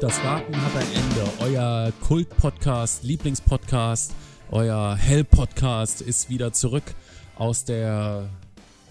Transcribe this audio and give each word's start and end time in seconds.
Das 0.00 0.24
Warten 0.24 0.56
hat 0.56 0.76
ein 0.76 0.86
Ende. 0.94 1.30
Euer 1.40 1.92
Kult-Podcast, 2.00 3.04
Lieblingspodcast, 3.04 4.14
euer 4.50 4.96
Hell-Podcast 4.96 6.00
ist 6.00 6.30
wieder 6.30 6.54
zurück 6.54 6.94
aus 7.36 7.66
der 7.66 8.30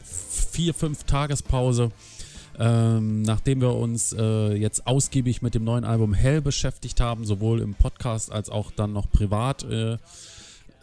vier, 0.03 0.75
fünf 0.75 1.05
Tagespause. 1.05 1.91
Ähm, 2.59 3.23
nachdem 3.23 3.59
wir 3.59 3.73
uns 3.73 4.13
äh, 4.13 4.53
jetzt 4.53 4.85
ausgiebig 4.85 5.41
mit 5.41 5.55
dem 5.55 5.63
neuen 5.63 5.83
Album 5.83 6.13
Hell 6.13 6.41
beschäftigt 6.41 7.01
haben, 7.01 7.25
sowohl 7.25 7.61
im 7.61 7.73
Podcast 7.73 8.31
als 8.31 8.51
auch 8.51 8.69
dann 8.69 8.93
noch 8.93 9.09
privat, 9.09 9.63
äh, 9.63 9.97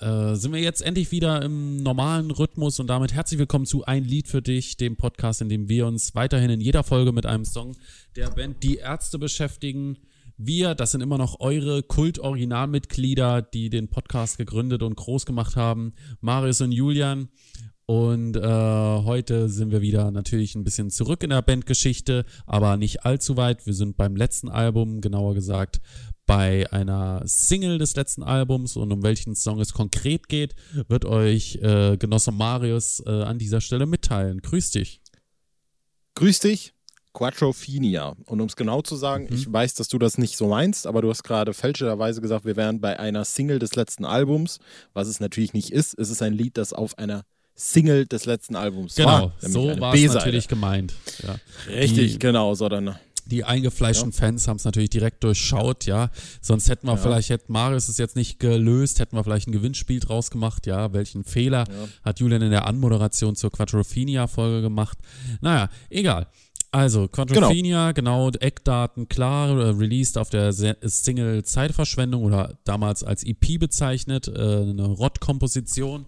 äh, 0.00 0.34
sind 0.34 0.52
wir 0.52 0.60
jetzt 0.60 0.82
endlich 0.82 1.12
wieder 1.12 1.40
im 1.42 1.84
normalen 1.84 2.32
Rhythmus 2.32 2.80
und 2.80 2.88
damit 2.88 3.14
herzlich 3.14 3.38
willkommen 3.38 3.64
zu 3.64 3.84
Ein 3.84 4.02
Lied 4.02 4.26
für 4.26 4.42
dich, 4.42 4.76
dem 4.76 4.96
Podcast, 4.96 5.40
in 5.40 5.48
dem 5.48 5.68
wir 5.68 5.86
uns 5.86 6.16
weiterhin 6.16 6.50
in 6.50 6.60
jeder 6.60 6.82
Folge 6.82 7.12
mit 7.12 7.26
einem 7.26 7.44
Song 7.44 7.76
der 8.16 8.28
Band 8.30 8.64
Die 8.64 8.78
Ärzte 8.78 9.20
beschäftigen. 9.20 9.96
Wir, 10.36 10.74
das 10.74 10.92
sind 10.92 11.00
immer 11.00 11.18
noch 11.18 11.40
eure 11.40 11.82
Kult-Originalmitglieder, 11.82 13.42
die 13.42 13.70
den 13.70 13.88
Podcast 13.88 14.38
gegründet 14.38 14.82
und 14.82 14.96
groß 14.96 15.26
gemacht 15.26 15.56
haben. 15.56 15.94
Marius 16.20 16.60
und 16.60 16.72
Julian. 16.72 17.28
Und 17.86 18.36
äh, 18.36 18.40
heute 18.40 19.48
sind 19.48 19.70
wir 19.70 19.80
wieder 19.80 20.10
natürlich 20.10 20.56
ein 20.56 20.64
bisschen 20.64 20.90
zurück 20.90 21.22
in 21.22 21.30
der 21.30 21.40
Bandgeschichte, 21.40 22.24
aber 22.44 22.76
nicht 22.76 23.04
allzu 23.04 23.36
weit. 23.36 23.64
Wir 23.64 23.74
sind 23.74 23.96
beim 23.96 24.16
letzten 24.16 24.48
Album, 24.48 25.00
genauer 25.00 25.34
gesagt 25.34 25.80
bei 26.26 26.70
einer 26.72 27.22
Single 27.24 27.78
des 27.78 27.94
letzten 27.94 28.24
Albums 28.24 28.76
und 28.76 28.92
um 28.92 29.02
welchen 29.02 29.34
Song 29.36 29.60
es 29.60 29.72
konkret 29.72 30.28
geht, 30.28 30.56
wird 30.88 31.04
euch 31.04 31.56
äh, 31.62 31.96
Genosse 31.96 32.32
Marius 32.32 33.02
äh, 33.06 33.10
an 33.10 33.38
dieser 33.38 33.60
Stelle 33.60 33.86
mitteilen. 33.86 34.42
Grüß 34.42 34.72
dich. 34.72 35.00
Grüß 36.14 36.40
dich. 36.40 36.75
Quattrophenia. 37.16 38.14
Und 38.26 38.42
um 38.42 38.46
es 38.46 38.56
genau 38.56 38.82
zu 38.82 38.94
sagen, 38.94 39.26
mhm. 39.30 39.34
ich 39.34 39.50
weiß, 39.50 39.74
dass 39.74 39.88
du 39.88 39.98
das 39.98 40.18
nicht 40.18 40.36
so 40.36 40.48
meinst, 40.48 40.86
aber 40.86 41.00
du 41.00 41.08
hast 41.08 41.22
gerade 41.22 41.54
fälschlicherweise 41.54 42.20
gesagt, 42.20 42.44
wir 42.44 42.56
wären 42.56 42.80
bei 42.80 43.00
einer 43.00 43.24
Single 43.24 43.58
des 43.58 43.74
letzten 43.74 44.04
Albums, 44.04 44.58
was 44.92 45.08
es 45.08 45.18
natürlich 45.18 45.54
nicht 45.54 45.72
ist. 45.72 45.98
Es 45.98 46.10
ist 46.10 46.20
ein 46.20 46.34
Lied, 46.34 46.58
das 46.58 46.74
auf 46.74 46.98
einer 46.98 47.22
Single 47.54 48.04
des 48.04 48.26
letzten 48.26 48.54
Albums 48.54 48.96
genau, 48.96 49.08
war. 49.08 49.32
Genau, 49.40 49.74
so 49.74 49.80
war 49.80 49.94
es 49.94 50.12
natürlich 50.12 50.46
gemeint. 50.46 50.92
Ja. 51.26 51.36
Richtig, 51.72 52.12
Die, 52.12 52.18
genau, 52.18 52.54
so 52.54 52.68
dann 52.68 52.96
die 53.24 53.42
eingefleischten 53.42 54.12
ja. 54.12 54.16
Fans 54.16 54.46
haben 54.46 54.56
es 54.56 54.64
natürlich 54.64 54.90
direkt 54.90 55.24
durchschaut, 55.24 55.84
ja. 55.84 56.10
Sonst 56.40 56.68
hätten 56.68 56.86
wir 56.86 56.94
ja. 56.94 56.96
vielleicht, 56.96 57.30
hätte 57.30 57.50
Marius 57.50 57.88
es 57.88 57.98
jetzt 57.98 58.14
nicht 58.14 58.38
gelöst, 58.38 59.00
hätten 59.00 59.16
wir 59.16 59.24
vielleicht 59.24 59.48
ein 59.48 59.52
Gewinnspiel 59.52 59.98
draus 59.98 60.30
gemacht, 60.30 60.66
ja. 60.66 60.92
Welchen 60.92 61.24
Fehler 61.24 61.64
hat 62.04 62.20
Julian 62.20 62.42
in 62.42 62.52
der 62.52 62.66
Anmoderation 62.66 63.34
zur 63.34 63.50
Quattrofinia-Folge 63.50 64.62
gemacht? 64.62 64.98
Naja, 65.40 65.68
egal. 65.90 66.28
Also, 66.76 67.08
Quadrophenia, 67.08 67.92
genau. 67.92 68.28
genau, 68.28 68.38
Eckdaten 68.38 69.08
klar, 69.08 69.48
äh, 69.48 69.70
released 69.70 70.18
auf 70.18 70.28
der 70.28 70.52
Single 70.52 71.42
Zeitverschwendung 71.42 72.22
oder 72.22 72.58
damals 72.64 73.02
als 73.02 73.24
EP 73.24 73.58
bezeichnet, 73.58 74.28
äh, 74.28 74.32
eine 74.32 74.84
Rott-Komposition. 74.84 76.04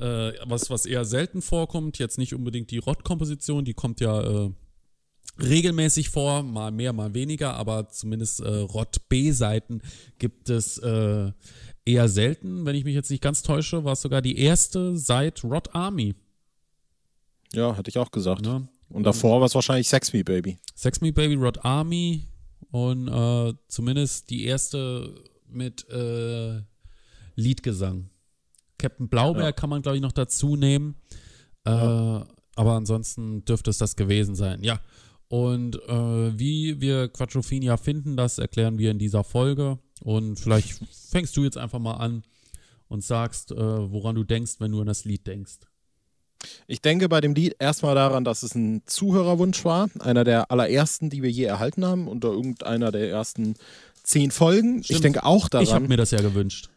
Äh, 0.00 0.32
was, 0.46 0.70
was 0.70 0.86
eher 0.86 1.04
selten 1.04 1.42
vorkommt, 1.42 1.98
jetzt 1.98 2.16
nicht 2.16 2.34
unbedingt 2.34 2.70
die 2.70 2.78
Rott-Komposition, 2.78 3.66
die 3.66 3.74
kommt 3.74 4.00
ja 4.00 4.48
regelmäßig 5.38 6.08
vor, 6.08 6.42
mal 6.42 6.70
mehr, 6.70 6.94
mal 6.94 7.12
weniger, 7.12 7.54
aber 7.54 7.90
zumindest 7.90 8.40
äh, 8.40 8.48
Rott-B-Seiten 8.48 9.82
gibt 10.18 10.48
es 10.48 10.78
äh, 10.78 11.32
eher 11.84 12.08
selten. 12.08 12.64
Wenn 12.64 12.76
ich 12.76 12.84
mich 12.84 12.94
jetzt 12.94 13.10
nicht 13.10 13.22
ganz 13.22 13.42
täusche, 13.42 13.84
war 13.84 13.92
es 13.92 14.00
sogar 14.00 14.22
die 14.22 14.38
erste 14.38 14.96
seit 14.96 15.44
Rod 15.44 15.74
Army. 15.74 16.14
Ja, 17.52 17.76
hatte 17.76 17.90
ich 17.90 17.98
auch 17.98 18.10
gesagt. 18.10 18.46
Ja. 18.46 18.66
Und 18.90 19.04
davor 19.04 19.40
war 19.40 19.46
es 19.46 19.54
wahrscheinlich 19.54 19.88
Sex 19.88 20.12
Me 20.12 20.24
Baby. 20.24 20.58
Sex 20.74 21.00
Me 21.00 21.12
Baby, 21.12 21.34
Rod 21.34 21.64
Army 21.64 22.26
und 22.70 23.08
äh, 23.08 23.54
zumindest 23.68 24.30
die 24.30 24.44
erste 24.44 25.14
mit 25.46 25.88
äh, 25.90 26.60
Liedgesang. 27.34 28.10
Captain 28.78 29.08
Blaubeer 29.08 29.44
ja. 29.44 29.52
kann 29.52 29.70
man, 29.70 29.82
glaube 29.82 29.96
ich, 29.96 30.02
noch 30.02 30.12
dazu 30.12 30.56
nehmen. 30.56 30.96
Äh, 31.64 31.70
ja. 31.70 32.26
Aber 32.56 32.72
ansonsten 32.72 33.44
dürfte 33.44 33.70
es 33.70 33.78
das 33.78 33.96
gewesen 33.96 34.34
sein. 34.34 34.62
Ja. 34.62 34.80
Und 35.28 35.76
äh, 35.88 36.38
wie 36.38 36.80
wir 36.80 37.08
Quattrophenia 37.08 37.76
finden, 37.76 38.16
das 38.16 38.38
erklären 38.38 38.78
wir 38.78 38.90
in 38.90 38.98
dieser 38.98 39.24
Folge. 39.24 39.78
Und 40.00 40.38
vielleicht 40.38 40.80
fängst 41.10 41.36
du 41.36 41.44
jetzt 41.44 41.58
einfach 41.58 41.78
mal 41.78 41.94
an 41.94 42.22
und 42.88 43.04
sagst, 43.04 43.52
äh, 43.52 43.56
woran 43.56 44.14
du 44.14 44.24
denkst, 44.24 44.56
wenn 44.58 44.72
du 44.72 44.80
an 44.80 44.86
das 44.86 45.04
Lied 45.04 45.26
denkst. 45.26 45.58
Ich 46.66 46.80
denke 46.80 47.08
bei 47.08 47.20
dem 47.20 47.34
Lied 47.34 47.56
erstmal 47.58 47.94
daran, 47.94 48.24
dass 48.24 48.42
es 48.42 48.54
ein 48.54 48.82
Zuhörerwunsch 48.86 49.64
war. 49.64 49.88
Einer 50.00 50.24
der 50.24 50.50
allerersten, 50.50 51.10
die 51.10 51.22
wir 51.22 51.30
je 51.30 51.44
erhalten 51.44 51.84
haben, 51.84 52.08
unter 52.08 52.28
irgendeiner 52.28 52.92
der 52.92 53.10
ersten 53.10 53.54
zehn 54.02 54.30
Folgen. 54.30 54.82
Stimmt. 54.82 54.90
Ich 54.90 55.00
denke 55.00 55.24
auch 55.24 55.48
daran. 55.48 55.64
Ich 55.64 55.72
habe 55.72 55.88
mir 55.88 55.96
das 55.96 56.10
ja 56.10 56.20
gewünscht. 56.20 56.68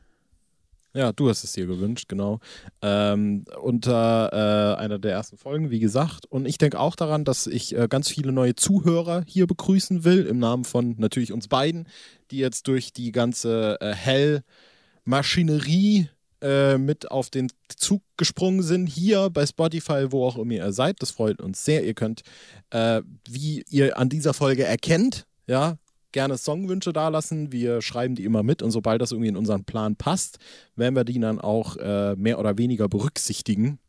Ja, 0.94 1.13
du 1.13 1.29
hast 1.29 1.45
es 1.45 1.53
dir 1.53 1.67
gewünscht, 1.67 2.09
genau. 2.09 2.41
Ähm, 2.81 3.45
unter 3.61 4.33
äh, 4.33 4.75
einer 4.81 5.00
der 5.00 5.13
ersten 5.13 5.38
Folgen, 5.38 5.71
wie 5.71 5.79
gesagt. 5.79 6.25
Und 6.25 6.45
ich 6.45 6.57
denke 6.57 6.81
auch 6.81 6.97
daran, 6.97 7.23
dass 7.23 7.47
ich 7.47 7.77
äh, 7.77 7.88
ganz 7.88 8.09
viele 8.09 8.33
neue 8.33 8.55
Zuhörer 8.55 9.23
hier 9.25 9.47
begrüßen 9.47 10.03
will, 10.03 10.25
im 10.25 10.39
Namen 10.39 10.66
von 10.66 10.95
natürlich 10.97 11.31
uns 11.31 11.47
beiden, 11.47 11.88
die 12.29 12.39
jetzt 12.39 12.67
durch 12.67 12.91
die 12.91 13.13
ganze 13.13 13.79
äh, 13.79 13.94
Hell-Maschinerie 13.94 16.09
äh, 16.41 16.78
mit 16.78 17.12
auf 17.12 17.29
den 17.29 17.52
Zug 17.75 18.02
gesprungen 18.18 18.63
sind, 18.63 18.88
hier 18.88 19.29
bei 19.29 19.46
Spotify, 19.46 20.12
wo 20.12 20.25
auch 20.25 20.38
immer 20.38 20.53
ihr 20.53 20.74
seid. 20.74 21.02
Das 21.02 21.12
freut 21.12 21.41
uns 21.41 21.63
sehr. 21.63 21.84
Ihr 21.85 21.94
könnt, 21.94 22.22
äh, 22.72 23.02
wie 23.29 23.63
ihr 23.69 23.97
an 23.97 24.09
dieser 24.09 24.34
Folge 24.34 24.63
erkennt, 24.63 25.25
ja, 25.47 25.78
gerne 26.12 26.38
Songwünsche 26.38 26.94
dalassen. 26.94 27.51
Wir 27.51 27.81
schreiben 27.81 28.16
die 28.16 28.25
immer 28.25 28.44
mit 28.44 28.62
und 28.62 28.72
sobald 28.72 29.01
das 29.01 29.12
irgendwie 29.12 29.30
in 29.30 29.38
unseren 29.38 29.63
Plan 29.63 29.96
passt, 29.96 30.40
werden 30.75 30.96
wir 30.96 31.03
die 31.03 31.19
dann 31.19 31.40
auch 31.40 31.78
äh, 31.78 32.16
mehr 32.16 32.40
oder 32.40 32.57
weniger 32.57 32.88
berücksichtigen. 32.90 33.80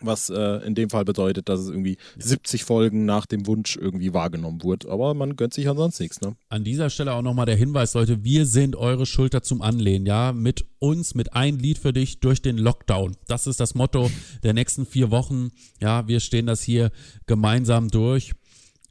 Was 0.00 0.28
äh, 0.28 0.66
in 0.66 0.74
dem 0.74 0.90
Fall 0.90 1.04
bedeutet, 1.04 1.48
dass 1.48 1.60
es 1.60 1.68
irgendwie 1.68 1.96
ja. 2.16 2.26
70 2.26 2.64
Folgen 2.64 3.06
nach 3.06 3.24
dem 3.24 3.46
Wunsch 3.46 3.76
irgendwie 3.76 4.12
wahrgenommen 4.12 4.62
wurde. 4.62 4.90
Aber 4.90 5.14
man 5.14 5.36
gönnt 5.36 5.54
sich 5.54 5.68
ansonsten 5.68 6.02
nichts. 6.02 6.20
Ne? 6.20 6.36
An 6.48 6.64
dieser 6.64 6.90
Stelle 6.90 7.14
auch 7.14 7.22
nochmal 7.22 7.46
der 7.46 7.56
Hinweis, 7.56 7.94
Leute, 7.94 8.22
wir 8.22 8.44
sind 8.44 8.76
eure 8.76 9.06
Schulter 9.06 9.42
zum 9.42 9.62
Anlehnen, 9.62 10.06
ja. 10.06 10.32
Mit 10.32 10.66
uns, 10.78 11.14
mit 11.14 11.32
ein 11.32 11.58
Lied 11.58 11.78
für 11.78 11.92
dich 11.92 12.20
durch 12.20 12.42
den 12.42 12.58
Lockdown. 12.58 13.16
Das 13.26 13.46
ist 13.46 13.60
das 13.60 13.74
Motto 13.74 14.10
der 14.42 14.52
nächsten 14.52 14.84
vier 14.84 15.10
Wochen. 15.10 15.50
Ja, 15.80 16.06
wir 16.06 16.20
stehen 16.20 16.46
das 16.46 16.62
hier 16.62 16.90
gemeinsam 17.26 17.88
durch 17.88 18.32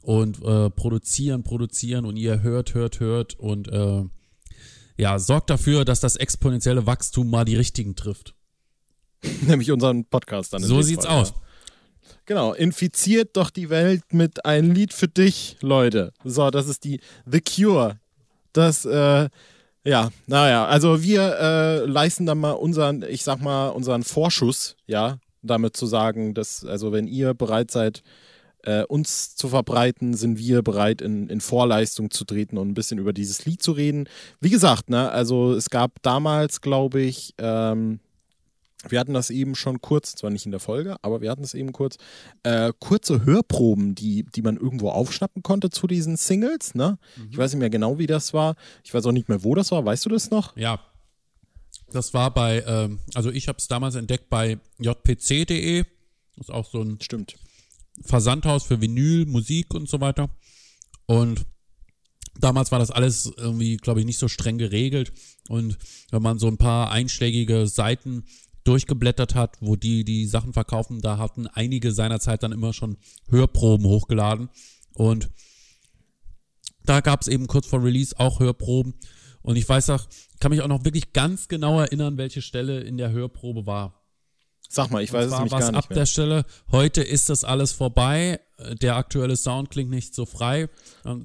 und 0.01 0.41
äh, 0.43 0.69
produzieren, 0.69 1.43
produzieren 1.43 2.05
und 2.05 2.17
ihr 2.17 2.41
hört, 2.41 2.73
hört, 2.73 2.99
hört 2.99 3.39
und 3.39 3.67
äh, 3.67 4.03
ja, 4.97 5.19
sorgt 5.19 5.49
dafür, 5.49 5.83
dass 5.83 5.99
das 5.99 6.15
exponentielle 6.15 6.85
Wachstum 6.85 7.29
mal 7.29 7.45
die 7.45 7.55
richtigen 7.55 7.95
trifft. 7.95 8.35
Nämlich 9.47 9.71
unseren 9.71 10.05
Podcast 10.05 10.53
dann. 10.53 10.63
So 10.63 10.81
sieht's 10.81 11.05
Fall, 11.05 11.21
aus. 11.21 11.33
Genau, 12.25 12.53
infiziert 12.53 13.37
doch 13.37 13.49
die 13.49 13.69
Welt 13.69 14.01
mit 14.11 14.45
einem 14.45 14.71
Lied 14.71 14.93
für 14.93 15.07
dich, 15.07 15.57
Leute. 15.61 16.11
So, 16.23 16.49
das 16.49 16.67
ist 16.67 16.83
die 16.83 16.99
The 17.25 17.41
Cure. 17.41 17.99
Das, 18.53 18.85
äh, 18.85 19.29
ja, 19.83 20.09
naja, 20.25 20.65
also 20.65 21.03
wir 21.03 21.37
äh, 21.39 21.85
leisten 21.85 22.25
dann 22.25 22.39
mal 22.39 22.53
unseren, 22.53 23.03
ich 23.03 23.23
sag 23.23 23.41
mal, 23.41 23.69
unseren 23.69 24.03
Vorschuss, 24.03 24.75
ja, 24.87 25.19
damit 25.43 25.77
zu 25.77 25.85
sagen, 25.85 26.33
dass, 26.33 26.65
also 26.65 26.91
wenn 26.91 27.07
ihr 27.07 27.35
bereit 27.35 27.69
seid, 27.69 28.01
äh, 28.63 28.83
uns 28.83 29.35
zu 29.35 29.47
verbreiten, 29.49 30.15
sind 30.15 30.39
wir 30.39 30.63
bereit, 30.63 31.01
in, 31.01 31.29
in 31.29 31.39
Vorleistung 31.39 32.09
zu 32.09 32.25
treten 32.25 32.57
und 32.57 32.69
ein 32.69 32.73
bisschen 32.73 32.97
über 32.97 33.13
dieses 33.13 33.45
Lied 33.45 33.61
zu 33.61 33.71
reden. 33.71 34.09
Wie 34.41 34.49
gesagt, 34.49 34.89
ne, 34.89 35.11
also 35.11 35.53
es 35.53 35.69
gab 35.69 36.01
damals, 36.01 36.61
glaube 36.61 37.01
ich, 37.01 37.35
ähm, 37.37 37.99
wir 38.89 38.99
hatten 38.99 39.13
das 39.13 39.29
eben 39.29 39.55
schon 39.55 39.81
kurz, 39.81 40.15
zwar 40.15 40.29
nicht 40.29 40.45
in 40.45 40.51
der 40.51 40.59
Folge, 40.59 40.97
aber 41.01 41.21
wir 41.21 41.31
hatten 41.31 41.43
es 41.43 41.53
eben 41.53 41.71
kurz, 41.71 41.97
äh, 42.43 42.71
kurze 42.79 43.25
Hörproben, 43.25 43.95
die, 43.95 44.23
die 44.23 44.41
man 44.41 44.57
irgendwo 44.57 44.89
aufschnappen 44.89 45.43
konnte 45.43 45.69
zu 45.69 45.87
diesen 45.87 46.17
Singles. 46.17 46.75
Ne? 46.75 46.97
Mhm. 47.15 47.27
Ich 47.31 47.37
weiß 47.37 47.53
nicht 47.53 47.59
mehr 47.59 47.69
genau, 47.69 47.97
wie 47.99 48.07
das 48.07 48.33
war. 48.33 48.55
Ich 48.83 48.93
weiß 48.93 49.05
auch 49.05 49.11
nicht 49.11 49.29
mehr, 49.29 49.43
wo 49.43 49.55
das 49.55 49.71
war. 49.71 49.85
Weißt 49.85 50.05
du 50.05 50.09
das 50.09 50.31
noch? 50.31 50.55
Ja. 50.57 50.79
Das 51.91 52.13
war 52.13 52.33
bei, 52.33 52.63
ähm, 52.65 52.99
also 53.13 53.31
ich 53.31 53.47
habe 53.47 53.57
es 53.57 53.67
damals 53.67 53.95
entdeckt 53.95 54.29
bei 54.29 54.59
jpc.de. 54.79 55.83
Das 56.35 56.49
ist 56.49 56.53
auch 56.53 56.69
so 56.69 56.81
ein 56.81 56.99
Stimmt. 57.01 57.35
Versandhaus 58.01 58.63
für 58.63 58.81
Vinyl, 58.81 59.25
Musik 59.25 59.73
und 59.73 59.87
so 59.87 60.01
weiter. 60.01 60.29
Und 61.05 61.45
damals 62.39 62.71
war 62.71 62.79
das 62.79 62.91
alles 62.91 63.31
irgendwie, 63.37 63.77
glaube 63.77 63.99
ich, 63.99 64.05
nicht 64.05 64.19
so 64.19 64.27
streng 64.27 64.57
geregelt. 64.57 65.13
Und 65.47 65.77
wenn 66.11 66.21
man 66.21 66.39
so 66.39 66.47
ein 66.47 66.57
paar 66.57 66.91
einschlägige 66.91 67.67
Seiten 67.67 68.25
durchgeblättert 68.65 69.35
hat, 69.35 69.57
wo 69.61 69.75
die 69.75 70.03
die 70.03 70.25
Sachen 70.25 70.51
verkaufen, 70.51 70.99
da 71.01 71.17
hatten 71.17 71.47
einige 71.47 71.91
seinerzeit 71.91 72.43
dann 72.43 72.51
immer 72.51 72.73
schon 72.73 72.97
Hörproben 73.29 73.85
hochgeladen. 73.85 74.49
Und 74.93 75.29
da 76.83 76.99
gab 76.99 77.21
es 77.21 77.27
eben 77.27 77.47
kurz 77.47 77.67
vor 77.67 77.83
Release 77.83 78.13
auch 78.19 78.39
Hörproben. 78.39 78.95
Und 79.41 79.55
ich 79.55 79.67
weiß 79.67 79.91
auch, 79.91 80.05
kann 80.39 80.49
mich 80.51 80.61
auch 80.61 80.67
noch 80.67 80.83
wirklich 80.83 81.13
ganz 81.13 81.47
genau 81.47 81.79
erinnern, 81.79 82.17
welche 82.17 82.41
Stelle 82.41 82.81
in 82.81 82.97
der 82.97 83.11
Hörprobe 83.11 83.65
war. 83.65 84.01
Sag 84.67 84.89
mal, 84.89 85.03
ich 85.03 85.13
weiß 85.13 85.27
es 85.27 85.31
nämlich 85.31 85.51
gar 85.51 85.59
nicht 85.59 85.75
ab 85.75 85.89
mehr. 85.89 85.99
der 85.99 86.05
Stelle, 86.07 86.45
heute 86.71 87.03
ist 87.03 87.29
das 87.29 87.43
alles 87.43 87.71
vorbei. 87.71 88.39
Der 88.81 88.95
aktuelle 88.95 89.35
Sound 89.35 89.69
klingt 89.69 89.89
nicht 89.89 90.15
so 90.15 90.25
frei. 90.25 90.69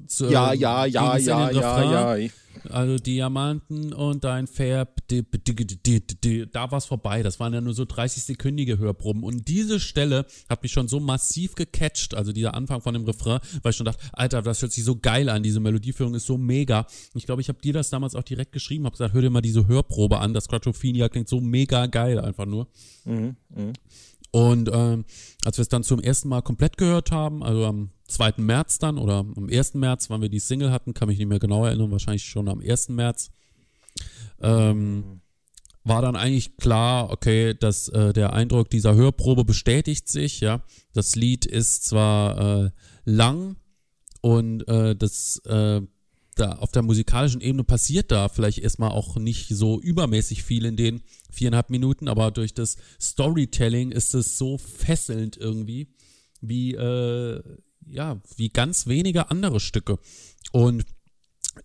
Zu, 0.07 0.29
ja, 0.29 0.53
ja, 0.53 0.85
ja, 0.85 1.17
ja, 1.17 1.49
ja, 1.49 2.15
ja. 2.15 2.29
Also 2.69 2.97
Diamanten 2.97 3.93
und 3.93 4.25
ein 4.25 4.45
Färb, 4.45 5.01
da 5.07 6.71
war 6.71 6.77
es 6.77 6.85
vorbei. 6.85 7.23
Das 7.23 7.39
waren 7.39 7.53
ja 7.53 7.61
nur 7.61 7.73
so 7.73 7.83
30-sekündige 7.83 8.77
Hörproben. 8.77 9.23
Und 9.23 9.47
diese 9.47 9.79
Stelle 9.79 10.25
hat 10.49 10.61
mich 10.61 10.71
schon 10.71 10.87
so 10.87 10.99
massiv 10.99 11.55
gecatcht, 11.55 12.13
also 12.13 12.31
dieser 12.31 12.53
Anfang 12.53 12.81
von 12.81 12.93
dem 12.93 13.05
Refrain, 13.05 13.39
weil 13.63 13.71
ich 13.71 13.77
schon 13.77 13.85
dachte, 13.85 14.03
Alter, 14.13 14.41
das 14.41 14.61
hört 14.61 14.73
sich 14.73 14.83
so 14.83 14.97
geil 14.97 15.29
an, 15.29 15.43
diese 15.43 15.59
Melodieführung 15.59 16.13
ist 16.13 16.25
so 16.25 16.37
mega. 16.37 16.85
Ich 17.13 17.25
glaube, 17.25 17.41
ich 17.41 17.49
habe 17.49 17.61
dir 17.61 17.73
das 17.73 17.89
damals 17.89 18.15
auch 18.15 18.23
direkt 18.23 18.51
geschrieben, 18.51 18.85
habe 18.85 18.93
gesagt, 18.93 19.13
hör 19.13 19.21
dir 19.21 19.29
mal 19.29 19.41
diese 19.41 19.67
Hörprobe 19.67 20.19
an, 20.19 20.33
das 20.33 20.47
Quattrophenia 20.47 21.09
klingt 21.09 21.29
so 21.29 21.39
mega 21.39 21.85
geil 21.87 22.19
einfach 22.19 22.45
nur. 22.45 22.67
Mhm, 23.05 23.35
mh. 23.49 23.73
Und 24.31 24.69
ähm, 24.71 25.05
als 25.43 25.57
wir 25.57 25.63
es 25.63 25.69
dann 25.69 25.83
zum 25.83 25.99
ersten 25.99 26.29
Mal 26.29 26.41
komplett 26.41 26.77
gehört 26.77 27.11
haben, 27.11 27.43
also 27.43 27.65
am 27.65 27.91
2. 28.07 28.35
März 28.37 28.79
dann 28.79 28.97
oder 28.97 29.19
am 29.19 29.49
1. 29.49 29.73
März, 29.73 30.09
wann 30.09 30.21
wir 30.21 30.29
die 30.29 30.39
Single 30.39 30.71
hatten, 30.71 30.93
kann 30.93 31.09
mich 31.09 31.17
nicht 31.17 31.27
mehr 31.27 31.39
genau 31.39 31.65
erinnern, 31.65 31.91
wahrscheinlich 31.91 32.23
schon 32.23 32.47
am 32.47 32.61
1. 32.61 32.89
März, 32.89 33.31
ähm, 34.41 35.21
war 35.83 36.01
dann 36.01 36.15
eigentlich 36.15 36.57
klar, 36.57 37.09
okay, 37.09 37.53
dass 37.53 37.89
äh, 37.89 38.13
der 38.13 38.33
Eindruck 38.33 38.69
dieser 38.69 38.95
Hörprobe 38.95 39.43
bestätigt 39.45 40.07
sich, 40.07 40.39
ja. 40.39 40.61
Das 40.93 41.15
Lied 41.15 41.45
ist 41.45 41.85
zwar 41.85 42.65
äh, 42.65 42.71
lang 43.03 43.57
und 44.21 44.67
äh, 44.67 44.95
das 44.95 45.41
äh, 45.45 45.81
da 46.41 46.53
auf 46.53 46.71
der 46.71 46.81
musikalischen 46.81 47.39
Ebene 47.39 47.63
passiert 47.63 48.11
da 48.11 48.27
vielleicht 48.27 48.57
erstmal 48.57 48.91
auch 48.91 49.15
nicht 49.15 49.49
so 49.49 49.79
übermäßig 49.79 50.43
viel 50.43 50.65
in 50.65 50.75
den 50.75 51.03
viereinhalb 51.29 51.69
Minuten, 51.69 52.07
aber 52.07 52.31
durch 52.31 52.53
das 52.53 52.77
Storytelling 52.99 53.91
ist 53.91 54.13
es 54.15 54.37
so 54.37 54.57
fesselnd 54.57 55.37
irgendwie, 55.37 55.93
wie, 56.41 56.73
äh, 56.73 57.41
ja, 57.85 58.21
wie 58.35 58.49
ganz 58.49 58.87
wenige 58.87 59.29
andere 59.29 59.59
Stücke. 59.59 59.99
Und 60.51 60.85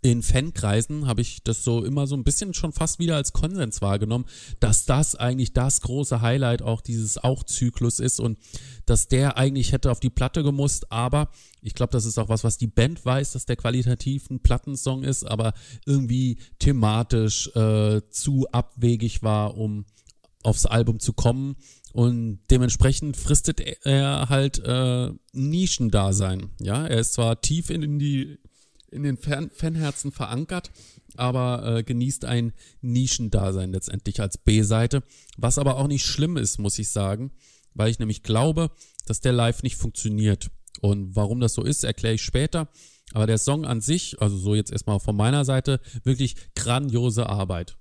in 0.02 0.22
Fankreisen 0.22 1.06
habe 1.06 1.20
ich 1.20 1.42
das 1.44 1.62
so 1.62 1.84
immer 1.84 2.06
so 2.06 2.16
ein 2.16 2.24
bisschen 2.24 2.54
schon 2.54 2.72
fast 2.72 2.98
wieder 2.98 3.16
als 3.16 3.32
Konsens 3.32 3.80
wahrgenommen, 3.80 4.26
dass 4.58 4.84
das 4.84 5.14
eigentlich 5.14 5.52
das 5.52 5.80
große 5.80 6.20
Highlight 6.20 6.62
auch 6.62 6.80
dieses 6.80 7.18
Auch-Zyklus 7.18 8.00
ist 8.00 8.18
und 8.18 8.38
dass 8.84 9.08
der 9.08 9.36
eigentlich 9.36 9.72
hätte 9.72 9.90
auf 9.90 10.00
die 10.00 10.10
Platte 10.10 10.42
gemusst, 10.42 10.90
aber 10.90 11.30
ich 11.62 11.74
glaube, 11.74 11.92
das 11.92 12.04
ist 12.04 12.18
auch 12.18 12.28
was, 12.28 12.44
was 12.44 12.58
die 12.58 12.66
Band 12.66 13.04
weiß, 13.04 13.32
dass 13.32 13.46
der 13.46 13.56
qualitativ 13.56 14.28
ein 14.30 14.40
Plattensong 14.40 15.04
ist, 15.04 15.24
aber 15.24 15.52
irgendwie 15.84 16.38
thematisch 16.58 17.48
äh, 17.54 18.02
zu 18.10 18.46
abwegig 18.52 19.22
war, 19.22 19.56
um 19.56 19.84
aufs 20.42 20.66
Album 20.66 21.00
zu 21.00 21.12
kommen 21.12 21.56
und 21.92 22.40
dementsprechend 22.50 23.16
fristet 23.16 23.60
er 23.86 24.28
halt 24.28 24.58
äh, 24.58 25.10
Nischendasein. 25.32 26.50
Ja, 26.60 26.86
er 26.86 26.98
ist 26.98 27.14
zwar 27.14 27.40
tief 27.40 27.70
in, 27.70 27.82
in 27.82 27.98
die 27.98 28.38
in 28.90 29.02
den 29.02 29.16
Fan 29.16 29.50
Fanherzen 29.50 30.12
verankert, 30.12 30.70
aber 31.16 31.78
äh, 31.78 31.82
genießt 31.82 32.24
ein 32.24 32.52
Nischendasein 32.80 33.72
letztendlich 33.72 34.20
als 34.20 34.38
B-Seite, 34.38 35.02
was 35.36 35.58
aber 35.58 35.76
auch 35.76 35.88
nicht 35.88 36.04
schlimm 36.04 36.36
ist, 36.36 36.58
muss 36.58 36.78
ich 36.78 36.88
sagen, 36.90 37.32
weil 37.74 37.90
ich 37.90 37.98
nämlich 37.98 38.22
glaube, 38.22 38.70
dass 39.06 39.20
der 39.20 39.32
Live 39.32 39.62
nicht 39.62 39.76
funktioniert. 39.76 40.50
Und 40.80 41.16
warum 41.16 41.40
das 41.40 41.54
so 41.54 41.62
ist, 41.62 41.84
erkläre 41.84 42.14
ich 42.14 42.22
später. 42.22 42.68
Aber 43.12 43.26
der 43.26 43.38
Song 43.38 43.64
an 43.64 43.80
sich, 43.80 44.20
also 44.20 44.36
so 44.36 44.54
jetzt 44.54 44.72
erstmal 44.72 45.00
von 45.00 45.16
meiner 45.16 45.44
Seite, 45.44 45.80
wirklich 46.02 46.36
grandiose 46.54 47.28
Arbeit. 47.28 47.76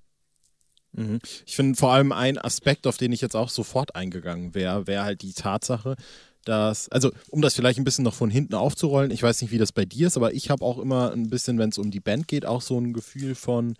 Mhm. 0.94 1.20
Ich 1.46 1.56
finde 1.56 1.78
vor 1.78 1.92
allem 1.92 2.12
ein 2.12 2.38
Aspekt, 2.38 2.88
auf 2.88 2.98
den 2.98 3.12
ich 3.12 3.22
jetzt 3.22 3.36
auch 3.36 3.50
sofort 3.50 3.96
eingegangen 3.96 4.56
wäre, 4.56 4.88
wäre 4.88 5.04
halt 5.04 5.22
die 5.24 5.34
Tatsache, 5.34 5.96
dass, 6.46 6.90
also 6.90 7.12
um 7.30 7.42
das 7.42 7.56
vielleicht 7.56 7.80
ein 7.80 7.84
bisschen 7.84 8.04
noch 8.04 8.14
von 8.14 8.30
hinten 8.30 8.56
aufzurollen, 8.56 9.12
ich 9.12 9.22
weiß 9.22 9.42
nicht, 9.42 9.52
wie 9.52 9.58
das 9.58 9.72
bei 9.72 9.86
dir 9.86 10.08
ist, 10.08 10.18
aber 10.18 10.34
ich 10.34 10.50
habe 10.50 10.64
auch 10.64 10.78
immer 10.78 11.12
ein 11.12 11.30
bisschen, 11.30 11.58
wenn 11.58 11.70
es 11.70 11.78
um 11.78 11.92
die 11.92 12.00
Band 12.00 12.28
geht, 12.28 12.46
auch 12.46 12.62
so 12.62 12.80
ein 12.80 12.94
Gefühl 12.94 13.36
von 13.36 13.76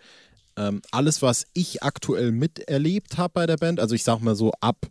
ähm, 0.56 0.82
alles, 0.90 1.22
was 1.22 1.46
ich 1.54 1.82
aktuell 1.82 2.32
miterlebt 2.32 3.18
habe 3.18 3.32
bei 3.34 3.46
der 3.46 3.56
Band, 3.56 3.80
also 3.80 3.94
ich 3.94 4.04
sag 4.04 4.20
mal 4.20 4.34
so 4.34 4.52
ab 4.60 4.86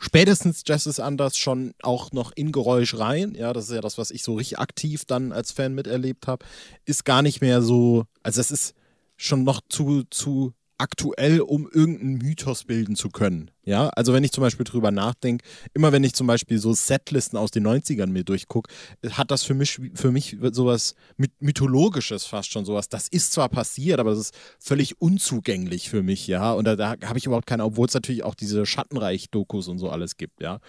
spätestens 0.00 0.62
Jazz 0.66 0.86
ist 0.86 1.00
anders 1.00 1.36
schon 1.36 1.72
auch 1.82 2.12
noch 2.12 2.32
in 2.34 2.52
Geräusch 2.52 2.98
rein, 2.98 3.34
ja, 3.34 3.52
das 3.52 3.66
ist 3.66 3.74
ja 3.74 3.80
das, 3.80 3.98
was 3.98 4.10
ich 4.10 4.22
so 4.22 4.34
richtig 4.34 4.58
aktiv 4.58 5.04
dann 5.06 5.32
als 5.32 5.52
Fan 5.52 5.74
miterlebt 5.74 6.26
habe, 6.26 6.44
ist 6.84 7.04
gar 7.04 7.22
nicht 7.22 7.40
mehr 7.40 7.62
so, 7.62 8.04
also 8.22 8.40
es 8.40 8.50
ist 8.50 8.74
schon 9.16 9.44
noch 9.44 9.60
zu, 9.68 10.02
zu 10.10 10.52
aktuell, 10.78 11.40
um 11.40 11.68
irgendeinen 11.70 12.18
Mythos 12.18 12.64
bilden 12.64 12.96
zu 12.96 13.08
können. 13.08 13.50
Ja, 13.64 13.88
also 13.90 14.12
wenn 14.12 14.24
ich 14.24 14.32
zum 14.32 14.42
Beispiel 14.42 14.64
drüber 14.64 14.90
nachdenke, 14.90 15.44
immer 15.72 15.92
wenn 15.92 16.04
ich 16.04 16.14
zum 16.14 16.26
Beispiel 16.26 16.58
so 16.58 16.72
Setlisten 16.74 17.38
aus 17.38 17.50
den 17.50 17.66
90ern 17.66 18.08
mir 18.08 18.24
durchgucke, 18.24 18.70
hat 19.10 19.30
das 19.30 19.44
für 19.44 19.54
mich, 19.54 19.80
für 19.94 20.10
mich 20.10 20.36
sowas 20.52 20.94
mythologisches 21.38 22.24
fast 22.26 22.50
schon 22.50 22.64
sowas. 22.64 22.88
Das 22.88 23.08
ist 23.08 23.32
zwar 23.32 23.48
passiert, 23.48 24.00
aber 24.00 24.10
das 24.10 24.18
ist 24.18 24.34
völlig 24.58 25.00
unzugänglich 25.00 25.88
für 25.88 26.02
mich, 26.02 26.26
ja. 26.26 26.52
Und 26.52 26.64
da, 26.64 26.76
da 26.76 26.96
habe 27.04 27.18
ich 27.18 27.26
überhaupt 27.26 27.46
keine, 27.46 27.64
obwohl 27.64 27.86
es 27.86 27.94
natürlich 27.94 28.24
auch 28.24 28.34
diese 28.34 28.66
Schattenreich-Dokus 28.66 29.68
und 29.68 29.78
so 29.78 29.88
alles 29.90 30.16
gibt, 30.16 30.42
ja. 30.42 30.60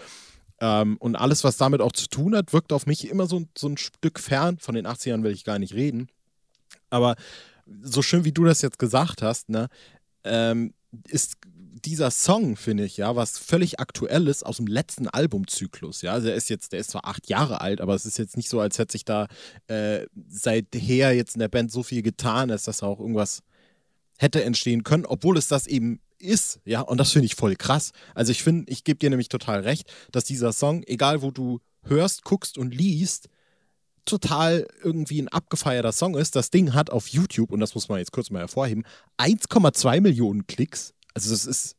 Ähm, 0.61 0.97
und 0.97 1.15
alles, 1.15 1.43
was 1.43 1.57
damit 1.57 1.81
auch 1.81 1.91
zu 1.91 2.07
tun 2.07 2.35
hat, 2.35 2.53
wirkt 2.53 2.71
auf 2.71 2.85
mich 2.85 3.09
immer 3.09 3.27
so, 3.27 3.43
so 3.57 3.67
ein 3.67 3.77
Stück 3.77 4.19
fern. 4.19 4.57
Von 4.59 4.75
den 4.75 4.87
80ern 4.87 5.23
will 5.23 5.33
ich 5.33 5.43
gar 5.43 5.59
nicht 5.59 5.73
reden. 5.73 6.07
Aber 6.89 7.15
so 7.81 8.01
schön 8.01 8.25
wie 8.25 8.31
du 8.31 8.44
das 8.44 8.62
jetzt 8.62 8.79
gesagt 8.79 9.21
hast, 9.21 9.50
ne, 9.50 9.67
ähm, 10.23 10.73
ist 11.07 11.35
dieser 11.85 12.09
Song, 12.09 12.56
finde 12.56 12.85
ich, 12.85 12.97
ja, 12.97 13.15
was 13.15 13.38
völlig 13.38 13.79
aktuell 13.79 14.27
ist 14.27 14.44
aus 14.44 14.57
dem 14.57 14.67
letzten 14.67 15.07
Albumzyklus, 15.07 16.01
ja. 16.01 16.13
Also 16.13 16.29
er 16.29 16.35
ist 16.35 16.50
jetzt, 16.50 16.73
der 16.73 16.79
ist 16.79 16.91
zwar 16.91 17.06
acht 17.06 17.29
Jahre 17.29 17.62
alt, 17.62 17.81
aber 17.81 17.94
es 17.94 18.06
ist 18.06 18.17
jetzt 18.17 18.38
nicht 18.38 18.50
so, 18.50 18.59
als 18.59 18.79
hätte 18.79 18.94
sich 18.94 19.06
da 19.06 19.27
äh, 19.67 20.06
seither 20.27 21.13
jetzt 21.13 21.35
in 21.35 21.39
der 21.39 21.47
Band 21.47 21.71
so 21.71 21.83
viel 21.83 22.01
getan, 22.01 22.50
dass 22.50 22.63
das 22.63 22.81
auch 22.81 23.00
irgendwas 23.00 23.41
hätte 24.17 24.44
entstehen 24.44 24.83
können, 24.83 25.06
obwohl 25.06 25.38
es 25.38 25.47
das 25.47 25.67
eben 25.67 26.00
ist, 26.17 26.59
ja, 26.65 26.81
und 26.81 26.97
das 26.97 27.12
finde 27.12 27.25
ich 27.25 27.35
voll 27.35 27.56
krass. 27.56 27.91
Also 28.13 28.31
ich 28.31 28.41
finde, 28.41 28.71
ich 28.71 28.83
gebe 28.83 28.97
dir 28.97 29.09
nämlich 29.09 29.29
total 29.29 29.62
recht, 29.62 29.91
dass 30.12 30.23
dieser 30.23 30.53
Song, 30.53 30.83
egal 30.83 31.21
wo 31.21 31.31
du 31.31 31.59
hörst, 31.83 32.23
guckst 32.23 32.57
und 32.57 32.73
liest, 32.73 33.29
total 34.05 34.67
irgendwie 34.83 35.21
ein 35.21 35.27
abgefeierter 35.27 35.91
Song 35.91 36.15
ist. 36.15 36.35
Das 36.35 36.51
Ding 36.51 36.73
hat 36.73 36.89
auf 36.89 37.07
YouTube, 37.07 37.51
und 37.51 37.59
das 37.59 37.75
muss 37.75 37.89
man 37.89 37.99
jetzt 37.99 38.11
kurz 38.11 38.29
mal 38.29 38.39
hervorheben, 38.39 38.83
1,2 39.17 40.01
Millionen 40.01 40.47
Klicks. 40.47 40.93
Also 41.13 41.31
das 41.31 41.45
ist 41.45 41.75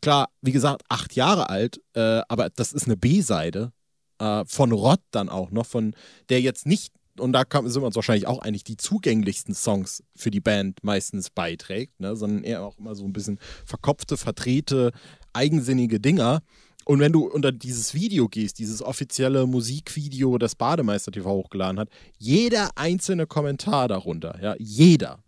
klar, 0.00 0.28
wie 0.42 0.52
gesagt, 0.52 0.82
acht 0.88 1.14
Jahre 1.14 1.48
alt, 1.48 1.80
äh, 1.94 2.20
aber 2.28 2.50
das 2.50 2.72
ist 2.72 2.84
eine 2.84 2.96
B-Seite 2.96 3.72
äh, 4.18 4.44
von 4.46 4.72
Rott 4.72 5.00
dann 5.10 5.28
auch 5.28 5.50
noch, 5.50 5.66
von 5.66 5.94
der 6.28 6.40
jetzt 6.40 6.66
nicht, 6.66 6.92
und 7.18 7.32
da 7.32 7.44
kann, 7.44 7.68
sind 7.68 7.82
wir 7.82 7.86
uns 7.86 7.96
wahrscheinlich 7.96 8.26
auch 8.26 8.40
einig, 8.40 8.64
die 8.64 8.76
zugänglichsten 8.76 9.54
Songs 9.54 10.02
für 10.16 10.30
die 10.30 10.40
Band 10.40 10.82
meistens 10.82 11.30
beiträgt, 11.30 12.00
ne, 12.00 12.16
sondern 12.16 12.44
eher 12.44 12.62
auch 12.62 12.78
immer 12.78 12.94
so 12.94 13.04
ein 13.04 13.12
bisschen 13.12 13.38
verkopfte, 13.66 14.16
verdrehte, 14.16 14.92
eigensinnige 15.32 16.00
Dinger. 16.00 16.42
Und 16.84 17.00
wenn 17.00 17.12
du 17.12 17.26
unter 17.26 17.52
dieses 17.52 17.94
Video 17.94 18.28
gehst, 18.28 18.58
dieses 18.58 18.82
offizielle 18.82 19.46
Musikvideo, 19.46 20.38
das 20.38 20.54
Bademeister 20.54 21.12
TV 21.12 21.30
hochgeladen 21.30 21.78
hat, 21.78 21.88
jeder 22.18 22.70
einzelne 22.76 23.26
Kommentar 23.26 23.88
darunter, 23.88 24.38
ja, 24.42 24.54
jeder 24.58 25.22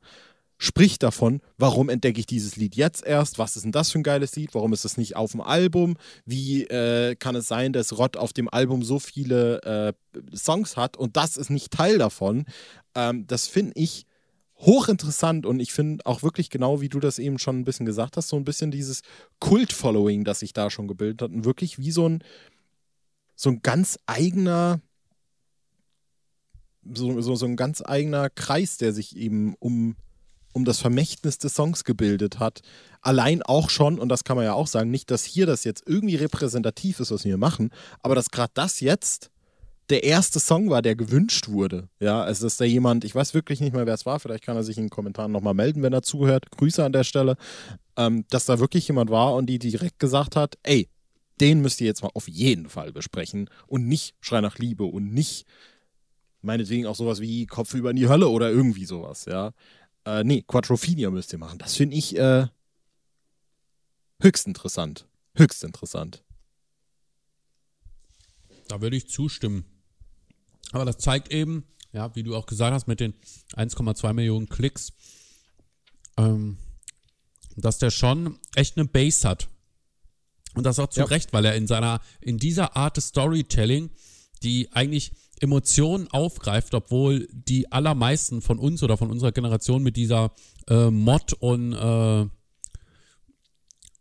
spricht 0.59 1.03
davon, 1.03 1.41
warum 1.59 1.89
entdecke 1.89 2.21
ich 2.21 2.27
dieses 2.27 2.57
Lied 2.57 2.77
jetzt 2.77 3.05
erst, 3.05 3.39
was 3.39 3.57
ist 3.57 3.65
denn 3.65 3.73
das 3.73 3.91
für 3.91 3.99
ein 3.99 4.05
geiles 4.05 4.35
Lied, 4.37 4.55
warum 4.55 4.73
ist 4.73 4.85
es 4.85 4.97
nicht 4.97 5.17
auf 5.17 5.33
dem 5.33 5.41
Album, 5.41 5.97
wie 6.25 6.65
äh, 6.65 7.17
kann 7.17 7.35
es 7.35 7.49
sein, 7.49 7.73
dass 7.73 7.99
Rott 7.99 8.17
auf 8.17 8.33
dem 8.33 8.49
Album 8.49 8.83
so 8.83 8.99
viele 8.99 9.63
äh, 9.63 9.93
Songs 10.35 10.77
hat 10.77 10.97
und 10.97 11.17
das 11.17 11.37
ist 11.37 11.51
nicht 11.51 11.73
Teil 11.73 11.99
davon. 11.99 12.45
Ähm, 12.95 13.27
das 13.27 13.47
finde 13.47 13.73
ich 13.75 14.07
hochinteressant 14.59 15.47
und 15.47 15.61
ich 15.61 15.73
finde 15.73 16.07
auch 16.07 16.23
wirklich 16.23 16.49
genau, 16.49 16.81
wie 16.81 16.89
du 16.89 17.01
das 17.01 17.19
eben 17.19 17.39
schon 17.39 17.59
ein 17.59 17.65
bisschen 17.65 17.87
gesagt 17.87 18.17
hast, 18.17 18.29
so 18.29 18.37
ein 18.37 18.45
bisschen 18.45 18.71
dieses 18.71 19.03
Kult-Following, 19.41 20.25
das 20.25 20.41
sich 20.41 20.53
da 20.53 20.71
schon 20.71 20.89
gebildet 20.89 21.23
hat 21.23 21.31
und 21.31 21.45
wirklich 21.45 21.79
wie 21.79 21.91
so 21.91 22.09
ein, 22.09 22.23
so 23.35 23.51
ein 23.51 23.63
ganz 23.63 23.99
eigener, 24.07 24.81
so, 26.85 27.21
so, 27.21 27.35
so 27.35 27.47
ein 27.47 27.57
ganz 27.57 27.83
eigener 27.85 28.31
Kreis, 28.31 28.77
der 28.77 28.93
sich 28.93 29.17
eben 29.17 29.55
um, 29.59 29.97
um 30.53 30.65
das 30.65 30.81
Vermächtnis 30.81 31.39
des 31.39 31.55
Songs 31.55 31.83
gebildet 31.85 32.39
hat. 32.39 32.63
Allein 33.01 33.43
auch 33.43 33.71
schon, 33.71 33.99
und 33.99 34.09
das 34.09 34.25
kann 34.25 34.37
man 34.37 34.47
ja 34.47 34.55
auch 34.55 34.69
sagen, 34.69 34.91
nicht, 34.91 35.11
dass 35.11 35.25
hier 35.25 35.47
das 35.47 35.65
jetzt 35.65 35.83
irgendwie 35.87 36.17
repräsentativ 36.17 37.01
ist, 37.01 37.11
was 37.11 37.25
wir 37.25 37.37
machen, 37.37 37.71
aber 38.03 38.15
dass 38.15 38.31
gerade 38.31 38.53
das 38.55 38.81
jetzt 38.81 39.31
der 39.91 40.05
erste 40.05 40.41
Song 40.41 40.71
war, 40.71 40.83
der 40.83 40.97
gewünscht 40.97 41.49
wurde. 41.49 41.89
Ja, 42.01 42.23
also 42.23 42.47
dass 42.47 42.57
da 42.57 42.65
jemand, 42.65 43.05
ich 43.05 43.15
weiß 43.15 43.35
wirklich 43.35 43.61
nicht 43.61 43.75
mehr, 43.75 43.87
wer 43.87 43.95
es 43.95 44.07
war, 44.07 44.19
vielleicht 44.19 44.45
kann 44.45 44.57
er 44.57 44.65
sich 44.65 44.79
in 44.79 44.85
den 44.85 44.91
Kommentaren 44.91 45.33
nochmal 45.33 45.55
melden, 45.55 45.83
wenn 45.83 45.93
er 45.93 46.03
zuhört. 46.03 46.51
Grüße 46.51 46.85
an 46.85 46.93
der 46.93 47.05
Stelle. 47.05 47.37
Ähm, 47.97 48.25
dass 48.31 48.47
da 48.47 48.59
wirklich 48.59 48.89
jemand 48.89 49.11
war 49.11 49.35
und 49.35 49.47
die 49.47 49.59
direkt 49.59 49.99
gesagt 49.99 50.37
hat, 50.37 50.59
ey, 50.63 50.89
den 51.41 51.61
müsst 51.61 51.81
ihr 51.81 51.87
jetzt 51.87 52.03
mal 52.03 52.11
auf 52.15 52.29
jeden 52.29 52.69
Fall 52.69 52.93
besprechen 52.93 53.51
und 53.67 53.87
nicht 53.87 54.15
Schrei 54.21 54.41
nach 54.41 54.59
Liebe 54.59 54.85
und 54.85 55.13
nicht 55.13 55.47
meinetwegen 56.43 56.87
auch 56.87 56.97
sowas 56.97 57.21
wie 57.21 57.47
Kopf 57.47 57.75
über 57.75 57.91
in 57.91 57.97
die 57.97 58.09
Hölle 58.09 58.29
oder 58.29 58.51
irgendwie 58.51 58.85
sowas, 58.85 59.27
ja. 59.27 59.53
Äh, 60.05 60.25
nee, 60.25 60.43
Quattrophenia 60.47 61.11
müsst 61.11 61.33
ihr 61.33 61.39
machen. 61.39 61.59
Das 61.59 61.75
finde 61.75 61.97
ich 61.97 62.17
äh, 62.17 62.47
höchst 64.21 64.47
interessant. 64.47 65.07
Höchst 65.35 65.65
interessant. 65.65 66.23
da 68.69 68.81
würde 68.81 68.97
ich 68.97 69.09
zustimmen. 69.09 69.65
Aber 70.73 70.85
das 70.85 70.99
zeigt 70.99 71.33
eben, 71.33 71.65
ja, 71.93 72.15
wie 72.17 72.23
du 72.23 72.35
auch 72.35 72.47
gesagt 72.47 72.75
hast, 72.75 72.89
mit 72.89 73.01
den 73.01 73.15
1,2 73.55 74.13
Millionen 74.13 74.49
Klicks, 74.49 74.93
ähm, 76.17 76.59
dass 77.57 77.79
der 77.79 77.91
schon 77.91 78.39
echt 78.55 78.77
eine 78.77 78.87
Base 78.87 79.29
hat. 79.29 79.49
Und 80.55 80.65
das 80.65 80.79
auch 80.79 80.89
zu 80.89 81.01
Ja. 81.01 81.07
Recht, 81.07 81.33
weil 81.33 81.45
er 81.45 81.55
in 81.55 81.67
seiner, 81.67 82.01
in 82.21 82.39
dieser 82.39 82.77
Art 82.77 82.97
des 82.97 83.09
Storytelling, 83.09 83.91
die 84.43 84.73
eigentlich 84.73 85.13
Emotionen 85.41 86.09
aufgreift, 86.09 86.75
obwohl 86.75 87.29
die 87.33 87.71
allermeisten 87.73 88.41
von 88.41 88.59
uns 88.59 88.83
oder 88.83 88.97
von 88.97 89.11
unserer 89.11 89.33
Generation 89.33 89.83
mit 89.83 89.97
dieser 89.97 90.33
äh, 90.69 90.91
Mod 90.91 91.33
und 91.35 91.73
äh, 91.73 92.23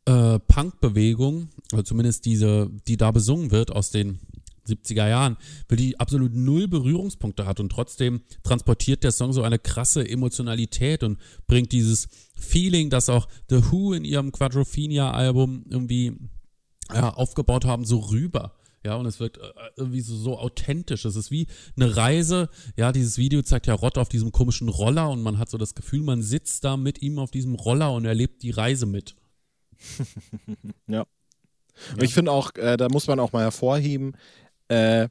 äh, 0.05 0.39
Punk-Bewegung, 0.39 1.49
zumindest 1.83 2.25
diese, 2.25 2.69
die 2.87 2.97
da 2.97 3.11
besungen 3.11 3.51
wird 3.51 3.71
aus 3.71 3.89
den 3.89 4.19
70er 4.67 5.07
Jahren, 5.07 5.37
weil 5.67 5.77
die 5.77 5.99
absolut 5.99 6.33
null 6.33 6.67
Berührungspunkte 6.67 7.45
hat 7.45 7.59
und 7.59 7.69
trotzdem 7.69 8.21
transportiert 8.43 9.03
der 9.03 9.11
Song 9.11 9.33
so 9.33 9.43
eine 9.43 9.59
krasse 9.59 10.07
Emotionalität 10.07 11.03
und 11.03 11.19
bringt 11.47 11.71
dieses 11.71 12.07
Feeling, 12.35 12.89
das 12.89 13.09
auch 13.09 13.27
The 13.49 13.71
Who 13.71 13.93
in 13.93 14.05
ihrem 14.05 14.31
Quadrophenia-Album 14.31 15.65
irgendwie 15.69 16.13
ja, 16.93 17.13
aufgebaut 17.13 17.65
haben, 17.65 17.85
so 17.85 17.99
rüber. 17.99 18.55
Ja, 18.85 18.95
und 18.95 19.05
es 19.05 19.19
wird 19.19 19.37
äh, 19.37 19.41
irgendwie 19.77 20.01
so, 20.01 20.15
so 20.17 20.37
authentisch. 20.37 21.05
Es 21.05 21.15
ist 21.15 21.31
wie 21.31 21.47
eine 21.77 21.95
Reise. 21.95 22.49
Ja, 22.75 22.91
dieses 22.91 23.17
Video 23.17 23.41
zeigt 23.41 23.67
ja 23.67 23.73
Rott 23.73 23.97
auf 23.97 24.09
diesem 24.09 24.31
komischen 24.31 24.67
Roller 24.67 25.09
und 25.09 25.21
man 25.21 25.37
hat 25.37 25.49
so 25.49 25.57
das 25.57 25.73
Gefühl, 25.73 26.01
man 26.01 26.21
sitzt 26.21 26.65
da 26.65 26.75
mit 26.75 27.01
ihm 27.01 27.17
auf 27.17 27.31
diesem 27.31 27.55
Roller 27.55 27.93
und 27.93 28.05
erlebt 28.05 28.43
die 28.43 28.51
Reise 28.51 28.85
mit. 28.85 29.15
Ja. 30.87 31.05
Und 31.93 32.03
ich 32.03 32.13
finde 32.13 32.31
auch, 32.31 32.53
äh, 32.55 32.77
da 32.77 32.87
muss 32.87 33.07
man 33.07 33.19
auch 33.19 33.31
mal 33.31 33.41
hervorheben, 33.41 34.15
äh, 34.73 35.09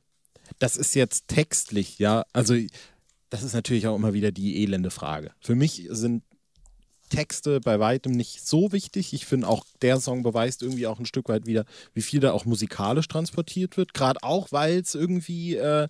das 0.58 0.76
ist 0.76 0.94
jetzt 0.94 1.28
textlich, 1.28 1.98
ja, 1.98 2.24
also 2.32 2.54
das 3.30 3.42
ist 3.42 3.54
natürlich 3.54 3.86
auch 3.86 3.96
immer 3.96 4.12
wieder 4.12 4.32
die 4.32 4.62
elende 4.62 4.90
Frage. 4.90 5.32
Für 5.40 5.54
mich 5.54 5.86
sind 5.90 6.22
Texte 7.08 7.60
bei 7.60 7.78
weitem 7.78 8.12
nicht 8.12 8.46
so 8.46 8.72
wichtig. 8.72 9.12
Ich 9.12 9.26
finde 9.26 9.48
auch, 9.48 9.64
der 9.82 10.00
Song 10.00 10.22
beweist 10.22 10.62
irgendwie 10.62 10.86
auch 10.86 10.98
ein 10.98 11.06
Stück 11.06 11.28
weit 11.28 11.46
wieder, 11.46 11.64
wie 11.94 12.02
viel 12.02 12.20
da 12.20 12.32
auch 12.32 12.44
musikalisch 12.44 13.08
transportiert 13.08 13.76
wird. 13.76 13.94
Gerade 13.94 14.22
auch, 14.22 14.50
weil 14.50 14.80
es 14.80 14.94
irgendwie 14.94 15.56
äh, 15.56 15.88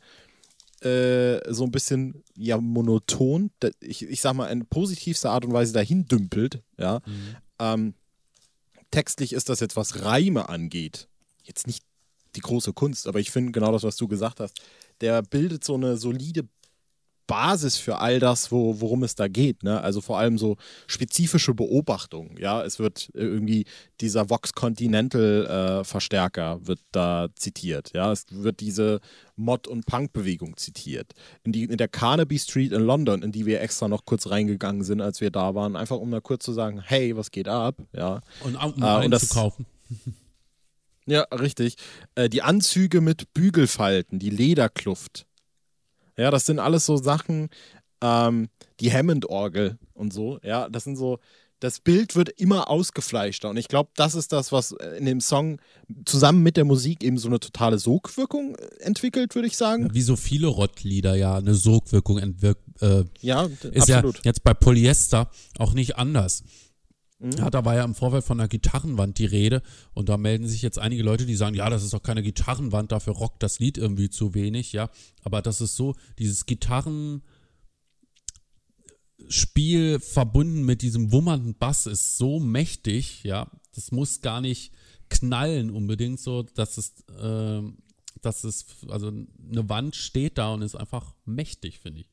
äh, 0.81 1.41
so 1.53 1.65
ein 1.65 1.71
bisschen 1.71 2.23
ja 2.37 2.59
monoton, 2.59 3.51
ich, 3.81 4.03
ich 4.03 4.21
sag 4.21 4.35
mal, 4.35 4.49
in 4.49 4.67
positivster 4.67 5.31
Art 5.31 5.45
und 5.45 5.53
Weise 5.53 5.73
dahin 5.73 6.07
dümpelt, 6.07 6.63
ja. 6.77 7.01
Ähm, 7.59 7.95
textlich 8.91 9.33
ist 9.33 9.49
das 9.49 9.61
jetzt, 9.61 9.77
was 9.77 10.05
Reime 10.05 10.49
angeht, 10.49 11.09
jetzt 11.45 11.67
nicht 11.67 11.85
die 12.37 12.41
große 12.41 12.73
Kunst, 12.73 13.07
aber 13.07 13.21
ich 13.21 13.31
finde 13.31 13.53
genau 13.53 13.73
das, 13.73 13.83
was 13.83 13.97
du 13.97 14.09
gesagt 14.09 14.41
hast, 14.41 14.61
der 15.01 15.23
bildet 15.23 15.65
so 15.65 15.75
eine 15.75 15.97
solide 15.97 16.47
Basis 17.29 17.77
für 17.77 17.99
all 17.99 18.19
das, 18.19 18.51
wo, 18.51 18.81
worum 18.81 19.05
es 19.05 19.15
da 19.15 19.29
geht. 19.29 19.63
Ne? 19.63 19.81
Also 19.81 20.01
vor 20.01 20.19
allem 20.19 20.37
so 20.39 20.57
spezifische 20.87 21.55
Beobachtungen. 21.55 22.37
Ja, 22.37 22.63
es 22.63 22.79
wird 22.79 23.11
äh, 23.15 23.21
irgendwie 23.21 23.65
dieser 24.01 24.29
Vox 24.29 24.53
Continental 24.53 25.47
äh, 25.81 25.85
Verstärker 25.85 26.59
wird 26.67 26.81
da 26.91 27.29
zitiert. 27.37 27.93
Ja, 27.95 28.13
es 28.13 28.27
wird 28.31 28.61
diese 28.61 29.01
Mod- 29.37 29.69
und 29.69 29.87
Punk-Bewegung 29.87 30.57
zitiert. 30.57 31.13
In, 31.45 31.53
die, 31.53 31.63
in 31.65 31.79
der 31.79 31.89
Carnaby 31.89 32.39
Street 32.39 32.73
in 32.73 32.83
London, 32.83 33.23
in 33.23 33.33
die 33.33 33.47
wir 33.47 33.61
extra 33.63 33.89
noch 33.89 34.05
kurz 34.05 34.29
reingegangen 34.29 34.83
sind, 34.83 35.01
als 35.01 35.21
wir 35.21 35.31
da 35.31 35.55
waren, 35.55 35.77
einfach 35.77 35.97
um 35.99 36.11
mal 36.11 36.21
kurz 36.21 36.45
zu 36.45 36.53
sagen, 36.53 36.83
hey, 36.85 37.17
was 37.17 37.31
geht 37.31 37.49
ab? 37.49 37.77
Ja, 37.97 38.21
Und 38.45 38.57
um 38.57 38.83
Ah, 38.83 39.01
und 39.01 39.11
das- 39.11 39.23
einzukaufen. 39.23 39.65
Ja, 41.07 41.23
richtig. 41.33 41.77
Äh, 42.15 42.29
die 42.29 42.43
Anzüge 42.43 43.01
mit 43.01 43.33
Bügelfalten, 43.35 44.19
die 44.19 44.31
Lederkluft. 44.31 45.27
Ja, 46.17 46.31
das 46.31 46.47
sind 46.47 46.59
alles 46.59 46.87
so 46.87 46.97
Sachen, 46.97 47.49
ähm, 48.03 48.49
die 48.81 48.93
Hammond-Orgel 48.93 49.79
und 49.95 50.13
so. 50.13 50.39
Ja, 50.43 50.69
das 50.69 50.85
sind 50.85 50.97
so, 50.97 51.19
das 51.59 51.81
Bild 51.81 52.17
wird 52.17 52.29
immer 52.29 52.69
ausgefleischter. 52.69 53.49
Und 53.49 53.57
ich 53.57 53.69
glaube, 53.69 53.91
das 53.97 54.15
ist 54.15 54.33
das, 54.33 54.53
was 54.53 54.73
äh, 54.73 54.97
in 54.99 55.07
dem 55.07 55.21
Song 55.21 55.59
zusammen 56.05 56.43
mit 56.43 56.57
der 56.57 56.65
Musik 56.65 57.03
eben 57.03 57.19
so 57.19 57.29
eine 57.29 57.41
totale 57.41 57.79
Sogwirkung 57.79 58.57
äh, 58.57 58.67
entwickelt, 58.81 59.35
würde 59.35 59.49
ich 59.49 59.57
sagen. 59.57 59.89
Wie 59.95 60.03
so 60.03 60.17
viele 60.17 60.49
Rottlieder 60.49 61.15
ja 61.15 61.37
eine 61.37 61.55
Sogwirkung 61.55 62.19
entwirkt, 62.19 62.63
äh, 62.83 63.05
Ja, 63.21 63.45
ist 63.73 63.91
absolut. 63.91 64.17
ja 64.19 64.23
jetzt 64.25 64.45
bei 64.45 64.55
Polyester 64.55 65.31
auch 65.59 65.73
nicht 65.73 65.97
anders. 65.97 66.43
Mhm. 67.23 67.33
Ja, 67.39 67.51
da 67.51 67.65
war 67.65 67.77
ja 67.77 67.85
im 67.85 67.95
Vorfeld 67.95 68.25
von 68.25 68.41
einer 68.41 68.49
Gitarrenwand 68.49 69.19
die 69.19 69.27
Rede 69.27 69.63
und 69.95 70.09
da 70.09 70.17
melden 70.17 70.49
sich 70.49 70.61
jetzt 70.61 70.81
einige 70.81 71.05
Leute, 71.05 71.25
die 71.25 71.37
sagen, 71.37 71.55
ja, 71.55 71.71
das 71.71 71.85
ist 71.85 71.95
doch 71.95 72.03
keine 72.03 72.23
Gitarrenwand, 72.23 72.91
dafür 72.91 73.13
rockt 73.13 73.45
das 73.45 73.61
Lied 73.61 73.79
irgendwie 73.79 74.11
zu 74.11 74.35
wenig, 74.35 74.73
ja. 74.73 74.91
Aber 75.23 75.41
das 75.41 75.61
ist 75.61 75.77
so, 75.77 75.95
dieses 76.19 76.47
Gitarrenspiel 76.47 77.23
verbunden 80.01 80.65
mit 80.65 80.83
diesem 80.83 81.13
wummernden 81.13 81.55
Bass 81.55 81.87
ist 81.87 82.17
so 82.17 82.41
mächtig, 82.41 83.23
ja. 83.23 83.47
Das 83.73 83.93
muss 83.93 84.21
gar 84.21 84.41
nicht 84.41 84.73
knallen 85.09 85.71
unbedingt 85.71 86.19
so, 86.19 86.43
dass 86.43 86.77
es, 86.77 87.05
äh, 87.09 87.63
dass 88.21 88.43
es, 88.43 88.67
also 88.89 89.09
eine 89.09 89.69
Wand 89.69 89.95
steht 89.95 90.39
da 90.39 90.53
und 90.55 90.63
ist 90.63 90.75
einfach 90.75 91.15
mächtig, 91.25 91.79
finde 91.79 92.01
ich. 92.01 92.09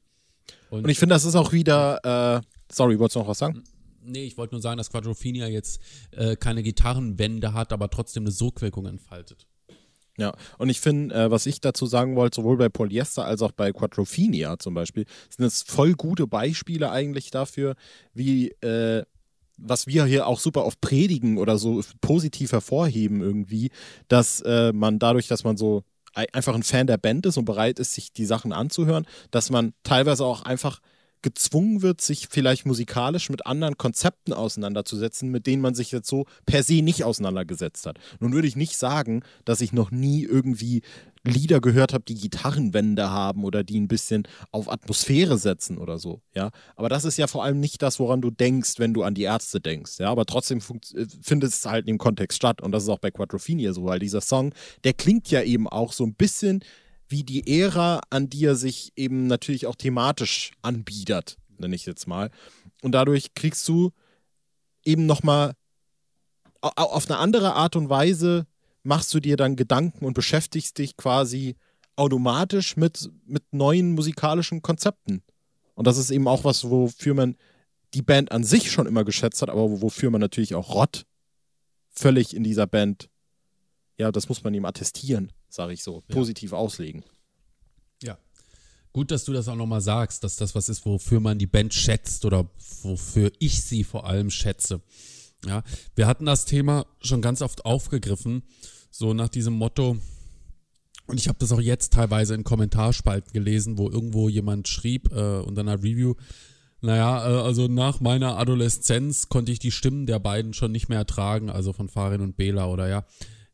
Und 0.70 0.88
ich 0.88 1.00
finde, 1.00 1.16
das 1.16 1.26
ist 1.26 1.36
auch 1.36 1.52
wieder, 1.52 2.38
äh, 2.38 2.42
sorry, 2.72 3.00
wolltest 3.00 3.16
du 3.16 3.20
noch 3.22 3.28
was 3.28 3.40
sagen? 3.40 3.64
Nee, 4.04 4.24
ich 4.26 4.38
wollte 4.38 4.56
nur 4.56 4.62
sagen, 4.62 4.78
dass 4.78 4.90
Quadrophenia 4.90 5.48
jetzt 5.48 5.82
äh, 6.12 6.36
keine 6.36 6.64
Gitarrenwände 6.64 7.54
hat, 7.54 7.74
aber 7.74 7.90
trotzdem 7.90 8.24
eine 8.24 8.32
Sogwirkung 8.32 8.86
entfaltet. 8.86 9.46
Ja, 10.18 10.36
und 10.58 10.70
ich 10.70 10.82
finde, 10.82 11.16
äh, 11.16 11.32
was 11.32 11.46
ich 11.46 11.62
dazu 11.62 11.86
sagen 11.86 12.16
wollte, 12.18 12.36
sowohl 12.42 12.58
bei 12.58 12.68
Polyester 12.68 13.24
als 13.26 13.42
auch 13.42 13.54
bei 13.54 13.72
Quadrophenia 13.72 14.60
zum 14.60 14.74
Beispiel, 14.74 15.06
sind 15.30 15.46
es 15.46 15.64
voll 15.64 15.94
gute 15.94 16.28
Beispiele 16.28 16.92
eigentlich 16.92 17.32
dafür, 17.32 17.76
wie, 18.14 18.50
äh, 18.62 19.04
was 19.58 19.88
wir 19.88 20.06
hier 20.06 20.28
auch 20.28 20.40
super 20.40 20.66
oft 20.66 20.82
predigen 20.82 21.38
oder 21.38 21.58
so 21.58 21.82
positiv 22.02 22.52
hervorheben 22.52 23.22
irgendwie, 23.22 23.72
dass 24.10 24.42
äh, 24.42 24.74
man 24.74 25.00
dadurch, 25.00 25.28
dass 25.28 25.44
man 25.46 25.56
so 25.56 25.84
ei- 26.14 26.28
einfach 26.34 26.56
ein 26.56 26.64
Fan 26.64 26.88
der 26.88 26.98
Band 26.98 27.26
ist 27.26 27.38
und 27.38 27.46
bereit 27.46 27.80
ist, 27.80 27.94
sich 27.94 28.12
die 28.12 28.26
Sachen 28.26 28.52
anzuhören, 28.52 29.06
dass 29.32 29.50
man 29.50 29.74
teilweise 29.84 30.26
auch 30.26 30.44
einfach 30.44 30.82
gezwungen 31.22 31.82
wird, 31.82 32.02
sich 32.02 32.28
vielleicht 32.30 32.66
musikalisch 32.66 33.30
mit 33.30 33.46
anderen 33.46 33.78
Konzepten 33.78 34.34
auseinanderzusetzen, 34.34 35.30
mit 35.30 35.48
denen 35.48 35.62
man 35.62 35.76
sich 35.76 35.92
jetzt 35.92 36.10
so 36.10 36.26
per 36.46 36.64
se 36.64 36.82
nicht 36.82 37.04
auseinandergesetzt 37.04 37.86
hat. 37.86 38.00
Nun 38.20 38.34
würde 38.34 38.48
ich 38.48 38.56
nicht 38.56 38.78
sagen, 38.78 39.24
dass 39.46 39.62
ich 39.62 39.74
noch 39.74 39.92
nie 39.92 40.24
irgendwie 40.24 40.82
Lieder 41.24 41.60
gehört 41.60 41.94
habe, 41.94 42.06
die 42.06 42.16
Gitarrenwände 42.16 43.10
haben 43.10 43.44
oder 43.44 43.64
die 43.64 43.80
ein 43.80 43.90
bisschen 43.90 44.24
auf 44.52 44.72
Atmosphäre 44.72 45.38
setzen 45.38 45.78
oder 45.78 46.00
so, 46.00 46.22
ja. 46.34 46.50
Aber 46.76 46.88
das 46.88 47.04
ist 47.04 47.18
ja 47.18 47.28
vor 47.28 47.44
allem 47.44 47.60
nicht 47.60 47.82
das, 47.82 48.00
woran 48.00 48.22
du 48.22 48.32
denkst, 48.32 48.76
wenn 48.78 48.94
du 48.94 49.04
an 49.04 49.16
die 49.16 49.24
Ärzte 49.24 49.60
denkst, 49.60 50.00
ja. 50.00 50.10
Aber 50.10 50.26
trotzdem 50.26 50.60
äh, 50.60 51.06
findet 51.22 51.52
es 51.52 51.66
halt 51.66 51.88
im 51.88 51.98
Kontext 51.98 52.38
statt 52.38 52.62
und 52.62 52.72
das 52.72 52.84
ist 52.84 52.90
auch 52.90 53.00
bei 53.00 53.12
Quadrophenia 53.12 53.74
so, 53.74 53.84
weil 53.84 54.00
dieser 54.00 54.22
Song, 54.22 54.54
der 54.86 54.94
klingt 54.94 55.30
ja 55.30 55.42
eben 55.42 55.68
auch 55.68 55.92
so 55.92 56.06
ein 56.06 56.14
bisschen 56.14 56.64
wie 57.10 57.24
die 57.24 57.60
Ära, 57.60 58.02
an 58.10 58.30
die 58.30 58.46
er 58.46 58.56
sich 58.56 58.94
eben 58.96 59.28
natürlich 59.28 59.66
auch 59.66 59.76
thematisch 59.76 60.52
anbietet, 60.62 61.38
nenne 61.58 61.76
ich 61.76 61.86
jetzt 61.86 62.08
mal. 62.08 62.30
Und 62.82 62.94
dadurch 62.94 63.34
kriegst 63.34 63.68
du 63.68 63.92
eben 64.86 65.06
nochmal 65.06 65.54
auf 66.62 67.10
eine 67.10 67.20
andere 67.20 67.54
Art 67.54 67.76
und 67.76 67.90
Weise 67.90 68.46
machst 68.84 69.14
du 69.14 69.20
dir 69.20 69.38
dann 69.38 69.56
Gedanken 69.56 70.06
und 70.06 70.14
beschäftigst 70.14 70.78
dich 70.78 70.98
quasi 70.98 71.56
automatisch 71.96 72.78
mit, 72.78 73.10
mit 73.26 73.44
neuen 73.52 73.94
musikalischen 73.94 74.62
Konzepten. 74.62 75.22
Und 75.76 75.88
das 75.88 75.98
ist 75.98 76.12
eben 76.12 76.28
auch 76.28 76.44
was, 76.44 76.70
wofür 76.70 77.14
man 77.14 77.36
die 77.94 78.02
Band 78.02 78.32
an 78.32 78.44
sich 78.44 78.72
schon 78.72 78.88
immer 78.88 79.04
geschätzt 79.04 79.42
hat, 79.42 79.50
aber 79.50 79.82
wofür 79.82 80.12
man 80.12 80.22
natürlich 80.22 80.56
auch 80.56 80.74
Rott 80.74 81.06
völlig 81.90 82.36
in 82.36 82.44
dieser 82.44 82.68
Band, 82.68 83.10
ja, 83.98 84.12
das 84.12 84.30
muss 84.30 84.44
man 84.44 84.54
ihm 84.54 84.66
attestieren, 84.66 85.32
sage 85.50 85.74
ich 85.74 85.84
so, 85.84 86.04
Ja. 86.08 86.16
positiv 86.16 86.54
auslegen. 86.54 87.04
Ja. 88.04 88.18
Gut, 88.94 89.12
dass 89.12 89.26
du 89.26 89.34
das 89.34 89.48
auch 89.48 89.56
nochmal 89.56 89.82
sagst, 89.82 90.24
dass 90.24 90.36
das 90.36 90.56
was 90.56 90.70
ist, 90.70 90.86
wofür 90.86 91.20
man 91.20 91.38
die 91.38 91.48
Band 91.48 91.74
schätzt 91.74 92.26
oder 92.26 92.50
wofür 92.82 93.32
ich 93.40 93.64
sie 93.64 93.84
vor 93.84 94.08
allem 94.08 94.30
schätze. 94.32 94.82
Ja, 95.46 95.64
wir 95.96 96.08
hatten 96.08 96.26
das 96.26 96.46
Thema 96.46 96.86
schon 97.02 97.22
ganz 97.22 97.42
oft 97.42 97.66
aufgegriffen, 97.66 98.44
so 98.92 99.14
nach 99.14 99.30
diesem 99.30 99.54
Motto, 99.54 99.98
und 101.08 101.20
ich 101.20 101.28
habe 101.28 101.40
das 101.40 101.52
auch 101.52 101.62
jetzt 101.62 101.94
teilweise 101.94 102.36
in 102.36 102.44
Kommentarspalten 102.44 103.32
gelesen, 103.32 103.78
wo 103.78 103.90
irgendwo 103.90 104.28
jemand 104.30 104.68
schrieb 104.68 105.12
äh, 105.12 105.40
unter 105.40 105.62
einer 105.62 105.78
Review, 105.82 106.16
naja, 106.82 107.28
äh, 107.28 107.42
also 107.42 107.68
nach 107.68 108.00
meiner 108.00 108.38
Adoleszenz 108.38 109.30
konnte 109.30 109.52
ich 109.52 109.60
die 109.60 109.72
Stimmen 109.72 110.06
der 110.06 110.20
beiden 110.20 110.54
schon 110.54 110.72
nicht 110.72 110.90
mehr 110.90 111.00
ertragen, 111.00 111.50
also 111.50 111.74
von 111.74 111.90
Farin 111.90 112.22
und 112.22 112.38
Bela 112.38 112.68
oder 112.68 112.88
ja. 112.88 113.06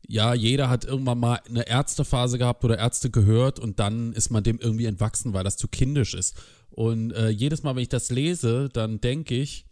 Ja, 0.08 0.34
jeder 0.34 0.68
hat 0.68 0.84
irgendwann 0.84 1.18
mal 1.18 1.40
eine 1.48 1.66
Ärztephase 1.66 2.38
gehabt 2.38 2.64
oder 2.64 2.78
Ärzte 2.78 3.10
gehört 3.10 3.58
und 3.58 3.80
dann 3.80 4.12
ist 4.12 4.30
man 4.30 4.44
dem 4.44 4.58
irgendwie 4.58 4.86
entwachsen, 4.86 5.32
weil 5.32 5.44
das 5.44 5.56
zu 5.56 5.66
kindisch 5.68 6.14
ist. 6.14 6.36
Und 6.70 7.12
äh, 7.12 7.28
jedes 7.28 7.62
Mal, 7.62 7.74
wenn 7.74 7.82
ich 7.82 7.88
das 7.88 8.10
lese, 8.10 8.68
dann 8.72 9.00
denke 9.00 9.34
ich, 9.34 9.66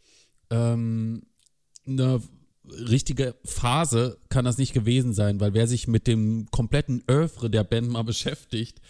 ähm, 0.50 1.22
eine 1.86 2.20
richtige 2.64 3.34
Phase 3.44 4.18
kann 4.28 4.44
das 4.44 4.58
nicht 4.58 4.72
gewesen 4.72 5.12
sein, 5.12 5.38
weil 5.38 5.54
wer 5.54 5.66
sich 5.66 5.86
mit 5.86 6.06
dem 6.06 6.46
kompletten 6.50 7.04
Oeuvre 7.08 7.50
der 7.50 7.64
Band 7.64 7.90
mal 7.90 8.02
beschäftigt, 8.04 8.80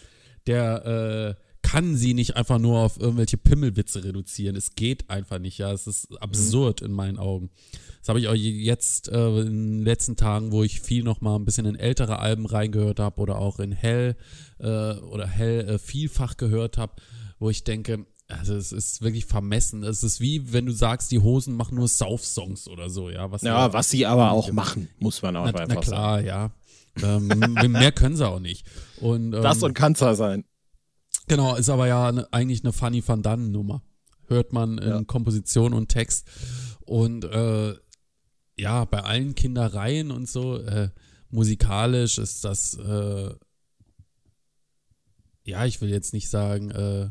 der 0.46 1.36
äh, 1.38 1.43
kann 1.74 1.96
sie 1.96 2.14
nicht 2.14 2.36
einfach 2.36 2.60
nur 2.60 2.78
auf 2.78 3.00
irgendwelche 3.00 3.36
Pimmelwitze 3.36 4.04
reduzieren. 4.04 4.54
Es 4.54 4.76
geht 4.76 5.10
einfach 5.10 5.40
nicht, 5.40 5.58
ja. 5.58 5.72
Es 5.72 5.88
ist 5.88 6.06
absurd 6.22 6.82
in 6.82 6.92
meinen 6.92 7.18
Augen. 7.18 7.50
Das 7.98 8.10
habe 8.10 8.20
ich 8.20 8.28
auch 8.28 8.34
jetzt 8.34 9.08
äh, 9.08 9.40
in 9.40 9.78
den 9.78 9.82
letzten 9.82 10.14
Tagen, 10.14 10.52
wo 10.52 10.62
ich 10.62 10.80
viel 10.80 11.02
noch 11.02 11.20
mal 11.20 11.34
ein 11.34 11.44
bisschen 11.44 11.66
in 11.66 11.74
ältere 11.74 12.20
Alben 12.20 12.46
reingehört 12.46 13.00
habe 13.00 13.20
oder 13.20 13.38
auch 13.38 13.58
in 13.58 13.72
Hell 13.72 14.16
äh, 14.60 14.66
oder 14.66 15.26
Hell 15.26 15.68
äh, 15.68 15.78
vielfach 15.78 16.36
gehört 16.36 16.78
habe, 16.78 16.92
wo 17.40 17.50
ich 17.50 17.64
denke, 17.64 18.06
also 18.28 18.54
es 18.54 18.70
ist 18.70 19.02
wirklich 19.02 19.26
vermessen. 19.26 19.82
Es 19.82 20.04
ist 20.04 20.20
wie 20.20 20.52
wenn 20.52 20.66
du 20.66 20.72
sagst, 20.72 21.10
die 21.10 21.18
Hosen 21.18 21.56
machen 21.56 21.74
nur 21.76 21.88
Sauf-Songs 21.88 22.68
oder 22.68 22.88
so, 22.88 23.10
ja. 23.10 23.32
Was 23.32 23.42
ja, 23.42 23.72
was 23.72 23.90
sie 23.90 24.06
aber 24.06 24.30
auch 24.30 24.52
machen, 24.52 24.88
muss 25.00 25.22
man 25.22 25.34
auch 25.34 25.50
na, 25.50 25.60
einfach 25.60 25.74
na 25.74 25.80
klar, 25.80 26.22
sagen. 26.22 26.26
ja. 26.26 26.50
ähm, 27.02 27.72
mehr 27.72 27.90
können 27.90 28.16
sie 28.16 28.28
auch 28.28 28.38
nicht. 28.38 28.64
Und, 29.00 29.34
ähm, 29.34 29.42
das 29.42 29.60
und 29.64 29.74
Kanzer 29.74 30.14
sein. 30.14 30.44
Genau, 31.26 31.56
ist 31.56 31.68
aber 31.68 31.86
ja 31.86 32.12
ne, 32.12 32.28
eigentlich 32.32 32.62
eine 32.62 32.72
Funny 32.72 33.06
Van 33.06 33.22
Dannen 33.22 33.50
Nummer. 33.50 33.82
Hört 34.26 34.52
man 34.52 34.78
in 34.78 34.88
ja. 34.88 35.04
Komposition 35.04 35.72
und 35.74 35.88
Text. 35.88 36.26
Und 36.80 37.24
äh, 37.24 37.74
ja, 38.56 38.84
bei 38.84 39.02
allen 39.02 39.34
Kindereien 39.34 40.10
und 40.10 40.28
so, 40.28 40.58
äh, 40.58 40.90
musikalisch 41.30 42.18
ist 42.18 42.44
das, 42.44 42.74
äh, 42.74 43.34
ja, 45.44 45.66
ich 45.66 45.80
will 45.80 45.90
jetzt 45.90 46.12
nicht 46.12 46.28
sagen, 46.30 46.70
äh, 46.70 47.08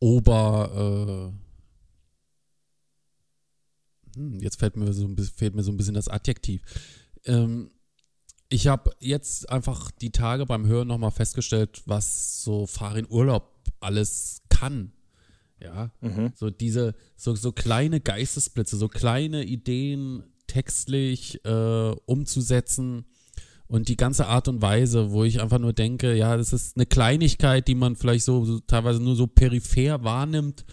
Ober, 0.00 1.32
äh, 4.16 4.16
hm, 4.16 4.40
jetzt 4.40 4.58
fällt 4.58 4.76
mir, 4.76 4.92
so, 4.92 5.08
fehlt 5.36 5.54
mir 5.54 5.62
so 5.62 5.70
ein 5.70 5.76
bisschen 5.76 5.94
das 5.94 6.08
Adjektiv. 6.08 6.62
Ähm, 7.26 7.70
ich 8.50 8.66
habe 8.66 8.92
jetzt 8.98 9.48
einfach 9.48 9.90
die 9.92 10.10
Tage 10.10 10.44
beim 10.44 10.66
Hören 10.66 10.88
nochmal 10.88 11.12
festgestellt, 11.12 11.82
was 11.86 12.42
so 12.42 12.66
Farin 12.66 13.06
Urlaub 13.08 13.52
alles 13.78 14.42
kann. 14.48 14.92
Ja, 15.62 15.92
mhm. 16.00 16.32
so 16.34 16.50
diese, 16.50 16.94
so, 17.16 17.34
so 17.34 17.52
kleine 17.52 18.00
Geistesblitze, 18.00 18.76
so 18.76 18.88
kleine 18.88 19.44
Ideen 19.44 20.24
textlich 20.46 21.44
äh, 21.44 21.94
umzusetzen 22.06 23.04
und 23.66 23.88
die 23.88 23.96
ganze 23.96 24.26
Art 24.26 24.48
und 24.48 24.62
Weise, 24.62 25.12
wo 25.12 25.22
ich 25.22 25.40
einfach 25.40 25.58
nur 25.58 25.72
denke, 25.72 26.14
ja, 26.14 26.36
das 26.36 26.52
ist 26.52 26.76
eine 26.76 26.86
Kleinigkeit, 26.86 27.68
die 27.68 27.74
man 27.74 27.94
vielleicht 27.94 28.24
so, 28.24 28.44
so 28.44 28.58
teilweise 28.60 29.02
nur 29.02 29.14
so 29.14 29.26
peripher 29.26 30.02
wahrnimmt 30.02 30.64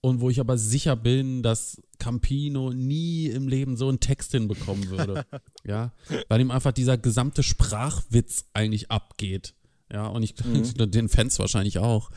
und 0.00 0.20
wo 0.20 0.30
ich 0.30 0.40
aber 0.40 0.58
sicher 0.58 0.96
bin, 0.96 1.42
dass 1.42 1.82
Campino 1.98 2.72
nie 2.72 3.26
im 3.26 3.48
Leben 3.48 3.76
so 3.76 3.88
einen 3.88 4.00
Text 4.00 4.32
hinbekommen 4.32 4.88
würde. 4.90 5.24
ja, 5.64 5.92
weil 6.28 6.40
ihm 6.40 6.50
einfach 6.50 6.72
dieser 6.72 6.96
gesamte 6.96 7.42
Sprachwitz 7.42 8.46
eigentlich 8.54 8.90
abgeht. 8.90 9.54
Ja, 9.92 10.06
und 10.06 10.22
ich 10.22 10.34
mhm. 10.44 10.90
den 10.90 11.08
Fans 11.08 11.38
wahrscheinlich 11.38 11.78
auch. 11.78 12.10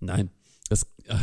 Nein, 0.00 0.30
das, 0.68 0.82
äh, 1.06 1.16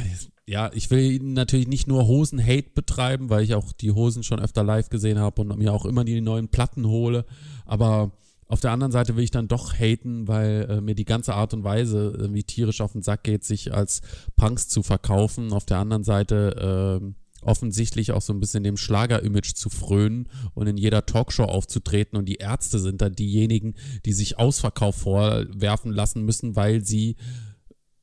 ja, 0.47 0.71
ich 0.73 0.89
will 0.89 1.19
natürlich 1.19 1.67
nicht 1.67 1.87
nur 1.87 2.07
Hosen-Hate 2.07 2.71
betreiben, 2.73 3.29
weil 3.29 3.43
ich 3.43 3.53
auch 3.53 3.71
die 3.71 3.91
Hosen 3.91 4.23
schon 4.23 4.39
öfter 4.39 4.63
live 4.63 4.89
gesehen 4.89 5.19
habe 5.19 5.41
und 5.41 5.57
mir 5.57 5.73
auch 5.73 5.85
immer 5.85 6.03
die 6.03 6.19
neuen 6.19 6.49
Platten 6.49 6.87
hole. 6.87 7.25
Aber 7.65 8.11
auf 8.51 8.59
der 8.59 8.71
anderen 8.71 8.91
Seite 8.91 9.15
will 9.15 9.23
ich 9.23 9.31
dann 9.31 9.47
doch 9.47 9.73
haten, 9.79 10.27
weil 10.27 10.67
äh, 10.69 10.81
mir 10.81 10.93
die 10.93 11.05
ganze 11.05 11.35
Art 11.35 11.53
und 11.53 11.63
Weise, 11.63 12.13
äh, 12.19 12.33
wie 12.33 12.43
tierisch 12.43 12.81
auf 12.81 12.91
den 12.91 13.01
Sack 13.01 13.23
geht, 13.23 13.45
sich 13.45 13.73
als 13.73 14.01
Punks 14.35 14.67
zu 14.67 14.83
verkaufen. 14.83 15.53
Auf 15.53 15.65
der 15.65 15.77
anderen 15.77 16.03
Seite 16.03 16.99
äh, 17.01 17.13
offensichtlich 17.43 18.11
auch 18.11 18.21
so 18.21 18.33
ein 18.33 18.41
bisschen 18.41 18.65
dem 18.65 18.75
Schlager-Image 18.75 19.53
zu 19.55 19.69
frönen 19.69 20.27
und 20.53 20.67
in 20.67 20.75
jeder 20.75 21.05
Talkshow 21.05 21.45
aufzutreten. 21.45 22.17
Und 22.17 22.25
die 22.25 22.35
Ärzte 22.35 22.79
sind 22.79 23.01
dann 23.01 23.13
diejenigen, 23.13 23.75
die 24.05 24.11
sich 24.11 24.37
Ausverkauf 24.37 24.97
vorwerfen 24.97 25.93
lassen 25.93 26.25
müssen, 26.25 26.57
weil 26.57 26.83
sie 26.83 27.15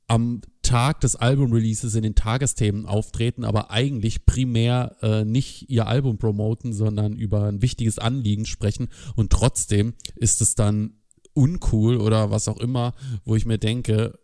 am 0.09 0.41
Tag 0.63 1.01
des 1.01 1.17
Album-Releases 1.17 1.95
in 1.95 2.03
den 2.03 2.15
Tagesthemen 2.15 2.87
auftreten, 2.87 3.45
aber 3.45 3.71
eigentlich 3.71 4.27
primär 4.27 4.97
äh, 5.03 5.25
nicht 5.25 5.71
ihr 5.71 5.87
Album 5.87 6.19
promoten, 6.19 6.73
sondern 6.73 7.17
über 7.17 7.45
ein 7.45 7.63
wichtiges 7.63 7.99
Anliegen 7.99 8.47
sprechen. 8.47 8.89
Und 9.15 9.31
trotzdem 9.31 9.95
ist 10.17 10.41
es 10.41 10.55
dann 10.55 10.95
uncool 11.35 11.99
oder 11.99 12.31
was 12.31 12.49
auch 12.49 12.59
immer, 12.59 12.95
wo 13.25 13.37
ich 13.37 13.47
mir 13.47 13.59
denke, 13.59 14.19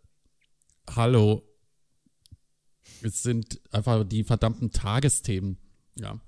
hallo, 0.91 1.43
es 3.03 3.23
sind 3.23 3.61
einfach 3.71 4.05
die 4.05 4.25
verdammten 4.25 4.71
Tagesthemen. 4.71 5.59
Ja. 5.97 6.19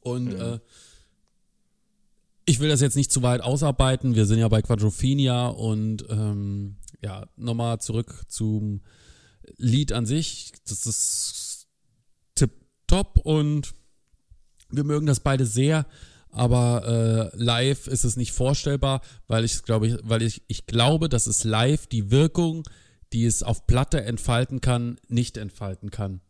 Und 0.00 0.26
mhm. 0.26 0.40
äh, 0.40 0.58
ich 2.44 2.60
will 2.60 2.68
das 2.68 2.82
jetzt 2.82 2.96
nicht 2.96 3.10
zu 3.10 3.22
weit 3.22 3.40
ausarbeiten. 3.40 4.14
Wir 4.14 4.26
sind 4.26 4.38
ja 4.38 4.48
bei 4.48 4.60
Quadrophenia 4.60 5.48
und 5.48 6.04
ähm, 6.10 6.76
ja, 7.04 7.28
nochmal 7.36 7.80
zurück 7.80 8.22
zum 8.28 8.80
Lied 9.58 9.92
an 9.92 10.06
sich. 10.06 10.52
Das 10.66 10.86
ist 10.86 11.66
tipptopp 12.34 13.18
und 13.18 13.74
wir 14.70 14.84
mögen 14.84 15.06
das 15.06 15.20
beide 15.20 15.44
sehr, 15.44 15.86
aber 16.30 17.30
äh, 17.34 17.36
live 17.36 17.86
ist 17.86 18.04
es 18.04 18.16
nicht 18.16 18.32
vorstellbar, 18.32 19.02
weil 19.26 19.44
ich 19.44 19.62
glaube, 19.62 20.00
weil 20.02 20.22
ich, 20.22 20.42
ich 20.48 20.66
glaube, 20.66 21.10
dass 21.10 21.26
es 21.26 21.44
live 21.44 21.86
die 21.86 22.10
Wirkung, 22.10 22.64
die 23.12 23.26
es 23.26 23.42
auf 23.42 23.66
Platte 23.66 24.02
entfalten 24.02 24.62
kann, 24.62 24.98
nicht 25.06 25.36
entfalten 25.36 25.90
kann. 25.90 26.22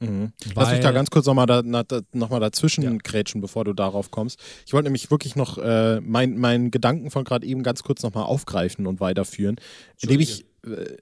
Mhm. 0.00 0.32
Lass 0.54 0.70
mich 0.70 0.80
da 0.80 0.92
ganz 0.92 1.10
kurz 1.10 1.26
nochmal 1.26 1.46
da, 1.46 1.62
noch 1.62 2.40
dazwischen 2.40 2.82
ja. 2.82 2.90
grätschen, 3.02 3.40
bevor 3.40 3.64
du 3.64 3.74
darauf 3.74 4.10
kommst. 4.10 4.40
Ich 4.66 4.72
wollte 4.72 4.84
nämlich 4.84 5.10
wirklich 5.10 5.36
noch 5.36 5.58
äh, 5.58 6.00
meinen 6.00 6.38
mein 6.38 6.70
Gedanken 6.70 7.10
von 7.10 7.24
gerade 7.24 7.46
eben 7.46 7.62
ganz 7.62 7.82
kurz 7.82 8.02
nochmal 8.02 8.24
aufgreifen 8.24 8.86
und 8.86 9.00
weiterführen, 9.00 9.56
indem 10.00 10.20
ich, 10.20 10.46
äh, 10.66 10.96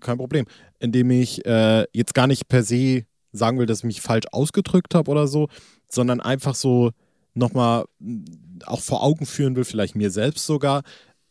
kein 0.00 0.18
Problem, 0.18 0.46
indem 0.78 1.10
ich 1.10 1.44
äh, 1.44 1.84
jetzt 1.92 2.14
gar 2.14 2.28
nicht 2.28 2.48
per 2.48 2.62
se 2.62 3.04
sagen 3.32 3.58
will, 3.58 3.66
dass 3.66 3.78
ich 3.78 3.84
mich 3.84 4.00
falsch 4.00 4.26
ausgedrückt 4.30 4.94
habe 4.94 5.10
oder 5.10 5.26
so, 5.26 5.48
sondern 5.90 6.20
einfach 6.20 6.54
so 6.54 6.92
nochmal 7.34 7.86
mm, 7.98 8.24
auch 8.66 8.80
vor 8.80 9.02
Augen 9.02 9.26
führen 9.26 9.56
will, 9.56 9.64
vielleicht 9.64 9.96
mir 9.96 10.10
selbst 10.10 10.46
sogar, 10.46 10.84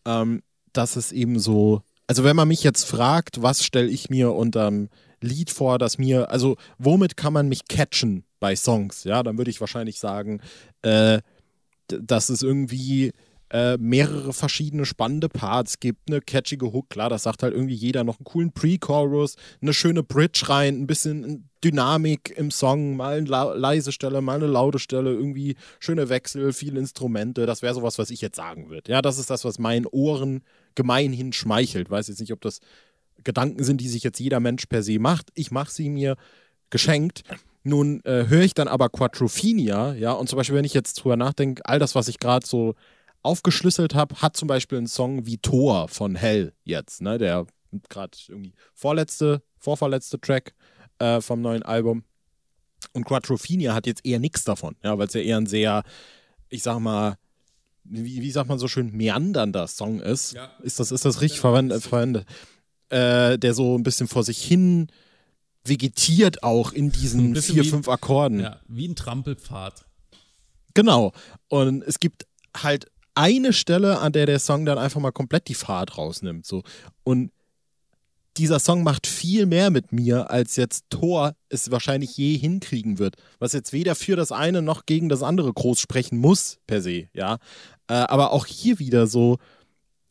ähm, 0.06 0.44
dass 0.74 0.98
es 0.98 1.14
eben 1.14 1.40
so, 1.40 1.82
also 2.08 2.26
wenn 2.26 2.36
man 2.36 2.50
mich 2.50 2.64
jetzt 2.64 2.84
fragt, 2.84 3.42
was 3.42 3.64
stelle 3.64 3.88
ich 3.88 4.10
mir 4.10 4.34
unterm 4.34 4.90
Lied 5.24 5.50
vor, 5.50 5.78
das 5.80 5.98
mir, 5.98 6.30
also 6.30 6.58
womit 6.78 7.18
kann 7.18 7.34
man 7.34 7.50
mich 7.50 7.68
catchen 7.68 8.24
bei 8.40 8.56
Songs? 8.56 9.04
Ja, 9.04 9.24
dann 9.24 9.38
würde 9.38 9.52
ich 9.52 9.62
wahrscheinlich 9.62 10.00
sagen, 10.00 10.42
äh, 10.82 11.20
dass 11.88 12.30
es 12.30 12.42
irgendwie 12.42 13.12
äh, 13.54 13.78
mehrere 13.78 14.34
verschiedene 14.34 14.84
spannende 14.84 15.30
Parts 15.30 15.80
gibt, 15.80 16.10
eine 16.10 16.22
catchige 16.22 16.74
Hook, 16.74 16.90
klar, 16.90 17.10
das 17.10 17.24
sagt 17.24 17.44
halt 17.44 17.54
irgendwie 17.54 17.76
jeder, 17.76 18.04
noch 18.04 18.18
einen 18.18 18.26
coolen 18.26 18.52
Pre-Chorus, 18.52 19.36
eine 19.62 19.74
schöne 19.74 20.02
Bridge 20.02 20.50
rein, 20.50 20.82
ein 20.82 20.88
bisschen 20.88 21.50
Dynamik 21.64 22.34
im 22.36 22.50
Song, 22.50 22.98
mal 22.98 23.18
eine 23.18 23.30
leise 23.56 23.92
Stelle, 23.92 24.22
mal 24.22 24.38
eine 24.38 24.48
laute 24.48 24.80
Stelle, 24.80 25.14
irgendwie 25.14 25.56
schöne 25.80 26.10
Wechsel, 26.10 26.52
viele 26.52 26.80
Instrumente, 26.80 27.46
das 27.46 27.62
wäre 27.62 27.76
sowas, 27.76 28.00
was 28.00 28.10
ich 28.10 28.22
jetzt 28.22 28.38
sagen 28.38 28.70
würde. 28.70 28.92
Ja, 28.92 29.04
das 29.04 29.20
ist 29.20 29.30
das, 29.30 29.46
was 29.46 29.60
meinen 29.60 29.86
Ohren 29.86 30.42
gemeinhin 30.74 31.32
schmeichelt. 31.32 31.92
Weiß 31.92 32.08
jetzt 32.08 32.20
nicht, 32.20 32.34
ob 32.34 32.42
das 32.42 32.60
Gedanken 33.24 33.64
sind, 33.64 33.82
die 33.82 33.90
sich 33.90 34.04
jetzt 34.04 34.20
jeder 34.20 34.40
Mensch 34.40 34.66
per 34.66 34.84
se 34.84 35.00
macht. 35.00 35.30
Ich 35.36 35.52
mache 35.52 35.72
sie 35.72 35.90
mir 35.90 36.16
geschenkt. 36.70 37.24
Nun 37.64 38.04
äh, 38.04 38.28
höre 38.28 38.42
ich 38.42 38.54
dann 38.54 38.68
aber 38.68 38.90
Quattrophenia, 38.90 39.94
ja, 39.94 40.12
und 40.12 40.28
zum 40.28 40.36
Beispiel, 40.36 40.56
wenn 40.56 40.66
ich 40.66 40.74
jetzt 40.74 40.96
drüber 40.96 41.16
nachdenke, 41.16 41.62
all 41.66 41.80
das, 41.80 41.96
was 41.96 42.10
ich 42.10 42.20
gerade 42.20 42.46
so 42.46 42.76
aufgeschlüsselt 43.22 43.96
habe, 43.96 44.16
hat 44.22 44.36
zum 44.36 44.50
Beispiel 44.50 44.78
einen 44.78 44.88
Song 44.88 45.26
wie 45.26 45.38
Tor 45.38 45.88
von 45.88 46.16
Hell 46.16 46.54
jetzt, 46.66 47.02
ne, 47.02 47.18
der 47.18 47.48
gerade 47.90 48.18
irgendwie 48.28 48.54
vorletzte, 48.74 49.42
vorverletzte 49.58 50.20
Track 50.20 50.54
äh, 51.00 51.22
vom 51.22 51.42
neuen 51.42 51.64
Album. 51.64 52.04
Und 52.92 53.06
Quattrophenia 53.06 53.74
hat 53.74 53.88
jetzt 53.88 54.06
eher 54.06 54.20
nichts 54.20 54.44
davon, 54.44 54.76
ja, 54.84 54.98
weil 54.98 55.08
es 55.08 55.14
ja 55.14 55.22
eher 55.22 55.38
ein 55.38 55.46
sehr, 55.46 55.84
ich 56.50 56.64
sag 56.64 56.80
mal, 56.80 57.18
wie, 57.86 58.22
wie 58.22 58.32
sagt 58.32 58.50
man 58.50 58.60
so 58.60 58.68
schön, 58.68 58.92
meandernder 58.92 59.68
Song 59.68 60.00
ist. 60.00 60.34
Ja. 60.34 60.52
Ist 60.62 60.80
das, 60.80 60.92
ist 60.92 61.06
das 61.06 61.22
richtig 61.22 61.40
verwendet? 61.40 61.84
verwendet? 61.84 62.28
Äh, 62.90 63.38
der 63.38 63.54
so 63.54 63.78
ein 63.78 63.84
bisschen 63.84 64.08
vor 64.08 64.24
sich 64.24 64.42
hin 64.42 64.88
vegetiert 65.66 66.44
auch 66.44 66.72
in 66.74 66.92
diesen 66.92 67.36
vier, 67.36 67.64
fünf 67.64 67.88
Akkorden. 67.88 68.40
Ja, 68.40 68.60
wie 68.68 68.88
ein 68.88 68.96
Trampelpfad. 68.96 69.86
Genau. 70.74 71.14
Und 71.48 71.84
es 71.84 72.00
gibt 72.00 72.26
halt 72.56 72.88
eine 73.16 73.54
Stelle, 73.54 74.00
an 74.00 74.12
der 74.12 74.26
der 74.26 74.40
Song 74.40 74.66
dann 74.66 74.78
einfach 74.78 75.00
mal 75.00 75.12
komplett 75.12 75.48
die 75.48 75.54
Fahrt 75.54 75.98
rausnimmt. 75.98 76.46
So. 76.46 76.64
Und 77.04 77.32
dieser 78.38 78.60
Song 78.60 78.84
macht 78.84 79.06
viel 79.06 79.46
mehr 79.46 79.70
mit 79.70 79.92
mir, 79.92 80.32
als 80.32 80.56
jetzt 80.56 80.86
Thor 80.90 81.36
es 81.50 81.70
wahrscheinlich 81.70 82.18
je 82.18 82.36
hinkriegen 82.36 82.98
wird. 82.98 83.16
Was 83.38 83.54
jetzt 83.54 83.74
weder 83.74 83.94
für 83.96 84.16
das 84.16 84.32
eine 84.32 84.62
noch 84.62 84.86
gegen 84.88 85.08
das 85.08 85.22
andere 85.22 85.54
groß 85.54 85.80
sprechen 85.80 86.18
muss, 86.18 86.58
per 86.66 86.82
se, 86.82 87.10
ja. 87.14 87.38
Äh, 87.88 87.94
aber 87.94 88.32
auch 88.32 88.48
hier 88.48 88.80
wieder 88.80 89.06
so, 89.06 89.38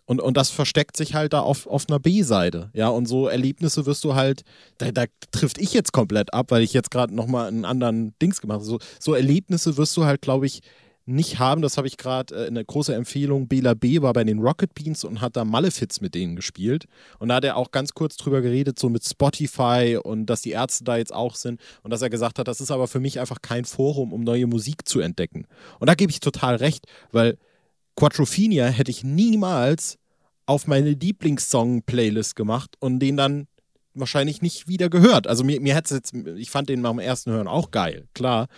und, 0.04 0.20
und 0.20 0.36
das 0.36 0.50
versteckt 0.50 0.96
sich 0.96 1.14
halt 1.14 1.32
da 1.32 1.40
auf, 1.40 1.66
auf 1.66 1.86
einer 1.88 2.00
B-Seite. 2.00 2.70
Ja, 2.74 2.88
und 2.88 3.06
so 3.06 3.28
Erlebnisse 3.28 3.86
wirst 3.86 4.04
du 4.04 4.14
halt, 4.14 4.42
da, 4.78 4.90
da 4.90 5.04
trifft 5.30 5.58
ich 5.58 5.72
jetzt 5.72 5.92
komplett 5.92 6.34
ab, 6.34 6.50
weil 6.50 6.62
ich 6.62 6.72
jetzt 6.72 6.90
gerade 6.90 7.14
nochmal 7.14 7.48
einen 7.48 7.64
anderen 7.64 8.14
Dings 8.20 8.40
gemacht 8.40 8.56
habe. 8.56 8.64
So, 8.64 8.78
so 8.98 9.14
Erlebnisse 9.14 9.76
wirst 9.76 9.96
du 9.96 10.04
halt, 10.04 10.22
glaube 10.22 10.46
ich, 10.46 10.60
nicht 11.04 11.38
haben, 11.38 11.62
das 11.62 11.76
habe 11.76 11.88
ich 11.88 11.96
gerade 11.96 12.34
äh, 12.34 12.46
eine 12.46 12.64
große 12.64 12.94
Empfehlung. 12.94 13.48
Bela 13.48 13.74
B 13.74 14.02
war 14.02 14.12
bei 14.12 14.24
den 14.24 14.38
Rocket 14.38 14.74
Beans 14.74 15.04
und 15.04 15.20
hat 15.20 15.36
da 15.36 15.44
Malefiz 15.44 16.00
mit 16.00 16.14
denen 16.14 16.36
gespielt. 16.36 16.86
Und 17.18 17.28
da 17.28 17.36
hat 17.36 17.44
er 17.44 17.56
auch 17.56 17.70
ganz 17.70 17.92
kurz 17.92 18.16
drüber 18.16 18.40
geredet, 18.40 18.78
so 18.78 18.88
mit 18.88 19.04
Spotify 19.04 19.98
und 20.02 20.26
dass 20.26 20.42
die 20.42 20.50
Ärzte 20.50 20.84
da 20.84 20.96
jetzt 20.96 21.12
auch 21.12 21.34
sind. 21.34 21.60
Und 21.82 21.90
dass 21.90 22.02
er 22.02 22.10
gesagt 22.10 22.38
hat, 22.38 22.48
das 22.48 22.60
ist 22.60 22.70
aber 22.70 22.86
für 22.86 23.00
mich 23.00 23.18
einfach 23.18 23.42
kein 23.42 23.64
Forum, 23.64 24.12
um 24.12 24.22
neue 24.22 24.46
Musik 24.46 24.86
zu 24.86 25.00
entdecken. 25.00 25.46
Und 25.80 25.88
da 25.88 25.94
gebe 25.94 26.10
ich 26.12 26.20
total 26.20 26.56
recht, 26.56 26.86
weil 27.10 27.36
Quattrophenia 27.96 28.66
hätte 28.66 28.90
ich 28.90 29.04
niemals 29.04 29.98
auf 30.46 30.66
meine 30.66 30.90
Lieblingssong-Playlist 30.90 32.34
gemacht 32.36 32.76
und 32.80 32.98
den 33.00 33.16
dann 33.16 33.46
wahrscheinlich 33.94 34.42
nicht 34.42 34.68
wieder 34.68 34.88
gehört. 34.88 35.26
Also 35.26 35.44
mir, 35.44 35.60
mir 35.60 35.74
hätte 35.74 35.94
es 35.94 36.12
jetzt, 36.12 36.14
ich 36.36 36.50
fand 36.50 36.68
den 36.68 36.82
beim 36.82 36.98
ersten 36.98 37.30
Hören 37.30 37.48
auch 37.48 37.70
geil, 37.70 38.08
klar 38.14 38.48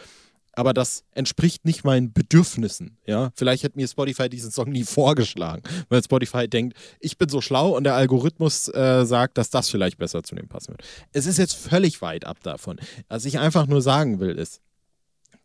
aber 0.57 0.73
das 0.73 1.05
entspricht 1.13 1.65
nicht 1.65 1.85
meinen 1.85 2.13
Bedürfnissen. 2.13 2.99
Ja, 3.07 3.31
vielleicht 3.35 3.63
hätte 3.63 3.77
mir 3.77 3.89
Spotify 3.89 4.29
diesen 4.29 4.51
Song 4.51 4.71
nie 4.71 4.85
vorgeschlagen, 4.85 5.63
weil 5.89 6.03
Spotify 6.03 6.49
denkt, 6.49 6.77
ich 7.01 7.19
bin 7.19 7.29
so 7.29 7.41
schlau 7.41 7.77
und 7.77 7.85
der 7.85 7.95
Algorithmus 7.95 8.69
äh, 8.69 9.05
sagt, 9.05 9.39
dass 9.39 9.51
das 9.51 9.69
vielleicht 9.69 9.99
besser 9.99 10.23
zu 10.23 10.35
dem 10.35 10.49
passen 10.49 10.69
wird. 10.69 10.83
Es 11.13 11.27
ist 11.27 11.39
jetzt 11.39 11.55
völlig 11.55 12.03
weit 12.03 12.27
ab 12.27 12.39
davon. 12.43 12.79
Was 13.09 13.25
ich 13.25 13.39
einfach 13.39 13.67
nur 13.67 13.83
sagen 13.83 14.21
will, 14.21 14.37
ist, 14.37 14.61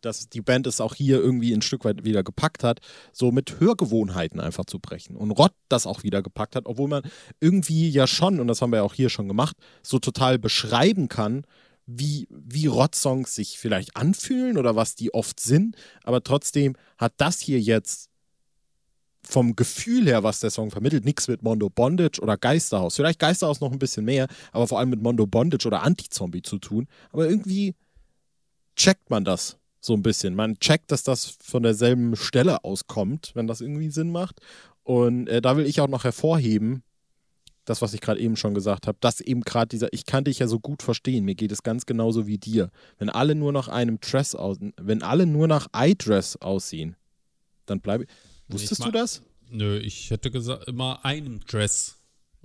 dass 0.00 0.28
die 0.28 0.40
Band 0.40 0.66
es 0.66 0.80
auch 0.80 0.94
hier 0.94 1.18
irgendwie 1.18 1.52
ein 1.52 1.62
Stück 1.62 1.84
weit 1.84 2.04
wieder 2.04 2.22
gepackt 2.22 2.64
hat, 2.64 2.80
so 3.12 3.32
mit 3.32 3.60
Hörgewohnheiten 3.60 4.40
einfach 4.40 4.64
zu 4.64 4.78
brechen. 4.78 5.16
Und 5.16 5.30
Rott 5.32 5.52
das 5.68 5.86
auch 5.86 6.02
wieder 6.02 6.22
gepackt 6.22 6.56
hat, 6.56 6.66
obwohl 6.66 6.88
man 6.88 7.02
irgendwie 7.40 7.88
ja 7.88 8.06
schon, 8.06 8.40
und 8.40 8.48
das 8.48 8.62
haben 8.62 8.70
wir 8.70 8.78
ja 8.78 8.82
auch 8.82 8.94
hier 8.94 9.10
schon 9.10 9.28
gemacht, 9.28 9.56
so 9.82 9.98
total 9.98 10.38
beschreiben 10.38 11.08
kann, 11.08 11.44
wie, 11.86 12.28
wie 12.30 12.66
Rock-Songs 12.66 13.34
sich 13.34 13.58
vielleicht 13.58 13.96
anfühlen 13.96 14.58
oder 14.58 14.76
was 14.76 14.94
die 14.94 15.12
oft 15.12 15.40
sind, 15.40 15.76
aber 16.04 16.22
trotzdem 16.22 16.76
hat 16.98 17.14
das 17.16 17.40
hier 17.40 17.60
jetzt 17.60 18.10
vom 19.22 19.54
Gefühl 19.54 20.06
her, 20.06 20.22
was 20.22 20.40
der 20.40 20.50
Song 20.50 20.70
vermittelt, 20.70 21.04
nichts 21.04 21.28
mit 21.28 21.42
Mondo 21.42 21.68
Bondage 21.68 22.20
oder 22.20 22.36
Geisterhaus. 22.36 22.96
Vielleicht 22.96 23.18
Geisterhaus 23.18 23.60
noch 23.60 23.70
ein 23.70 23.78
bisschen 23.78 24.04
mehr, 24.04 24.28
aber 24.52 24.66
vor 24.66 24.78
allem 24.78 24.90
mit 24.90 25.02
Mondo 25.02 25.26
Bondage 25.26 25.66
oder 25.66 25.82
Anti-Zombie 25.82 26.42
zu 26.42 26.58
tun. 26.58 26.86
Aber 27.12 27.28
irgendwie 27.28 27.74
checkt 28.76 29.10
man 29.10 29.24
das 29.24 29.59
so 29.80 29.94
ein 29.94 30.02
bisschen. 30.02 30.34
Man 30.34 30.58
checkt, 30.58 30.92
dass 30.92 31.02
das 31.02 31.36
von 31.42 31.62
derselben 31.62 32.16
Stelle 32.16 32.64
auskommt, 32.64 33.32
wenn 33.34 33.46
das 33.46 33.60
irgendwie 33.60 33.90
Sinn 33.90 34.10
macht. 34.10 34.40
Und 34.82 35.28
äh, 35.28 35.40
da 35.40 35.56
will 35.56 35.66
ich 35.66 35.80
auch 35.80 35.88
noch 35.88 36.04
hervorheben, 36.04 36.82
das, 37.64 37.82
was 37.82 37.94
ich 37.94 38.00
gerade 38.00 38.20
eben 38.20 38.36
schon 38.36 38.54
gesagt 38.54 38.86
habe, 38.86 38.98
dass 39.00 39.20
eben 39.20 39.42
gerade 39.42 39.68
dieser, 39.68 39.92
ich 39.92 40.04
kann 40.04 40.24
dich 40.24 40.40
ja 40.40 40.48
so 40.48 40.58
gut 40.58 40.82
verstehen, 40.82 41.24
mir 41.24 41.34
geht 41.34 41.52
es 41.52 41.62
ganz 41.62 41.86
genauso 41.86 42.26
wie 42.26 42.38
dir. 42.38 42.70
Wenn 42.98 43.10
alle 43.10 43.34
nur 43.34 43.52
nach 43.52 43.68
einem 43.68 44.00
Dress 44.00 44.34
aussehen, 44.34 44.72
wenn 44.80 45.02
alle 45.02 45.26
nur 45.26 45.46
nach 45.46 45.68
iDress 45.74 46.36
aussehen, 46.36 46.96
dann 47.66 47.80
bleibe 47.80 48.04
ich. 48.04 48.10
Wusstest 48.48 48.80
ich 48.80 48.86
du 48.86 48.90
das? 48.90 49.22
Nö, 49.50 49.78
ich 49.78 50.10
hätte 50.10 50.30
gesagt, 50.30 50.68
immer 50.68 51.04
einem 51.04 51.40
Dress 51.40 51.96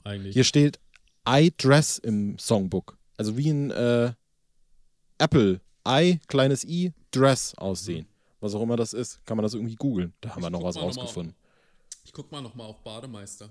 eigentlich. 0.03 0.33
Hier 0.33 0.43
steht 0.43 0.79
iDress 1.27 1.97
im 1.97 2.37
Songbook. 2.37 2.97
Also 3.17 3.37
wie 3.37 3.49
ein 3.49 3.71
äh, 3.71 4.13
Apple, 5.17 5.61
I, 5.87 6.19
kleines 6.27 6.63
i, 6.63 6.93
Dress 7.11 7.55
aussehen. 7.55 8.07
Was 8.39 8.53
auch 8.53 8.61
immer 8.61 8.75
das 8.75 8.93
ist, 8.93 9.25
kann 9.25 9.37
man 9.37 9.43
das 9.43 9.53
irgendwie 9.53 9.75
googeln. 9.75 10.13
Da 10.21 10.29
haben 10.29 10.39
ich 10.39 10.45
wir 10.45 10.49
noch 10.49 10.63
was 10.63 10.77
rausgefunden. 10.77 11.33
Noch 11.33 11.95
mal, 11.95 12.01
ich 12.05 12.13
guck 12.13 12.31
mal 12.31 12.41
nochmal 12.41 12.67
auf 12.67 12.83
Bademeister. 12.83 13.49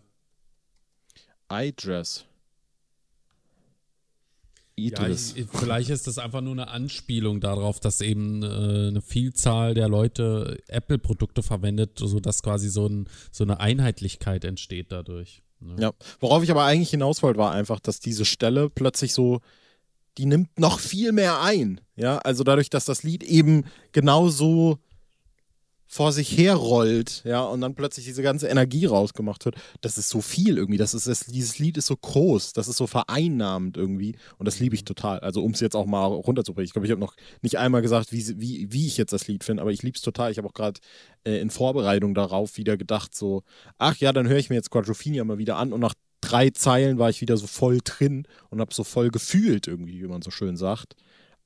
iDress. 4.76 5.34
Ja, 5.36 5.36
ich, 5.36 5.46
vielleicht 5.52 5.90
ist 5.90 6.08
das 6.08 6.18
einfach 6.18 6.40
nur 6.40 6.52
eine 6.52 6.68
Anspielung 6.68 7.40
darauf, 7.40 7.78
dass 7.78 8.00
eben 8.00 8.42
äh, 8.42 8.88
eine 8.88 9.02
Vielzahl 9.02 9.72
der 9.74 9.88
Leute 9.88 10.58
Apple-Produkte 10.66 11.44
verwendet, 11.44 11.98
sodass 11.98 12.42
quasi 12.42 12.68
so, 12.68 12.86
ein, 12.86 13.08
so 13.30 13.44
eine 13.44 13.60
Einheitlichkeit 13.60 14.44
entsteht 14.44 14.90
dadurch. 14.90 15.42
Ne? 15.60 15.76
Ja, 15.78 15.92
worauf 16.18 16.42
ich 16.42 16.50
aber 16.50 16.64
eigentlich 16.64 16.90
hinaus 16.90 17.22
wollte, 17.22 17.38
war 17.38 17.52
einfach, 17.52 17.78
dass 17.78 18.00
diese 18.00 18.24
Stelle 18.24 18.68
plötzlich 18.68 19.14
so, 19.14 19.40
die 20.18 20.26
nimmt 20.26 20.58
noch 20.58 20.80
viel 20.80 21.12
mehr 21.12 21.40
ein. 21.40 21.80
Ja, 21.96 22.18
also 22.18 22.44
dadurch, 22.44 22.70
dass 22.70 22.84
das 22.84 23.02
Lied 23.02 23.22
eben 23.22 23.64
genauso 23.92 24.78
vor 25.86 26.10
sich 26.10 26.36
herrollt, 26.36 27.22
ja, 27.24 27.42
und 27.42 27.60
dann 27.60 27.76
plötzlich 27.76 28.04
diese 28.04 28.22
ganze 28.22 28.48
Energie 28.48 28.84
rausgemacht 28.84 29.44
wird, 29.44 29.54
das 29.80 29.96
ist 29.96 30.08
so 30.08 30.20
viel 30.20 30.56
irgendwie. 30.56 30.78
Das 30.78 30.92
ist, 30.92 31.06
das, 31.06 31.20
dieses 31.26 31.60
Lied 31.60 31.76
ist 31.76 31.86
so 31.86 31.96
groß, 31.96 32.52
das 32.52 32.66
ist 32.66 32.78
so 32.78 32.88
vereinnahmend 32.88 33.76
irgendwie. 33.76 34.16
Und 34.38 34.48
das 34.48 34.58
liebe 34.58 34.74
ich 34.74 34.84
total. 34.84 35.20
Also, 35.20 35.44
um 35.44 35.52
es 35.52 35.60
jetzt 35.60 35.76
auch 35.76 35.86
mal 35.86 36.04
runterzubringen. 36.06 36.66
Ich 36.66 36.72
glaube, 36.72 36.86
ich 36.86 36.90
habe 36.90 37.00
noch 37.00 37.14
nicht 37.42 37.58
einmal 37.58 37.80
gesagt, 37.80 38.10
wie, 38.10 38.40
wie, 38.40 38.72
wie 38.72 38.88
ich 38.88 38.96
jetzt 38.96 39.12
das 39.12 39.28
Lied 39.28 39.44
finde, 39.44 39.62
aber 39.62 39.70
ich 39.70 39.84
liebe 39.84 39.94
es 39.94 40.02
total. 40.02 40.32
Ich 40.32 40.38
habe 40.38 40.48
auch 40.48 40.54
gerade 40.54 40.80
äh, 41.22 41.38
in 41.38 41.50
Vorbereitung 41.50 42.14
darauf 42.14 42.56
wieder 42.56 42.76
gedacht, 42.76 43.14
so, 43.14 43.44
ach 43.78 43.96
ja, 43.98 44.12
dann 44.12 44.26
höre 44.26 44.38
ich 44.38 44.50
mir 44.50 44.56
jetzt 44.56 44.70
Quadrophenia 44.70 45.22
mal 45.22 45.38
wieder 45.38 45.58
an 45.58 45.72
und 45.72 45.78
nach 45.80 45.94
drei 46.34 46.50
Zeilen 46.50 46.98
war 46.98 47.10
ich 47.10 47.20
wieder 47.20 47.36
so 47.36 47.46
voll 47.46 47.78
drin 47.84 48.26
und 48.50 48.60
habe 48.60 48.74
so 48.74 48.82
voll 48.82 49.10
gefühlt 49.10 49.68
irgendwie, 49.68 50.02
wie 50.02 50.08
man 50.08 50.20
so 50.20 50.32
schön 50.32 50.56
sagt. 50.56 50.96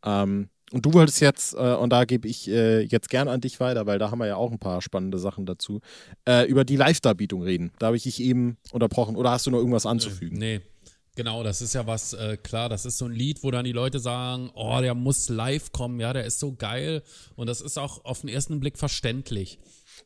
Ähm, 0.03 0.49
und 0.73 0.85
du 0.85 0.93
wolltest 0.93 1.21
jetzt, 1.21 1.55
äh, 1.55 1.75
und 1.75 1.91
da 1.91 2.05
gebe 2.05 2.27
ich 2.27 2.49
äh, 2.49 2.81
jetzt 2.83 3.11
gerne 3.11 3.31
an 3.31 3.41
dich 3.41 3.61
weiter, 3.61 3.87
weil 3.87 3.99
da 3.99 4.11
haben 4.11 4.19
wir 4.19 4.27
ja 4.27 4.37
auch 4.37 4.51
ein 4.51 4.59
paar 4.59 4.81
spannende 4.81 5.19
Sachen 5.19 5.47
dazu, 5.47 5.81
äh, 6.27 6.47
über 6.47 6.65
die 6.65 6.77
Live-Darbietung 6.77 7.43
reden. 7.43 7.71
Da 7.79 7.87
habe 7.87 7.97
ich 7.97 8.05
dich 8.05 8.21
eben 8.21 8.57
unterbrochen. 8.73 9.17
Oder 9.17 9.31
hast 9.31 9.47
du 9.47 9.51
noch 9.51 9.59
irgendwas 9.59 9.87
anzufügen? 9.87 10.39
Nee. 10.39 10.61
Genau, 11.17 11.43
das 11.43 11.63
ist 11.63 11.75
ja 11.75 11.85
was, 11.85 12.13
äh, 12.13 12.37
klar, 12.37 12.69
das 12.69 12.87
ist 12.87 12.97
so 12.97 13.07
ein 13.07 13.13
Lied, 13.13 13.43
wo 13.43 13.51
dann 13.51 13.65
die 13.65 13.73
Leute 13.73 13.99
sagen, 13.99 14.53
oh, 14.55 14.79
der 14.81 14.95
muss 14.95 15.29
live 15.29 15.73
kommen, 15.73 15.99
ja, 15.99 16.13
der 16.13 16.25
ist 16.25 16.39
so 16.39 16.55
geil. 16.55 17.03
Und 17.35 17.49
das 17.49 17.61
ist 17.61 17.77
auch 17.77 18.05
auf 18.05 18.21
den 18.21 18.29
ersten 18.29 18.61
Blick 18.61 18.79
verständlich. 18.79 19.59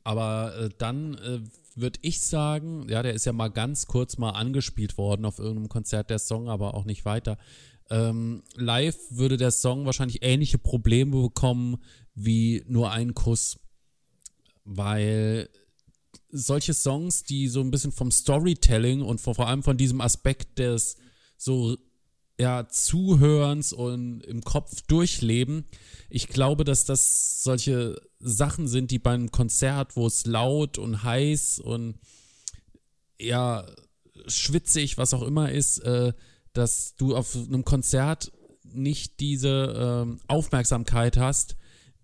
Aber 0.04 0.54
äh, 0.56 0.68
dann 0.78 1.14
äh, 1.16 1.40
würde 1.76 1.98
ich 2.02 2.20
sagen, 2.20 2.86
ja, 2.88 3.02
der 3.02 3.14
ist 3.14 3.26
ja 3.26 3.32
mal 3.32 3.48
ganz 3.48 3.86
kurz 3.86 4.18
mal 4.18 4.30
angespielt 4.30 4.98
worden 4.98 5.24
auf 5.24 5.38
irgendeinem 5.38 5.68
Konzert, 5.68 6.10
der 6.10 6.18
Song, 6.18 6.48
aber 6.48 6.74
auch 6.74 6.84
nicht 6.84 7.04
weiter. 7.04 7.38
Ähm, 7.90 8.42
live 8.54 8.96
würde 9.10 9.36
der 9.36 9.50
Song 9.50 9.84
wahrscheinlich 9.84 10.22
ähnliche 10.22 10.58
Probleme 10.58 11.20
bekommen 11.20 11.82
wie 12.14 12.64
nur 12.66 12.90
ein 12.90 13.14
Kuss, 13.14 13.58
weil 14.64 15.48
solche 16.30 16.74
Songs, 16.74 17.24
die 17.24 17.48
so 17.48 17.60
ein 17.60 17.70
bisschen 17.70 17.92
vom 17.92 18.10
Storytelling 18.10 19.02
und 19.02 19.20
vor, 19.20 19.34
vor 19.34 19.48
allem 19.48 19.62
von 19.62 19.76
diesem 19.76 20.00
Aspekt 20.00 20.58
des 20.58 20.96
so 21.36 21.76
ja, 22.38 22.68
Zuhörens 22.68 23.72
und 23.72 24.22
im 24.22 24.42
Kopf 24.42 24.82
durchleben. 24.82 25.64
Ich 26.08 26.28
glaube, 26.28 26.64
dass 26.64 26.84
das 26.84 27.42
solche 27.42 28.00
Sachen 28.22 28.68
sind, 28.68 28.90
die 28.90 28.98
beim 28.98 29.30
Konzert, 29.30 29.96
wo 29.96 30.06
es 30.06 30.26
laut 30.26 30.78
und 30.78 31.02
heiß 31.02 31.58
und 31.58 31.98
ja, 33.18 33.66
schwitzig, 34.26 34.98
was 34.98 35.14
auch 35.14 35.22
immer 35.22 35.50
ist, 35.50 35.78
äh, 35.78 36.12
dass 36.52 36.94
du 36.96 37.16
auf 37.16 37.34
einem 37.36 37.64
Konzert 37.64 38.32
nicht 38.62 39.20
diese 39.20 40.04
ähm, 40.04 40.20
Aufmerksamkeit 40.28 41.16
hast, 41.16 41.56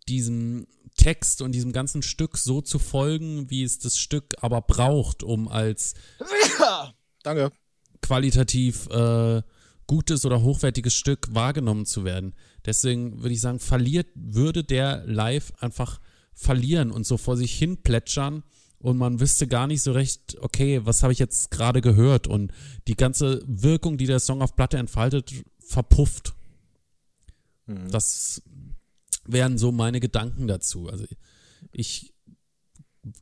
diesem 0.09 0.67
Text 0.97 1.43
und 1.43 1.53
diesem 1.53 1.73
ganzen 1.73 2.03
Stück 2.03 2.37
so 2.37 2.61
zu 2.61 2.79
folgen, 2.79 3.51
wie 3.51 3.63
es 3.63 3.79
das 3.79 3.99
Stück 3.99 4.35
aber 4.41 4.61
braucht, 4.61 5.23
um 5.23 5.49
als 5.49 5.95
Danke. 7.23 7.53
qualitativ 8.03 8.89
äh, 8.91 9.43
gutes 9.87 10.25
oder 10.25 10.43
hochwertiges 10.43 10.95
Stück 10.95 11.35
wahrgenommen 11.35 11.87
zu 11.87 12.05
werden. 12.05 12.35
Deswegen 12.67 13.23
würde 13.23 13.35
ich 13.35 13.41
sagen, 13.41 13.61
verliert, 13.61 14.09
würde 14.15 14.65
der 14.65 15.05
live 15.07 15.53
einfach 15.59 16.01
verlieren 16.39 16.91
und 16.93 17.05
so 17.05 17.17
vor 17.17 17.37
sich 17.37 17.53
hin 17.53 17.79
plätschern 17.79 18.45
und 18.79 18.97
man 18.97 19.19
wüsste 19.19 19.49
gar 19.49 19.67
nicht 19.67 19.83
so 19.83 19.93
recht, 19.93 20.37
okay, 20.41 20.81
was 20.85 21.03
habe 21.03 21.13
ich 21.13 21.19
jetzt 21.19 21.51
gerade 21.51 21.81
gehört 21.81 22.29
und 22.29 22.53
die 22.87 22.95
ganze 22.95 23.43
Wirkung, 23.47 23.99
die 23.99 24.07
der 24.07 24.21
Song 24.21 24.41
auf 24.41 24.55
Platte 24.55 24.79
entfaltet, 24.79 25.33
verpufft. 25.59 26.35
Mhm. 27.67 27.91
Das 27.91 28.41
wären 29.27 29.59
so 29.59 29.73
meine 29.73 29.99
Gedanken 29.99 30.47
dazu. 30.47 30.89
Also 30.89 31.05
ich 31.73 32.15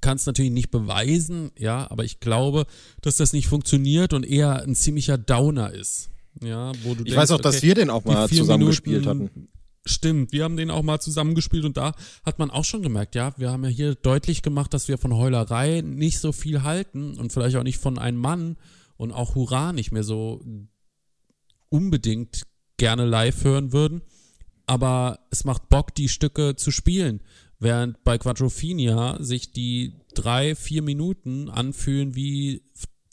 kann 0.02 0.16
es 0.16 0.26
natürlich 0.26 0.52
nicht 0.52 0.70
beweisen, 0.70 1.52
ja, 1.56 1.90
aber 1.90 2.04
ich 2.04 2.20
glaube, 2.20 2.66
dass 3.00 3.16
das 3.16 3.32
nicht 3.32 3.46
funktioniert 3.46 4.12
und 4.12 4.26
eher 4.26 4.62
ein 4.62 4.74
ziemlicher 4.74 5.16
Downer 5.16 5.72
ist. 5.72 6.10
Ja, 6.42 6.72
wo 6.82 6.94
du 6.94 7.00
ich 7.00 7.04
denkst, 7.04 7.16
weiß 7.16 7.30
auch, 7.30 7.40
dass 7.40 7.62
wir 7.62 7.74
den 7.74 7.88
auch 7.88 8.04
mal 8.04 8.28
zusammen 8.28 8.66
gespielt 8.66 9.06
hatten. 9.06 9.48
Stimmt, 9.86 10.32
wir 10.32 10.44
haben 10.44 10.56
den 10.56 10.70
auch 10.70 10.82
mal 10.82 11.00
zusammengespielt 11.00 11.64
und 11.64 11.76
da 11.76 11.94
hat 12.24 12.38
man 12.38 12.50
auch 12.50 12.64
schon 12.64 12.82
gemerkt, 12.82 13.14
ja, 13.14 13.32
wir 13.38 13.50
haben 13.50 13.64
ja 13.64 13.70
hier 13.70 13.94
deutlich 13.94 14.42
gemacht, 14.42 14.74
dass 14.74 14.88
wir 14.88 14.98
von 14.98 15.14
Heulerei 15.14 15.80
nicht 15.80 16.18
so 16.18 16.32
viel 16.32 16.62
halten 16.62 17.16
und 17.18 17.32
vielleicht 17.32 17.56
auch 17.56 17.62
nicht 17.62 17.78
von 17.78 17.98
einem 17.98 18.18
Mann 18.18 18.56
und 18.96 19.12
auch 19.12 19.34
Hurra 19.34 19.72
nicht 19.72 19.92
mehr 19.92 20.02
so 20.02 20.44
unbedingt 21.68 22.42
gerne 22.76 23.04
live 23.04 23.44
hören 23.44 23.72
würden. 23.72 24.02
Aber 24.66 25.20
es 25.30 25.44
macht 25.44 25.68
Bock, 25.68 25.94
die 25.94 26.08
Stücke 26.08 26.56
zu 26.56 26.72
spielen, 26.72 27.20
während 27.60 28.02
bei 28.02 28.18
Quadrophenia 28.18 29.22
sich 29.22 29.52
die 29.52 29.94
drei, 30.14 30.56
vier 30.56 30.82
Minuten 30.82 31.48
anfühlen 31.48 32.16
wie 32.16 32.62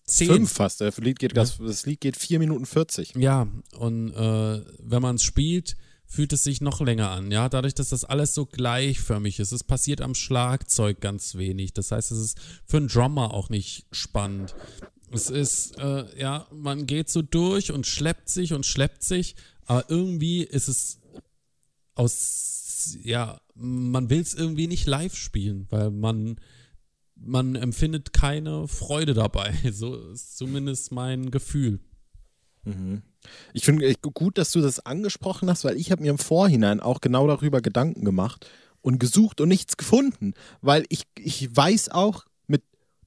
zehn. 0.06 0.28
Fünf 0.28 0.52
fast. 0.54 0.82
Das 0.82 0.98
Lied 0.98 1.20
geht, 1.20 1.38
das, 1.38 1.58
das 1.58 1.86
Lied 1.86 2.02
geht 2.02 2.18
vier 2.18 2.40
Minuten 2.40 2.66
40. 2.66 3.16
Ja, 3.16 3.48
und 3.78 4.12
äh, 4.12 4.62
wenn 4.80 5.02
man 5.02 5.16
es 5.16 5.24
spielt, 5.24 5.76
fühlt 6.14 6.32
es 6.32 6.44
sich 6.44 6.62
noch 6.62 6.80
länger 6.80 7.10
an, 7.10 7.32
ja, 7.32 7.50
dadurch, 7.50 7.74
dass 7.74 7.90
das 7.90 8.06
alles 8.06 8.36
so 8.36 8.46
gleichförmig 8.46 9.40
ist. 9.40 9.52
Es 9.52 9.64
passiert 9.64 10.00
am 10.00 10.14
Schlagzeug 10.14 11.02
ganz 11.02 11.36
wenig. 11.36 11.74
Das 11.74 11.92
heißt, 11.92 12.12
es 12.12 12.20
ist 12.20 12.40
für 12.66 12.78
einen 12.78 12.88
Drummer 12.88 13.34
auch 13.34 13.50
nicht 13.50 13.88
spannend. 13.92 14.54
Es 15.12 15.32
ist, 15.32 15.76
äh, 15.80 16.06
ja, 16.20 16.48
man 16.52 16.86
geht 16.86 17.10
so 17.10 17.24
durch 17.24 17.72
und 17.72 17.88
schleppt 17.88 18.30
sich 18.30 18.54
und 18.54 18.64
schleppt 18.64 19.04
sich, 19.04 19.36
aber 19.66 19.90
irgendwie 19.90 20.44
ist 20.44 20.68
es 20.68 21.00
aus, 21.96 22.96
ja, 23.02 23.42
man 23.56 24.12
will 24.12 24.22
es 24.22 24.36
irgendwie 24.36 24.68
nicht 24.68 24.86
live 24.86 25.16
spielen, 25.16 25.66
weil 25.72 25.90
man, 25.90 26.40
man 27.16 27.56
empfindet 27.56 28.14
keine 28.14 28.68
Freude 28.68 29.16
dabei. 29.16 29.56
So 29.72 30.12
ist 30.12 30.38
zumindest 30.38 30.92
mein 30.92 31.32
Gefühl. 31.32 31.80
Mhm. 32.66 33.02
Ich 33.54 33.66
finde 33.66 33.94
gut, 33.96 34.38
dass 34.38 34.52
du 34.52 34.62
das 34.62 34.86
angesprochen 34.86 35.50
hast, 35.50 35.64
weil 35.64 35.78
ich 35.78 35.92
habe 35.92 36.02
mir 36.02 36.12
im 36.12 36.18
Vorhinein 36.18 36.80
auch 36.80 37.02
genau 37.02 37.28
darüber 37.28 37.62
Gedanken 37.62 38.06
gemacht 38.06 38.48
und 38.82 39.00
gesucht 39.00 39.42
und 39.42 39.50
nichts 39.50 39.78
gefunden, 39.78 40.34
weil 40.62 40.86
ich, 40.90 41.04
ich 41.18 41.56
weiß 41.56 41.90
auch 41.90 42.26
mit 42.48 42.64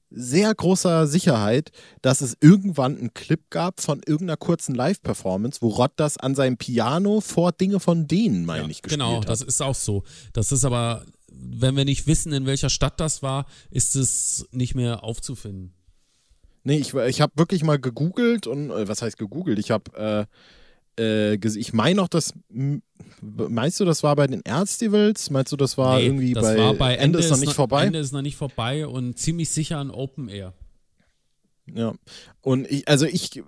sehr 0.09 0.53
großer 0.53 1.07
Sicherheit, 1.07 1.71
dass 2.01 2.21
es 2.21 2.35
irgendwann 2.41 2.97
einen 2.97 3.13
Clip 3.13 3.41
gab 3.49 3.79
von 3.81 4.01
irgendeiner 4.05 4.37
kurzen 4.37 4.75
Live-Performance, 4.75 5.61
wo 5.61 5.69
Rod 5.69 5.91
das 5.95 6.17
an 6.17 6.35
seinem 6.35 6.57
Piano 6.57 7.21
vor 7.21 7.51
Dinge 7.51 7.79
von 7.79 8.07
denen, 8.07 8.45
meine 8.45 8.63
ja, 8.63 8.69
ich, 8.69 8.81
gespielt 8.81 8.99
genau, 8.99 9.17
hat. 9.17 9.21
Genau, 9.21 9.29
das 9.29 9.41
ist 9.41 9.61
auch 9.61 9.75
so. 9.75 10.03
Das 10.33 10.51
ist 10.51 10.65
aber, 10.65 11.05
wenn 11.31 11.75
wir 11.75 11.85
nicht 11.85 12.07
wissen, 12.07 12.33
in 12.33 12.45
welcher 12.45 12.69
Stadt 12.69 12.99
das 12.99 13.21
war, 13.21 13.45
ist 13.69 13.95
es 13.95 14.47
nicht 14.51 14.75
mehr 14.75 15.03
aufzufinden. 15.03 15.76
Nee, 16.67 16.79
ich, 16.79 16.93
ich 16.93 17.21
habe 17.21 17.31
wirklich 17.37 17.63
mal 17.63 17.79
gegoogelt 17.79 18.45
und, 18.45 18.71
äh, 18.71 18.89
was 18.89 19.01
heißt 19.01 19.17
gegoogelt? 19.17 19.57
Ich 19.57 19.71
habe, 19.71 20.27
äh, 20.97 21.33
äh, 21.33 21.35
ich 21.35 21.71
meine 21.71 21.95
noch, 21.95 22.09
dass, 22.09 22.33
meinst 23.21 23.79
du, 23.79 23.85
das 23.85 24.03
war 24.03 24.17
bei 24.17 24.27
den 24.27 24.43
Erzfestivals? 24.43 25.29
Meinst 25.29 25.53
du, 25.53 25.55
das 25.55 25.77
war 25.77 25.97
nee, 25.97 26.07
irgendwie 26.07 26.33
das 26.33 26.43
bei, 26.43 26.57
war 26.57 26.73
bei 26.73 26.95
Ende, 26.95 27.03
Ende 27.03 27.19
ist 27.19 27.29
noch 27.29 27.37
nicht 27.37 27.53
vorbei? 27.53 27.85
Ende 27.85 27.99
ist 27.99 28.11
noch 28.11 28.21
nicht 28.21 28.35
vorbei 28.35 28.85
und 28.85 29.17
ziemlich 29.17 29.49
sicher 29.49 29.79
ein 29.79 29.91
Open 29.91 30.27
Air. 30.27 30.53
Ja, 31.73 31.93
und 32.41 32.69
ich, 32.69 32.85
also 32.85 33.05
ich, 33.05 33.41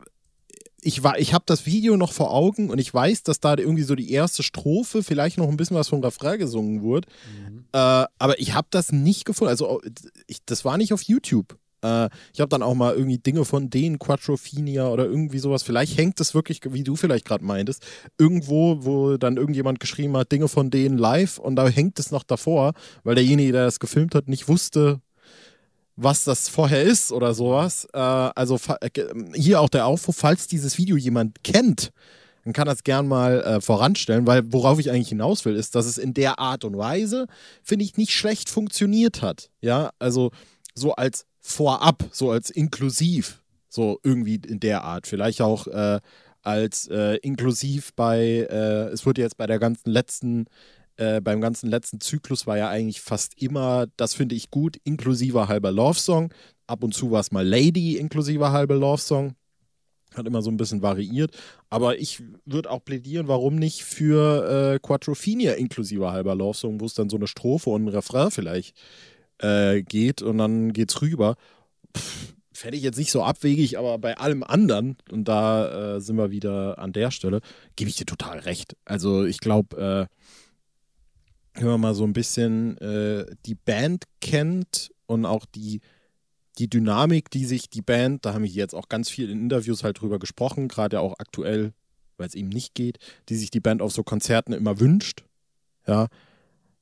ich 0.80 1.04
war, 1.04 1.20
ich 1.20 1.34
habe 1.34 1.44
das 1.46 1.66
Video 1.66 1.98
noch 1.98 2.14
vor 2.14 2.32
Augen 2.34 2.70
und 2.70 2.80
ich 2.80 2.94
weiß, 2.94 3.24
dass 3.24 3.42
da 3.42 3.58
irgendwie 3.58 3.84
so 3.84 3.96
die 3.96 4.14
erste 4.14 4.44
Strophe, 4.44 5.04
vielleicht 5.04 5.38
noch 5.38 5.50
ein 5.50 5.58
bisschen 5.58 5.76
was 5.76 5.90
vom 5.90 6.02
Refrain 6.02 6.40
gesungen 6.40 6.84
wurde. 6.84 7.10
Mhm. 7.38 7.66
Äh, 7.74 8.06
aber 8.18 8.40
ich 8.40 8.54
habe 8.54 8.70
das 8.72 8.94
nicht 8.94 9.26
gefunden. 9.26 9.50
Also 9.50 9.82
ich, 10.28 10.38
das 10.46 10.64
war 10.64 10.78
nicht 10.78 10.94
auf 10.94 11.02
YouTube. 11.02 11.58
Äh, 11.84 12.10
ich 12.34 12.40
habe 12.40 12.50
dann 12.50 12.64
auch 12.64 12.74
mal 12.74 12.94
irgendwie 12.94 13.18
Dinge 13.18 13.46
von 13.46 13.70
denen, 13.70 14.00
Quattrophenia 14.00 14.88
oder 14.90 15.06
irgendwie 15.06 15.40
sowas. 15.40 15.64
Vielleicht 15.64 15.98
hängt 15.98 16.20
es 16.20 16.34
wirklich, 16.34 16.62
wie 16.70 16.84
du 16.84 16.96
vielleicht 16.96 17.26
gerade 17.26 17.44
meintest, 17.44 17.86
irgendwo, 18.18 18.84
wo 18.86 19.18
dann 19.18 19.38
irgendjemand 19.38 19.80
geschrieben 19.80 20.16
hat, 20.18 20.32
Dinge 20.32 20.48
von 20.48 20.70
denen 20.70 20.98
live 20.98 21.38
und 21.38 21.56
da 21.56 21.68
hängt 21.68 22.00
es 22.00 22.12
noch 22.12 22.24
davor, 22.24 22.74
weil 23.04 23.16
derjenige, 23.16 23.52
der 23.52 23.66
das 23.66 23.80
gefilmt 23.80 24.16
hat, 24.16 24.28
nicht 24.28 24.48
wusste, 24.48 25.02
was 25.96 26.24
das 26.24 26.48
vorher 26.48 26.82
ist 26.82 27.12
oder 27.12 27.34
sowas. 27.34 27.88
Äh, 27.94 27.98
also 27.98 28.58
äh, 28.82 28.90
hier 29.34 29.62
auch 29.62 29.70
der 29.70 29.86
Aufruf, 29.86 30.16
falls 30.16 30.48
dieses 30.48 30.78
Video 30.78 30.96
jemand 30.98 31.44
kennt, 31.44 31.92
dann 32.44 32.54
kann 32.54 32.68
das 32.68 32.84
gern 32.84 33.08
mal 33.08 33.42
äh, 33.42 33.62
voranstellen, 33.62 34.26
weil 34.26 34.52
worauf 34.52 34.80
ich 34.80 34.90
eigentlich 34.90 35.10
hinaus 35.10 35.46
will, 35.46 35.56
ist, 35.56 35.76
dass 35.76 35.86
es 35.86 35.98
in 35.98 36.14
der 36.14 36.40
Art 36.40 36.64
und 36.64 36.78
Weise, 36.78 37.28
finde 37.64 37.86
ich, 37.86 37.98
nicht 37.98 38.14
schlecht 38.14 38.50
funktioniert 38.50 39.22
hat. 39.22 39.50
Ja, 39.62 39.92
also 40.00 40.32
so 40.74 40.94
als 40.94 41.26
vorab, 41.40 42.04
so 42.12 42.32
als 42.32 42.50
inklusiv, 42.50 43.42
so 43.70 44.00
irgendwie 44.04 44.40
in 44.48 44.60
der 44.60 44.84
Art. 44.84 45.08
Vielleicht 45.08 45.42
auch 45.42 45.68
äh, 45.68 46.00
als 46.42 46.88
äh, 46.88 47.18
inklusiv 47.18 47.94
bei, 47.96 48.48
äh, 48.50 48.90
es 48.90 49.06
wurde 49.06 49.22
jetzt 49.22 49.38
bei 49.38 49.48
der 49.48 49.60
ganzen 49.60 49.92
letzten, 49.92 50.46
äh, 50.98 51.22
beim 51.22 51.42
ganzen 51.42 51.70
letzten 51.70 52.00
Zyklus 52.00 52.48
war 52.48 52.58
ja 52.58 52.70
eigentlich 52.70 53.02
fast 53.02 53.42
immer, 53.42 53.88
das 53.98 54.14
finde 54.14 54.36
ich 54.36 54.50
gut, 54.50 54.78
inklusiver 54.84 55.48
halber 55.48 55.72
Love 55.72 56.00
Song. 56.00 56.34
Ab 56.68 56.84
und 56.84 56.94
zu 56.94 57.12
war 57.12 57.22
es 57.22 57.32
mal 57.32 57.48
Lady 57.48 57.98
inklusiver 57.98 58.52
halber 58.52 58.76
Love 58.76 59.02
Song. 59.02 59.36
Hat 60.16 60.26
immer 60.26 60.42
so 60.42 60.50
ein 60.50 60.58
bisschen 60.58 60.82
variiert. 60.82 61.38
Aber 61.70 62.00
ich 62.00 62.24
würde 62.46 62.72
auch 62.72 62.84
plädieren, 62.84 63.28
warum 63.28 63.56
nicht 63.56 63.84
für 63.84 64.74
äh, 64.74 64.80
Quattrophenia 64.80 65.54
inklusiver 65.54 66.12
halber 66.12 66.36
Love 66.36 66.58
Song, 66.58 66.80
wo 66.80 66.86
es 66.86 66.96
dann 66.96 67.10
so 67.10 67.18
eine 67.18 67.28
Strophe 67.28 67.70
und 67.70 67.86
ein 67.86 67.90
Refrain 67.90 68.32
vielleicht 68.32 68.76
äh, 69.40 69.82
geht 69.82 70.22
und 70.22 70.38
dann 70.38 70.74
geht's 70.74 71.02
rüber. 71.02 71.36
Fände 72.54 72.78
ich 72.78 72.84
jetzt 72.84 72.98
nicht 72.98 73.12
so 73.12 73.24
abwegig, 73.24 73.78
aber 73.78 73.98
bei 73.98 74.18
allem 74.18 74.44
anderen, 74.44 74.98
und 75.12 75.28
da 75.28 75.96
äh, 75.96 76.02
sind 76.02 76.18
wir 76.18 76.32
wieder 76.32 76.78
an 76.78 76.92
der 76.92 77.10
Stelle, 77.12 77.40
gebe 77.76 77.90
ich 77.90 77.96
dir 77.96 78.06
total 78.06 78.40
recht. 78.40 78.76
Also 78.86 79.26
ich 79.26 79.40
glaube, 79.40 80.10
äh, 80.10 81.62
wenn 81.62 81.68
man 81.68 81.82
mal 81.82 81.96
so 81.96 82.04
ein 82.04 82.14
bisschen 82.14 82.78
äh, 82.80 83.26
die 83.46 83.56
Band 83.56 84.06
kennt 84.22 84.92
und 85.06 85.26
auch 85.26 85.46
die, 85.46 85.82
die 86.58 86.70
Dynamik, 86.70 87.30
die 87.30 87.46
sich 87.46 87.70
die 87.70 87.82
Band, 87.82 88.26
da 88.26 88.34
haben 88.34 88.44
wir 88.44 88.50
jetzt 88.50 88.76
auch 88.76 88.90
ganz 88.90 89.10
viel 89.10 89.30
in 89.30 89.42
Interviews 89.42 89.84
halt 89.84 90.02
drüber 90.02 90.20
gesprochen, 90.20 90.68
gerade 90.68 90.98
ja 90.98 91.02
auch 91.02 91.16
aktuell, 91.20 91.74
weil 92.18 92.28
es 92.28 92.36
eben 92.36 92.50
nicht 92.50 92.76
geht, 92.76 92.98
die 93.30 93.36
sich 93.36 93.52
die 93.52 93.62
Band 93.62 93.82
auf 93.82 93.94
so 93.94 94.04
Konzerten 94.04 94.54
immer 94.54 94.80
wünscht. 94.80 95.24
Ja, 95.88 96.08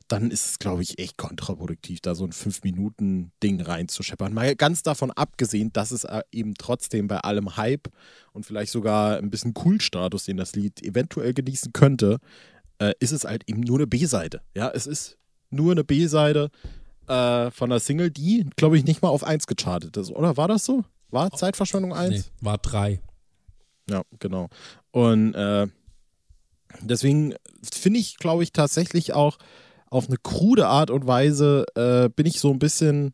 dann 0.08 0.32
ist 0.32 0.46
es, 0.46 0.60
glaube 0.60 0.82
ich, 0.82 1.00
echt 1.00 1.17
kontraproduktiv, 1.17 2.00
da 2.02 2.15
so 2.15 2.24
ein 2.24 2.32
5-Minuten-Ding 2.32 3.62
reinzuscheppern. 3.62 4.34
Mal 4.34 4.56
ganz 4.56 4.84
davon 4.84 5.12
abgesehen, 5.12 5.72
dass 5.74 5.91
es 5.91 6.04
äh, 6.06 6.22
eben 6.32 6.54
trotzdem 6.56 7.08
bei 7.08 7.17
allem 7.20 7.58
Hype 7.58 7.89
und 8.34 8.46
vielleicht 8.46 8.72
sogar 8.72 9.17
ein 9.17 9.30
bisschen 9.30 9.54
Cool-Status, 9.63 10.26
den 10.26 10.38
das 10.38 10.56
Lied 10.56 10.82
eventuell 10.84 11.34
genießen 11.34 11.74
könnte, 11.74 12.20
äh, 12.80 12.93
ist 13.00 13.12
es 13.12 13.26
halt 13.26 13.43
eben 13.48 13.62
nur 13.62 13.80
eine 13.80 13.88
B-Seite. 13.88 14.41
Ja, 14.56 14.70
es 14.70 14.88
ist 14.88 15.17
nur 15.50 15.72
eine 15.72 15.84
B-Seite 15.84 16.52
äh, 17.08 17.52
von 17.52 17.70
der 17.70 17.80
Single, 17.80 18.12
die, 18.12 18.50
glaube 18.56 18.78
ich, 18.78 18.86
nicht 18.86 19.02
mal 19.02 19.10
auf 19.10 19.24
1 19.24 19.48
gechartet 19.48 19.98
ist. 19.98 20.12
Oder 20.12 20.38
war 20.38 20.48
das 20.48 20.65
so? 20.65 20.84
War 21.10 21.32
Zeitverschwendung 21.32 21.93
1? 21.93 22.10
Nee, 22.10 22.24
war 22.41 22.58
3. 22.58 23.02
Ja, 23.89 24.04
genau. 24.20 24.50
Und 24.91 25.34
äh, 25.34 25.67
deswegen 26.82 27.34
finde 27.74 28.00
ich, 28.00 28.17
glaube 28.17 28.43
ich, 28.43 28.52
tatsächlich 28.52 29.13
auch, 29.13 29.38
auf 29.89 30.08
eine 30.08 30.17
krude 30.17 30.67
Art 30.67 30.91
und 30.91 31.08
Weise 31.08 31.65
äh, 31.76 32.10
bin 32.10 32.26
ich 32.26 32.39
so 32.39 32.52
ein 32.52 32.60
bisschen 32.60 33.13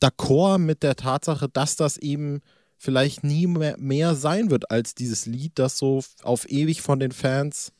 d'accord 0.00 0.58
mit 0.58 0.82
der 0.82 0.96
Tatsache, 0.96 1.48
dass 1.48 1.76
das 1.76 1.96
eben 1.96 2.40
vielleicht 2.78 3.24
nie 3.24 3.46
mehr, 3.46 3.76
mehr 3.78 4.14
sein 4.14 4.50
wird 4.50 4.70
als 4.70 4.94
dieses 4.94 5.26
Lied, 5.26 5.52
das 5.56 5.76
so 5.76 6.02
auf 6.22 6.50
ewig 6.50 6.80
von 6.80 6.98
den 6.98 7.12
Fans 7.12 7.72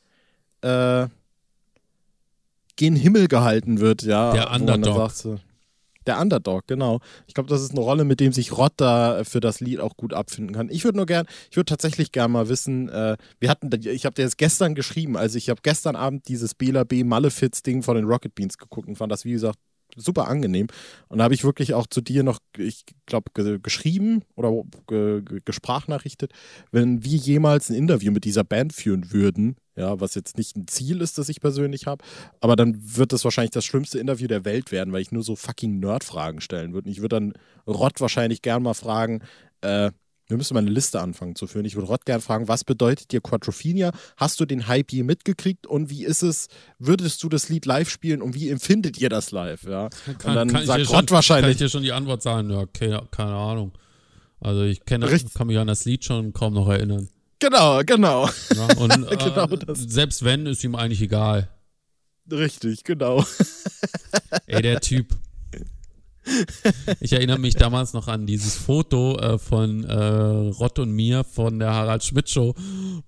äh, 0.61 1.07
gen 2.77 2.97
Himmel 2.97 3.29
gehalten 3.29 3.81
wird, 3.81 4.03
ja. 4.03 4.33
Der 4.33 4.51
Underdog. 4.51 5.11
Sagt, 5.11 5.41
der 6.07 6.19
Underdog, 6.19 6.67
genau. 6.67 7.01
Ich 7.27 7.35
glaube, 7.35 7.49
das 7.49 7.63
ist 7.63 7.73
eine 7.73 7.81
Rolle, 7.81 8.05
mit 8.05 8.21
dem 8.21 8.33
sich 8.33 8.53
Rott 8.53 8.73
da 8.77 9.25
für 9.25 9.41
das 9.41 9.61
Lied 9.61 9.81
auch 9.81 9.97
gut 9.97 10.15
abfinden 10.15 10.55
kann. 10.55 10.69
Ich 10.71 10.85
würde 10.85 10.97
nur 10.97 11.07
gern, 11.07 11.27
ich 11.51 11.57
würde 11.57 11.67
tatsächlich 11.67 12.13
gern 12.13 12.33
mal 12.33 12.49
wissen, 12.49 12.89
äh, 12.89 13.17
wir 13.39 13.51
hatten, 13.51 13.71
ich 13.73 14.07
habe 14.07 14.15
dir 14.15 14.23
jetzt 14.23 14.39
gestern 14.39 14.75
geschrieben, 14.75 15.17
also 15.17 15.37
ich 15.37 15.51
habe 15.51 15.61
gestern 15.63 15.97
Abend 15.97 16.29
dieses 16.29 16.55
Bela 16.55 16.85
B. 16.85 17.05
Malefiz-Ding 17.05 17.83
von 17.83 17.97
den 17.97 18.05
Rocket 18.07 18.35
Beans 18.35 18.59
geguckt 18.59 18.89
und 18.89 18.97
fand 18.97 19.13
das, 19.13 19.25
wie 19.25 19.33
gesagt, 19.33 19.59
super 19.97 20.29
angenehm. 20.29 20.69
Und 21.09 21.19
da 21.19 21.25
habe 21.25 21.35
ich 21.35 21.45
wirklich 21.45 21.75
auch 21.75 21.87
zu 21.87 22.01
dir 22.01 22.23
noch, 22.23 22.39
ich 22.57 22.85
glaube, 23.07 23.31
ge 23.35 23.59
geschrieben 23.63 24.23
oder 24.37 24.63
ge 24.87 25.23
gesprachnachrichtet, 25.45 26.33
wenn 26.71 27.05
wir 27.05 27.17
jemals 27.17 27.71
ein 27.71 27.77
Interview 27.77 28.13
mit 28.13 28.25
dieser 28.25 28.45
Band 28.45 28.73
führen 28.73 29.13
würden, 29.13 29.57
ja, 29.77 30.01
was 30.01 30.15
jetzt 30.15 30.37
nicht 30.37 30.57
ein 30.57 30.69
Ziel 30.69 31.01
ist, 31.01 31.19
das 31.19 31.29
ich 31.29 31.41
persönlich 31.41 31.87
habe, 31.87 32.05
aber 32.41 32.57
dann 32.57 32.79
wird 32.81 33.13
das 33.13 33.25
wahrscheinlich 33.25 33.53
das 33.53 33.65
schlimmste 33.65 33.99
Interview 33.99 34.29
der 34.29 34.45
Welt 34.45 34.73
werden, 34.73 34.93
weil 34.93 35.03
ich 35.03 35.13
nur 35.13 35.23
so 35.23 35.37
fucking 35.37 35.79
Nerd-Fragen 35.81 36.41
stellen 36.41 36.73
würde. 36.73 36.89
Und 36.89 36.93
ich 36.93 37.01
würde 37.01 37.17
dann 37.17 37.33
Rott 37.67 38.01
wahrscheinlich 38.01 38.43
gern 38.43 38.63
mal 38.63 38.75
fragen, 38.75 39.23
äh, 39.63 39.91
wir 40.31 40.37
müssen 40.37 40.55
mal 40.55 40.61
eine 40.61 40.71
Liste 40.71 41.01
anfangen 41.01 41.35
zu 41.35 41.47
führen. 41.47 41.65
Ich 41.65 41.75
würde 41.75 41.89
Rott 41.89 42.07
gerne 42.07 42.21
fragen, 42.21 42.49
was 42.49 42.65
bedeutet 42.65 43.13
dir 43.13 43.21
Quadrophenia? 43.21 43.93
Hast 44.17 44.41
du 44.41 44.47
den 44.47 44.69
Hype 44.69 44.93
je 44.93 45.03
mitgekriegt 45.03 45.67
und 45.67 45.91
wie 45.91 46.05
ist 46.05 46.23
es, 46.23 46.49
würdest 46.79 47.23
du 47.23 47.29
das 47.29 47.49
Lied 47.49 47.67
live 47.67 47.91
spielen 47.91 48.23
und 48.23 48.35
wie 48.35 48.49
empfindet 48.49 48.99
ihr 48.99 49.09
das 49.09 49.33
live? 49.33 49.65
Ja? 49.65 49.91
Kann, 50.19 50.39
und 50.39 50.55
dann 50.55 50.67
sagt 50.67 50.89
Rott 50.91 51.11
wahrscheinlich. 51.11 51.43
Kann 51.43 51.51
ich 51.53 51.59
dir 51.59 51.69
schon 51.69 51.83
die 51.83 51.93
Antwort 51.93 52.23
sagen? 52.23 52.51
Ja, 52.51 52.65
keine, 52.67 53.03
keine 53.11 53.35
Ahnung. 53.35 53.73
Also 54.41 54.63
ich 54.63 54.85
kenne, 54.85 55.07
kann 55.35 55.49
mich 55.49 55.59
an 55.59 55.67
das 55.67 55.85
Lied 55.85 56.05
schon 56.05 56.33
kaum 56.33 56.55
noch 56.55 56.69
erinnern. 56.69 57.09
Genau, 57.41 57.81
genau. 57.85 58.29
Ja, 58.55 58.77
und 58.77 58.91
äh, 59.11 59.17
genau 59.17 59.49
selbst 59.75 60.25
wenn, 60.25 60.47
ist 60.47 60.63
ihm 60.63 60.75
eigentlich 60.75 61.03
egal. 61.03 61.49
Richtig, 62.31 62.85
genau. 62.85 63.25
Ey, 64.47 64.63
der 64.63 64.81
Typ. 64.81 65.17
Ich 67.01 67.13
erinnere 67.13 67.39
mich 67.39 67.55
damals 67.55 67.93
noch 67.93 68.09
an 68.09 68.27
dieses 68.27 68.57
Foto 68.57 69.19
äh, 69.19 69.39
von 69.39 69.85
äh, 69.85 69.93
Rott 69.95 70.79
und 70.79 70.93
mir 70.93 71.25
von 71.25 71.59
der 71.59 71.73
Harald 71.75 72.05
Schmidt 72.05 72.29
Show, 72.31 72.55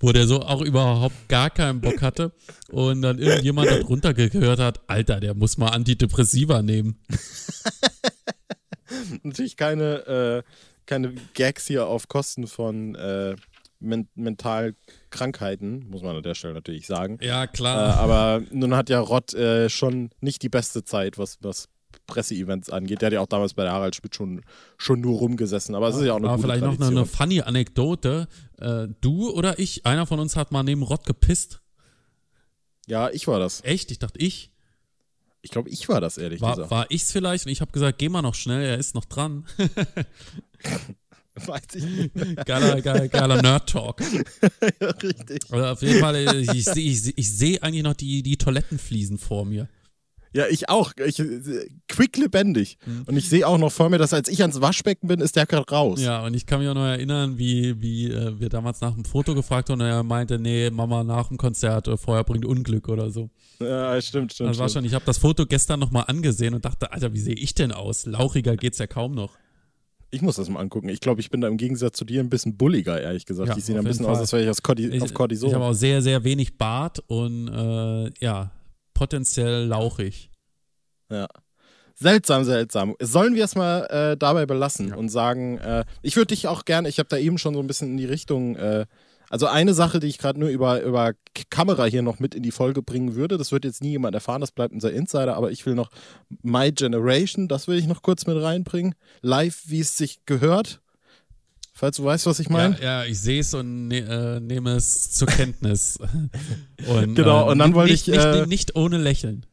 wo 0.00 0.12
der 0.12 0.26
so 0.26 0.40
auch 0.42 0.60
überhaupt 0.62 1.28
gar 1.28 1.50
keinen 1.50 1.80
Bock 1.80 2.02
hatte 2.02 2.32
und 2.70 3.02
dann 3.02 3.18
irgendjemand 3.18 3.70
darunter 3.70 4.14
gehört 4.14 4.60
hat, 4.60 4.80
Alter, 4.88 5.20
der 5.20 5.34
muss 5.34 5.58
mal 5.58 5.68
Antidepressiva 5.68 6.62
nehmen. 6.62 6.98
Natürlich 9.22 9.56
keine, 9.56 10.06
äh, 10.06 10.42
keine 10.86 11.14
Gags 11.34 11.66
hier 11.66 11.86
auf 11.86 12.08
Kosten 12.08 12.46
von, 12.46 12.94
äh, 12.94 13.36
men 13.80 14.08
mental 14.14 14.74
Krankheiten, 15.10 15.86
muss 15.88 16.02
man 16.02 16.16
an 16.16 16.22
der 16.22 16.34
Stelle 16.34 16.54
natürlich 16.54 16.86
sagen. 16.86 17.18
Ja, 17.20 17.44
Äh, 17.44 17.48
klar. 17.48 17.96
aber 17.96 18.42
nun 18.52 18.76
hat 18.76 18.88
ja 18.90 19.00
Rott 19.00 19.34
äh, 19.34 19.68
schon 19.68 20.10
nicht 20.20 20.42
die 20.42 20.48
beste 20.48 20.84
Zeit, 20.84 21.18
was, 21.18 21.38
was 21.42 21.68
Presseevents 22.14 22.70
angeht. 22.70 23.00
Der 23.02 23.06
hat 23.06 23.12
ja 23.12 23.20
auch 23.20 23.26
damals 23.26 23.54
bei 23.54 23.62
der 23.64 23.72
Harald 23.72 23.96
Schmidt 23.96 24.14
schon, 24.14 24.42
schon 24.78 25.00
nur 25.00 25.18
rumgesessen. 25.18 25.74
Aber 25.74 25.88
es 25.88 25.96
ist 25.96 26.04
ja 26.04 26.12
auch 26.12 26.16
eine 26.16 26.28
Aber 26.28 26.36
gute 26.36 26.48
vielleicht 26.48 26.62
noch 26.62 26.68
eine, 26.70 26.78
Tradition. 26.78 26.98
eine 26.98 27.06
funny 27.06 27.40
Anekdote. 27.42 28.28
Äh, 28.60 28.88
du 29.00 29.30
oder 29.30 29.58
ich, 29.58 29.84
einer 29.86 30.06
von 30.06 30.18
uns 30.20 30.36
hat 30.36 30.52
mal 30.52 30.62
neben 30.62 30.82
Rott 30.82 31.04
gepisst. 31.06 31.60
Ja, 32.86 33.10
ich 33.10 33.26
war 33.28 33.38
das. 33.38 33.62
Echt? 33.64 33.90
Ich 33.90 33.98
dachte, 33.98 34.18
ich. 34.18 34.50
Ich 35.44 35.50
glaube, 35.50 35.70
ich 35.70 35.88
war 35.88 36.00
das, 36.00 36.18
ehrlich 36.18 36.40
War, 36.40 36.54
gesagt. 36.54 36.70
war 36.70 36.86
ich's 36.90 37.10
vielleicht? 37.10 37.46
Und 37.46 37.52
ich 37.52 37.60
habe 37.60 37.72
gesagt, 37.72 37.98
geh 37.98 38.08
mal 38.08 38.22
noch 38.22 38.36
schnell, 38.36 38.62
er 38.62 38.78
ist 38.78 38.94
noch 38.94 39.04
dran. 39.06 39.44
Weiß 41.34 41.62
ich 41.74 41.84
nicht. 41.84 42.14
Geiler, 42.46 42.80
geiler, 42.82 43.08
geiler 43.08 43.40
Nerd-Talk. 43.42 44.02
ja, 44.80 44.88
richtig. 45.02 45.42
Aber 45.50 45.72
auf 45.72 45.80
jeden 45.82 45.98
Fall, 46.00 46.14
äh, 46.16 46.36
ich, 46.40 46.64
sehe 46.64 46.84
ich, 46.84 47.02
seh- 47.02 47.14
ich 47.16 47.32
sehe 47.36 47.62
eigentlich 47.62 47.82
noch 47.82 47.94
die, 47.94 48.22
die 48.22 48.36
Toilettenfliesen 48.36 49.16
vor 49.18 49.44
mir. 49.46 49.66
Ja, 50.34 50.46
ich 50.48 50.68
auch. 50.68 50.92
Ich, 51.04 51.18
äh, 51.18 51.68
quick 51.88 52.16
lebendig. 52.16 52.78
Mhm. 52.86 53.02
Und 53.06 53.16
ich 53.16 53.28
sehe 53.28 53.46
auch 53.46 53.58
noch 53.58 53.70
vor 53.70 53.90
mir, 53.90 53.98
dass 53.98 54.14
als 54.14 54.28
ich 54.28 54.40
ans 54.40 54.60
Waschbecken 54.60 55.06
bin, 55.08 55.20
ist 55.20 55.36
der 55.36 55.44
gerade 55.46 55.70
raus. 55.70 56.00
Ja, 56.00 56.24
und 56.24 56.34
ich 56.34 56.46
kann 56.46 56.60
mich 56.60 56.68
auch 56.68 56.74
noch 56.74 56.86
erinnern, 56.86 57.36
wie, 57.36 57.80
wie 57.82 58.10
äh, 58.10 58.40
wir 58.40 58.48
damals 58.48 58.80
nach 58.80 58.94
dem 58.94 59.04
Foto 59.04 59.34
gefragt 59.34 59.68
haben 59.68 59.80
und 59.80 59.86
er 59.86 60.02
meinte, 60.02 60.38
nee, 60.38 60.70
Mama 60.70 61.04
nach 61.04 61.28
dem 61.28 61.36
Konzert, 61.36 61.88
äh, 61.88 61.96
Feuer 61.96 62.24
bringt 62.24 62.46
Unglück 62.46 62.88
oder 62.88 63.10
so. 63.10 63.28
Ja, 63.60 64.00
stimmt, 64.00 64.32
stimmt. 64.32 64.50
Das 64.50 64.58
war 64.58 64.68
stimmt. 64.68 64.84
schon, 64.84 64.84
ich 64.86 64.94
habe 64.94 65.04
das 65.04 65.18
Foto 65.18 65.44
gestern 65.46 65.80
nochmal 65.80 66.04
angesehen 66.06 66.54
und 66.54 66.64
dachte, 66.64 66.92
Alter, 66.92 67.12
wie 67.12 67.20
sehe 67.20 67.34
ich 67.34 67.54
denn 67.54 67.70
aus? 67.72 68.06
Lauchiger 68.06 68.56
geht's 68.56 68.78
ja 68.78 68.86
kaum 68.86 69.12
noch. 69.12 69.36
Ich 70.14 70.20
muss 70.20 70.36
das 70.36 70.48
mal 70.50 70.60
angucken. 70.60 70.88
Ich 70.90 71.00
glaube, 71.00 71.20
ich 71.20 71.30
bin 71.30 71.40
da 71.40 71.48
im 71.48 71.56
Gegensatz 71.56 71.96
zu 71.96 72.04
dir 72.04 72.20
ein 72.20 72.28
bisschen 72.28 72.56
bulliger, 72.56 73.00
ehrlich 73.00 73.24
gesagt. 73.24 73.48
Ja, 73.48 73.58
sehen 73.58 73.76
auf 73.78 73.80
ein 73.80 73.88
bisschen 73.88 74.04
jeden 74.04 74.10
aus, 74.10 74.16
Fall. 74.16 74.22
als 74.22 74.32
wäre 74.32 74.42
ich 74.44 74.50
aus 74.50 74.62
Cordi 74.62 74.86
Ich, 74.88 75.02
auf 75.02 75.14
Cortison. 75.14 75.48
ich 75.48 75.54
habe 75.54 75.64
auch 75.64 75.72
sehr, 75.72 76.02
sehr 76.02 76.22
wenig 76.24 76.58
Bart 76.58 77.02
und 77.06 77.48
äh, 77.48 78.10
ja, 78.20 78.50
potenziell 78.94 79.66
lauchig. 79.66 80.30
Ja. 81.10 81.28
Seltsam, 81.94 82.44
seltsam. 82.44 82.94
Sollen 83.00 83.34
wir 83.34 83.44
es 83.44 83.54
mal 83.54 83.84
äh, 83.86 84.16
dabei 84.16 84.46
belassen 84.46 84.88
Ja. 84.88 84.96
und 84.96 85.08
sagen, 85.08 85.58
äh, 85.58 85.84
ich 86.02 86.16
würde 86.16 86.28
dich 86.28 86.48
auch 86.48 86.64
gerne, 86.64 86.88
ich 86.88 86.98
habe 86.98 87.08
da 87.08 87.16
eben 87.16 87.38
schon 87.38 87.54
so 87.54 87.60
ein 87.60 87.66
bisschen 87.66 87.90
in 87.92 87.96
die 87.96 88.06
Richtung, 88.06 88.56
äh, 88.56 88.86
also 89.28 89.46
eine 89.46 89.72
Sache, 89.72 89.98
die 90.00 90.08
ich 90.08 90.18
gerade 90.18 90.38
nur 90.38 90.48
über, 90.50 90.82
über 90.82 91.12
Kamera 91.48 91.84
hier 91.84 92.02
noch 92.02 92.18
mit 92.18 92.34
in 92.34 92.42
die 92.42 92.50
Folge 92.50 92.82
bringen 92.82 93.14
würde, 93.14 93.38
das 93.38 93.50
wird 93.50 93.64
jetzt 93.64 93.82
nie 93.82 93.90
jemand 93.92 94.14
erfahren, 94.14 94.40
das 94.42 94.52
bleibt 94.52 94.74
unser 94.74 94.92
Insider, 94.92 95.36
aber 95.36 95.50
ich 95.50 95.64
will 95.64 95.74
noch 95.74 95.90
My 96.42 96.70
Generation, 96.72 97.48
das 97.48 97.66
will 97.66 97.78
ich 97.78 97.86
noch 97.86 98.02
kurz 98.02 98.26
mit 98.26 98.36
reinbringen. 98.36 98.94
Live, 99.22 99.62
wie 99.66 99.80
es 99.80 99.96
sich 99.96 100.26
gehört. 100.26 100.81
Falls 101.74 101.96
du 101.96 102.04
weißt, 102.04 102.26
was 102.26 102.38
ich 102.38 102.48
meine. 102.50 102.76
Ja, 102.80 103.02
ja, 103.02 103.04
ich 103.04 103.18
sehe 103.18 103.40
es 103.40 103.54
und 103.54 103.88
ne, 103.88 103.98
äh, 104.00 104.40
nehme 104.40 104.72
es 104.72 105.10
zur 105.12 105.26
Kenntnis. 105.28 105.98
und, 106.86 107.14
Genau, 107.14 107.50
und 107.50 107.58
dann 107.58 107.70
nicht- 107.70 107.74
wollte 107.76 107.92
nicht, 107.92 108.08
ich, 108.08 108.14
äh, 108.14 108.36
Nicht, 108.40 108.48
nicht 108.48 108.76
ohne 108.76 108.98
Lächeln. 108.98 109.46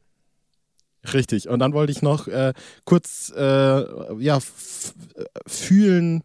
Richtig. 1.14 1.48
Und 1.48 1.60
dann 1.60 1.72
wollte 1.74 1.94
ich 1.94 2.02
noch 2.02 2.28
äh, 2.28 2.54
kurz 2.84 3.32
äh, 3.36 3.42
ja, 3.42 4.38
äh, 4.38 4.42
fühlen, 5.48 6.24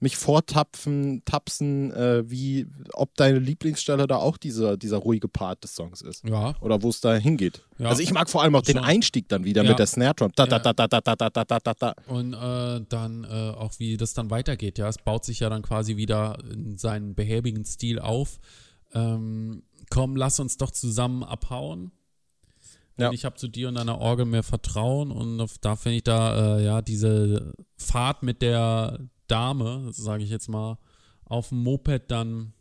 mich 0.00 0.16
vortapfen, 0.16 1.22
tapsen, 1.24 1.90
äh, 1.92 2.28
wie 2.30 2.66
ob 2.92 3.14
deine 3.16 3.38
Lieblingsstelle 3.38 4.06
da 4.06 4.16
auch 4.16 4.36
dieser, 4.36 4.76
dieser 4.76 4.98
ruhige 4.98 5.28
Part 5.28 5.64
des 5.64 5.74
Songs 5.74 6.02
ist. 6.02 6.22
Ja. 6.28 6.54
Oder 6.60 6.82
wo 6.82 6.90
es 6.90 7.00
da 7.00 7.14
hingeht. 7.14 7.62
Ja. 7.78 7.88
Also 7.88 8.02
ich 8.02 8.12
mag 8.12 8.28
vor 8.28 8.42
allem 8.42 8.54
auch 8.54 8.62
den. 8.62 8.76
Einstieg 8.78 9.28
dann 9.28 9.44
wieder 9.44 9.62
Ja. 9.64 9.70
mit 9.70 9.78
der 9.78 9.86
Snare 9.86 10.14
Drum. 10.14 10.32
Da, 10.36 10.46
da, 10.46 10.56
Ja. 10.56 10.72
da, 10.72 10.72
da, 10.72 10.86
da, 11.00 11.00
da, 11.00 11.30
da, 11.30 11.44
da, 11.44 11.58
da, 11.58 11.74
da. 11.74 11.94
Und 12.06 12.34
äh, 12.34 12.84
dann 12.88 13.24
äh, 13.24 13.28
auch, 13.56 13.72
wie 13.78 13.96
das 13.96 14.12
dann 14.14 14.30
weitergeht. 14.30 14.78
Ja, 14.78 14.88
es 14.88 14.98
baut 14.98 15.24
sich 15.24 15.40
ja 15.40 15.48
dann 15.48 15.62
quasi 15.62 15.96
wieder 15.96 16.38
in 16.52 16.76
seinen 16.76 17.14
behäbigen 17.14 17.64
Stil 17.64 17.98
auf. 17.98 18.38
Ähm, 18.92 19.62
komm, 19.90 20.14
lass 20.16 20.38
uns 20.40 20.56
doch 20.56 20.70
zusammen 20.70 21.24
abhauen. 21.24 21.90
Ja. 22.98 23.12
Ich 23.12 23.24
habe 23.24 23.36
zu 23.36 23.48
dir 23.48 23.68
und 23.68 23.74
deiner 23.74 23.98
Orgel 23.98 24.24
mehr 24.24 24.42
Vertrauen 24.42 25.10
und 25.10 25.40
auf, 25.40 25.58
da 25.58 25.76
finde 25.76 25.96
ich 25.98 26.04
da, 26.04 26.58
äh, 26.58 26.64
ja, 26.64 26.80
diese 26.82 27.52
Fahrt 27.76 28.22
mit 28.22 28.40
der 28.40 29.00
Dame, 29.28 29.90
sage 29.92 30.24
ich 30.24 30.30
jetzt 30.30 30.48
mal, 30.48 30.78
auf 31.24 31.50
dem 31.50 31.62
Moped 31.62 32.10
dann 32.10 32.52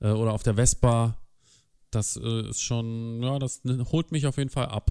äh, 0.00 0.10
oder 0.10 0.32
auf 0.32 0.42
der 0.42 0.54
Vespa, 0.54 1.16
das 1.90 2.16
äh, 2.16 2.50
ist 2.50 2.62
schon, 2.62 3.22
ja, 3.22 3.38
das 3.38 3.62
holt 3.92 4.12
mich 4.12 4.26
auf 4.26 4.36
jeden 4.36 4.50
Fall 4.50 4.66
ab. 4.66 4.90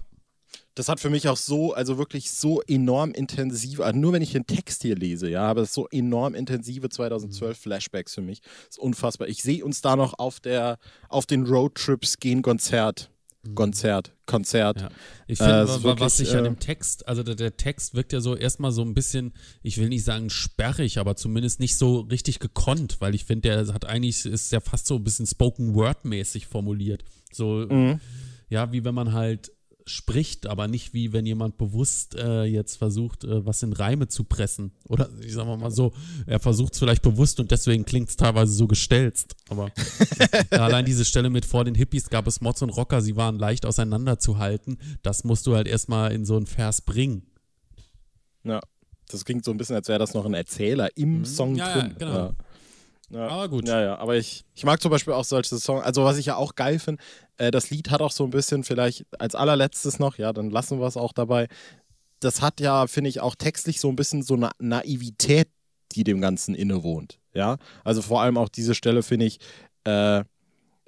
Das 0.74 0.88
hat 0.88 1.00
für 1.00 1.10
mich 1.10 1.28
auch 1.28 1.36
so, 1.36 1.72
also 1.72 1.98
wirklich 1.98 2.30
so 2.30 2.60
enorm 2.62 3.12
intensiv, 3.12 3.80
also 3.80 3.98
nur 3.98 4.12
wenn 4.12 4.22
ich 4.22 4.32
den 4.32 4.46
Text 4.46 4.82
hier 4.82 4.94
lese, 4.94 5.28
ja, 5.28 5.42
aber 5.42 5.62
es 5.62 5.68
ist 5.68 5.74
so 5.74 5.88
enorm 5.88 6.34
intensive 6.34 6.88
2012 6.88 7.58
Flashbacks 7.58 8.14
für 8.14 8.20
mich. 8.20 8.40
Das 8.40 8.70
ist 8.72 8.78
unfassbar. 8.78 9.28
Ich 9.28 9.42
sehe 9.42 9.64
uns 9.64 9.80
da 9.80 9.96
noch 9.96 10.18
auf 10.18 10.40
der, 10.40 10.78
auf 11.08 11.26
den 11.26 11.46
Roadtrips 11.46 12.18
gehen 12.18 12.42
Konzert. 12.42 13.10
Konzert, 13.54 14.12
Konzert. 14.26 14.80
Ja. 14.80 14.88
Ich 15.26 15.40
Äh, 15.40 15.44
finde, 15.66 15.84
wa- 15.84 15.96
was 16.00 16.16
sich 16.16 16.32
an 16.32 16.40
äh, 16.40 16.42
dem 16.44 16.58
Text, 16.58 17.06
also 17.06 17.22
der, 17.22 17.34
der 17.34 17.56
Text 17.56 17.94
wirkt 17.94 18.12
ja 18.12 18.20
so 18.20 18.34
erstmal 18.36 18.72
so 18.72 18.82
ein 18.82 18.94
bisschen, 18.94 19.32
ich 19.62 19.78
will 19.78 19.88
nicht 19.88 20.04
sagen 20.04 20.30
sperrig, 20.30 20.98
aber 20.98 21.16
zumindest 21.16 21.60
nicht 21.60 21.76
so 21.78 22.00
richtig 22.00 22.38
gekonnt, 22.38 22.96
weil 23.00 23.14
ich 23.14 23.24
finde, 23.24 23.48
der 23.48 23.72
hat 23.74 23.84
eigentlich, 23.84 24.24
ist 24.26 24.52
ja 24.52 24.60
fast 24.60 24.86
so 24.86 24.96
ein 24.96 25.04
bisschen 25.04 25.26
Spoken 25.26 25.74
Word-mäßig 25.74 26.46
formuliert. 26.46 27.04
So, 27.32 27.66
Mhm. 27.70 28.00
ja, 28.48 28.72
wie 28.72 28.84
wenn 28.84 28.94
man 28.94 29.12
halt 29.12 29.52
spricht, 29.88 30.46
aber 30.48 30.66
nicht 30.66 30.94
wie 30.94 31.12
wenn 31.12 31.24
jemand 31.26 31.58
bewusst 31.58 32.16
äh, 32.16 32.42
jetzt 32.42 32.76
versucht, 32.76 33.22
äh, 33.22 33.46
was 33.46 33.62
in 33.62 33.72
Reime 33.72 34.08
zu 34.08 34.24
pressen. 34.24 34.72
Oder 34.88 35.08
ich 35.20 35.32
sag 35.32 35.46
mal 35.46 35.70
so, 35.70 35.92
er 36.26 36.40
versucht 36.40 36.72
es 36.72 36.80
vielleicht 36.80 37.02
bewusst 37.02 37.38
und 37.38 37.52
deswegen 37.52 37.84
klingt 37.84 38.08
es 38.08 38.16
teilweise 38.16 38.52
so 38.52 38.66
gestelzt. 38.66 39.36
Aber 39.48 39.70
ja, 40.50 40.58
allein 40.64 40.84
diese 40.84 41.04
Stelle 41.04 41.30
mit 41.30 41.44
vor 41.44 41.64
den 41.64 41.76
Hippies 41.76 42.10
gab 42.10 42.26
es 42.26 42.40
Mods 42.40 42.62
und 42.62 42.70
Rocker, 42.70 43.00
sie 43.00 43.14
waren 43.14 43.38
leicht 43.38 43.64
auseinanderzuhalten. 43.64 44.78
Das 45.02 45.22
musst 45.22 45.46
du 45.46 45.54
halt 45.54 45.68
erstmal 45.68 46.12
in 46.12 46.24
so 46.24 46.36
einen 46.36 46.46
Vers 46.46 46.80
bringen. 46.80 47.22
Ja. 48.44 48.60
Das 49.08 49.24
klingt 49.24 49.44
so 49.44 49.52
ein 49.52 49.56
bisschen, 49.56 49.76
als 49.76 49.86
wäre 49.86 50.00
das 50.00 50.14
noch 50.14 50.24
ein 50.26 50.34
Erzähler 50.34 50.88
im 50.96 51.24
Song 51.24 51.52
Mhm. 51.52 51.58
Ja, 51.58 51.68
ja, 51.68 51.80
drin. 51.82 51.94
genau. 51.96 52.14
Ja. 52.16 52.34
Ja. 53.10 53.28
Aber 53.28 53.48
gut. 53.48 53.68
Ja, 53.68 53.80
ja, 53.80 53.98
aber 53.98 54.16
ich, 54.16 54.44
ich 54.54 54.64
mag 54.64 54.80
zum 54.80 54.90
Beispiel 54.90 55.12
auch 55.14 55.24
solche 55.24 55.56
Songs, 55.58 55.84
also 55.84 56.04
was 56.04 56.18
ich 56.18 56.26
ja 56.26 56.36
auch 56.36 56.54
geil 56.54 56.78
finde, 56.78 57.02
äh, 57.36 57.50
das 57.50 57.70
Lied 57.70 57.90
hat 57.90 58.02
auch 58.02 58.10
so 58.10 58.24
ein 58.24 58.30
bisschen 58.30 58.64
vielleicht 58.64 59.06
als 59.20 59.34
allerletztes 59.34 59.98
noch, 59.98 60.18
ja, 60.18 60.32
dann 60.32 60.50
lassen 60.50 60.80
wir 60.80 60.86
es 60.86 60.96
auch 60.96 61.12
dabei, 61.12 61.46
das 62.20 62.42
hat 62.42 62.60
ja, 62.60 62.86
finde 62.86 63.10
ich, 63.10 63.20
auch 63.20 63.36
textlich 63.36 63.80
so 63.80 63.88
ein 63.88 63.96
bisschen 63.96 64.22
so 64.22 64.34
eine 64.34 64.50
Naivität, 64.58 65.48
die 65.92 66.02
dem 66.02 66.20
Ganzen 66.20 66.54
innewohnt, 66.54 67.20
ja, 67.32 67.58
also 67.84 68.02
vor 68.02 68.22
allem 68.22 68.36
auch 68.38 68.48
diese 68.48 68.74
Stelle 68.74 69.04
finde 69.04 69.26
ich, 69.26 69.38
äh, 69.84 70.24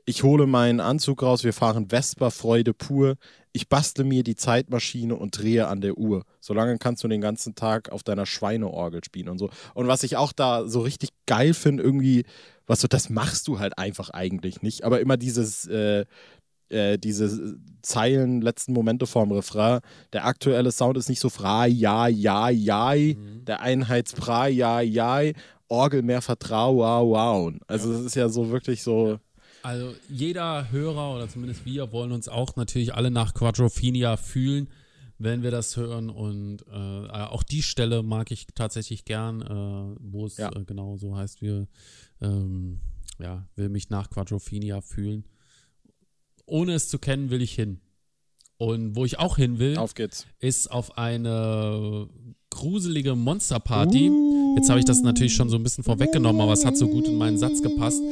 ich 0.08 0.22
hole 0.22 0.46
meinen 0.46 0.80
Anzug 0.80 1.22
raus, 1.22 1.44
wir 1.44 1.52
fahren 1.52 1.90
Vespa, 1.90 2.30
Freude 2.30 2.72
pur. 2.72 3.16
Ich 3.52 3.68
bastle 3.68 4.04
mir 4.04 4.22
die 4.22 4.36
Zeitmaschine 4.36 5.14
und 5.14 5.36
drehe 5.36 5.68
an 5.68 5.82
der 5.82 5.98
Uhr. 5.98 6.24
Solange 6.40 6.78
kannst 6.78 7.04
du 7.04 7.08
den 7.08 7.20
ganzen 7.20 7.54
Tag 7.54 7.90
auf 7.92 8.02
deiner 8.02 8.24
Schweineorgel 8.24 9.04
spielen 9.04 9.28
und 9.28 9.38
so. 9.38 9.50
Und 9.74 9.86
was 9.86 10.04
ich 10.04 10.16
auch 10.16 10.32
da 10.32 10.66
so 10.66 10.80
richtig 10.80 11.10
geil 11.26 11.52
finde, 11.52 11.82
irgendwie, 11.82 12.24
was 12.66 12.80
so, 12.80 12.88
das 12.88 13.10
machst 13.10 13.48
du 13.48 13.58
halt 13.58 13.76
einfach 13.76 14.08
eigentlich 14.08 14.62
nicht. 14.62 14.84
Aber 14.84 15.00
immer 15.00 15.18
dieses, 15.18 15.66
äh, 15.66 16.06
äh, 16.70 16.98
diese 16.98 17.58
Zeilen, 17.82 18.40
letzten 18.40 18.72
Momente 18.72 19.06
vorm 19.06 19.32
Refrain. 19.32 19.80
Der 20.14 20.24
aktuelle 20.24 20.72
Sound 20.72 20.96
ist 20.96 21.10
nicht 21.10 21.20
so 21.20 21.28
fra, 21.28 21.66
ja, 21.66 22.08
ja, 22.08 22.48
ja, 22.48 22.94
der 22.94 23.60
Einheitspra, 23.60 24.48
ja, 24.48 24.80
ja, 24.80 25.20
Orgel 25.68 26.02
mehr 26.02 26.22
Vertrau, 26.22 26.76
wow, 26.76 27.06
wow. 27.06 27.52
Also 27.66 27.92
es 27.92 28.06
ist 28.06 28.16
ja 28.16 28.30
so 28.30 28.50
wirklich 28.50 28.82
so. 28.82 29.18
Also 29.62 29.94
jeder 30.08 30.70
Hörer 30.70 31.14
oder 31.16 31.28
zumindest 31.28 31.64
wir 31.66 31.92
wollen 31.92 32.12
uns 32.12 32.28
auch 32.28 32.56
natürlich 32.56 32.94
alle 32.94 33.10
nach 33.10 33.34
Quadrophenia 33.34 34.16
fühlen, 34.16 34.68
wenn 35.18 35.42
wir 35.42 35.50
das 35.50 35.76
hören. 35.76 36.10
Und 36.10 36.62
äh, 36.70 36.74
auch 36.74 37.42
die 37.42 37.62
Stelle 37.62 38.02
mag 38.02 38.30
ich 38.30 38.46
tatsächlich 38.54 39.04
gern, 39.04 39.42
äh, 39.42 39.96
wo 40.00 40.26
es 40.26 40.36
Ja. 40.36 40.50
äh, 40.54 40.64
genau 40.64 40.96
so 40.96 41.16
heißt, 41.16 41.42
wir 41.42 41.66
ähm, 42.20 42.80
ja, 43.18 43.46
will 43.56 43.68
mich 43.68 43.90
nach 43.90 44.10
Quadrophenia 44.10 44.80
fühlen. 44.80 45.24
Ohne 46.46 46.74
es 46.74 46.88
zu 46.88 46.98
kennen, 46.98 47.30
will 47.30 47.42
ich 47.42 47.52
hin. 47.52 47.80
Und 48.56 48.96
wo 48.96 49.04
ich 49.04 49.18
auch 49.18 49.36
hin 49.36 49.58
will, 49.58 49.76
Auf 49.78 49.94
ist 50.40 50.70
auf 50.70 50.98
eine 50.98 52.08
gruselige 52.50 53.14
Monsterparty. 53.14 54.10
Jetzt 54.56 54.68
habe 54.68 54.80
ich 54.80 54.84
das 54.84 55.00
natürlich 55.02 55.34
schon 55.34 55.48
so 55.48 55.56
ein 55.56 55.62
bisschen 55.62 55.84
vorweggenommen, 55.84 56.40
aber 56.40 56.52
es 56.54 56.64
hat 56.64 56.76
so 56.76 56.88
gut 56.88 57.06
in 57.06 57.16
meinen 57.16 57.38
Satz 57.38 57.62
gepasst. 57.62 58.02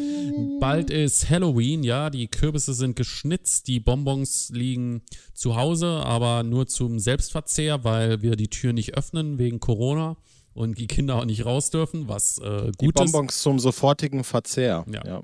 Bald 0.60 0.90
ist 0.90 1.30
Halloween, 1.30 1.82
ja, 1.82 2.10
die 2.10 2.28
Kürbisse 2.28 2.74
sind 2.74 2.96
geschnitzt, 2.96 3.68
die 3.68 3.80
Bonbons 3.80 4.50
liegen 4.52 5.02
zu 5.34 5.56
Hause, 5.56 5.88
aber 5.88 6.42
nur 6.42 6.66
zum 6.66 6.98
Selbstverzehr, 6.98 7.84
weil 7.84 8.22
wir 8.22 8.36
die 8.36 8.48
Tür 8.48 8.72
nicht 8.72 8.96
öffnen 8.96 9.38
wegen 9.38 9.60
Corona 9.60 10.16
und 10.54 10.78
die 10.78 10.86
Kinder 10.86 11.16
auch 11.16 11.24
nicht 11.24 11.44
raus 11.44 11.70
dürfen, 11.70 12.08
was 12.08 12.38
äh, 12.38 12.70
Die 12.70 12.76
gut 12.78 13.00
ist. 13.00 13.12
Bonbons 13.12 13.42
zum 13.42 13.58
sofortigen 13.58 14.24
Verzehr. 14.24 14.84
Ja. 14.90 15.04
ja. 15.06 15.22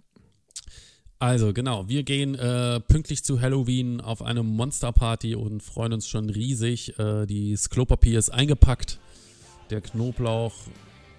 Also 1.18 1.52
genau, 1.52 1.88
wir 1.88 2.02
gehen 2.02 2.34
äh, 2.34 2.80
pünktlich 2.80 3.22
zu 3.22 3.40
Halloween 3.40 4.00
auf 4.00 4.22
eine 4.22 4.42
Monsterparty 4.42 5.36
und 5.36 5.62
freuen 5.62 5.92
uns 5.92 6.08
schon 6.08 6.28
riesig. 6.30 6.98
Äh, 6.98 7.26
die 7.26 7.52
das 7.52 7.70
Klopapier 7.70 8.18
ist 8.18 8.30
eingepackt, 8.30 8.98
der 9.70 9.80
Knoblauch 9.80 10.52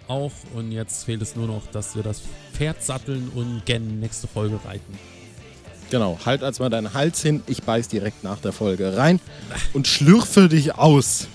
auch. 0.08 0.32
Und 0.54 0.72
jetzt 0.72 1.06
fehlt 1.06 1.22
es 1.22 1.36
nur 1.36 1.48
noch, 1.48 1.64
dass 1.72 1.96
wir 1.96 2.04
das 2.04 2.22
Pferd 2.54 2.84
satteln 2.84 3.32
und 3.36 3.64
gen 3.66 4.00
nächste 4.00 4.28
Folge 4.28 4.60
reiten. 4.66 4.98
Genau, 5.90 6.18
halt 6.26 6.44
als 6.44 6.60
mal 6.60 6.70
deinen 6.70 6.94
Hals 6.94 7.22
hin. 7.22 7.44
Ich 7.48 7.64
beiß 7.64 7.88
direkt 7.88 8.24
nach 8.24 8.40
der 8.40 8.52
Folge 8.52 8.98
rein 8.98 9.20
und 9.74 9.88
schlürfe 9.88 10.50
dich 10.50 10.76
aus. 10.76 11.28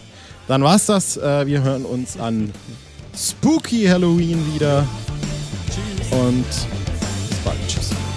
Dann 0.48 0.62
war's 0.64 0.86
das. 0.86 1.16
Äh, 1.16 1.46
wir 1.46 1.62
hören 1.62 1.84
uns 1.84 2.18
an 2.18 2.52
Spooky 3.16 3.86
Halloween 3.86 4.54
wieder. 4.54 4.86
Tschüss. 5.68 6.12
Und 6.18 6.46
bis 7.28 7.38
bald. 7.44 7.58
Tschüss. 7.68 8.07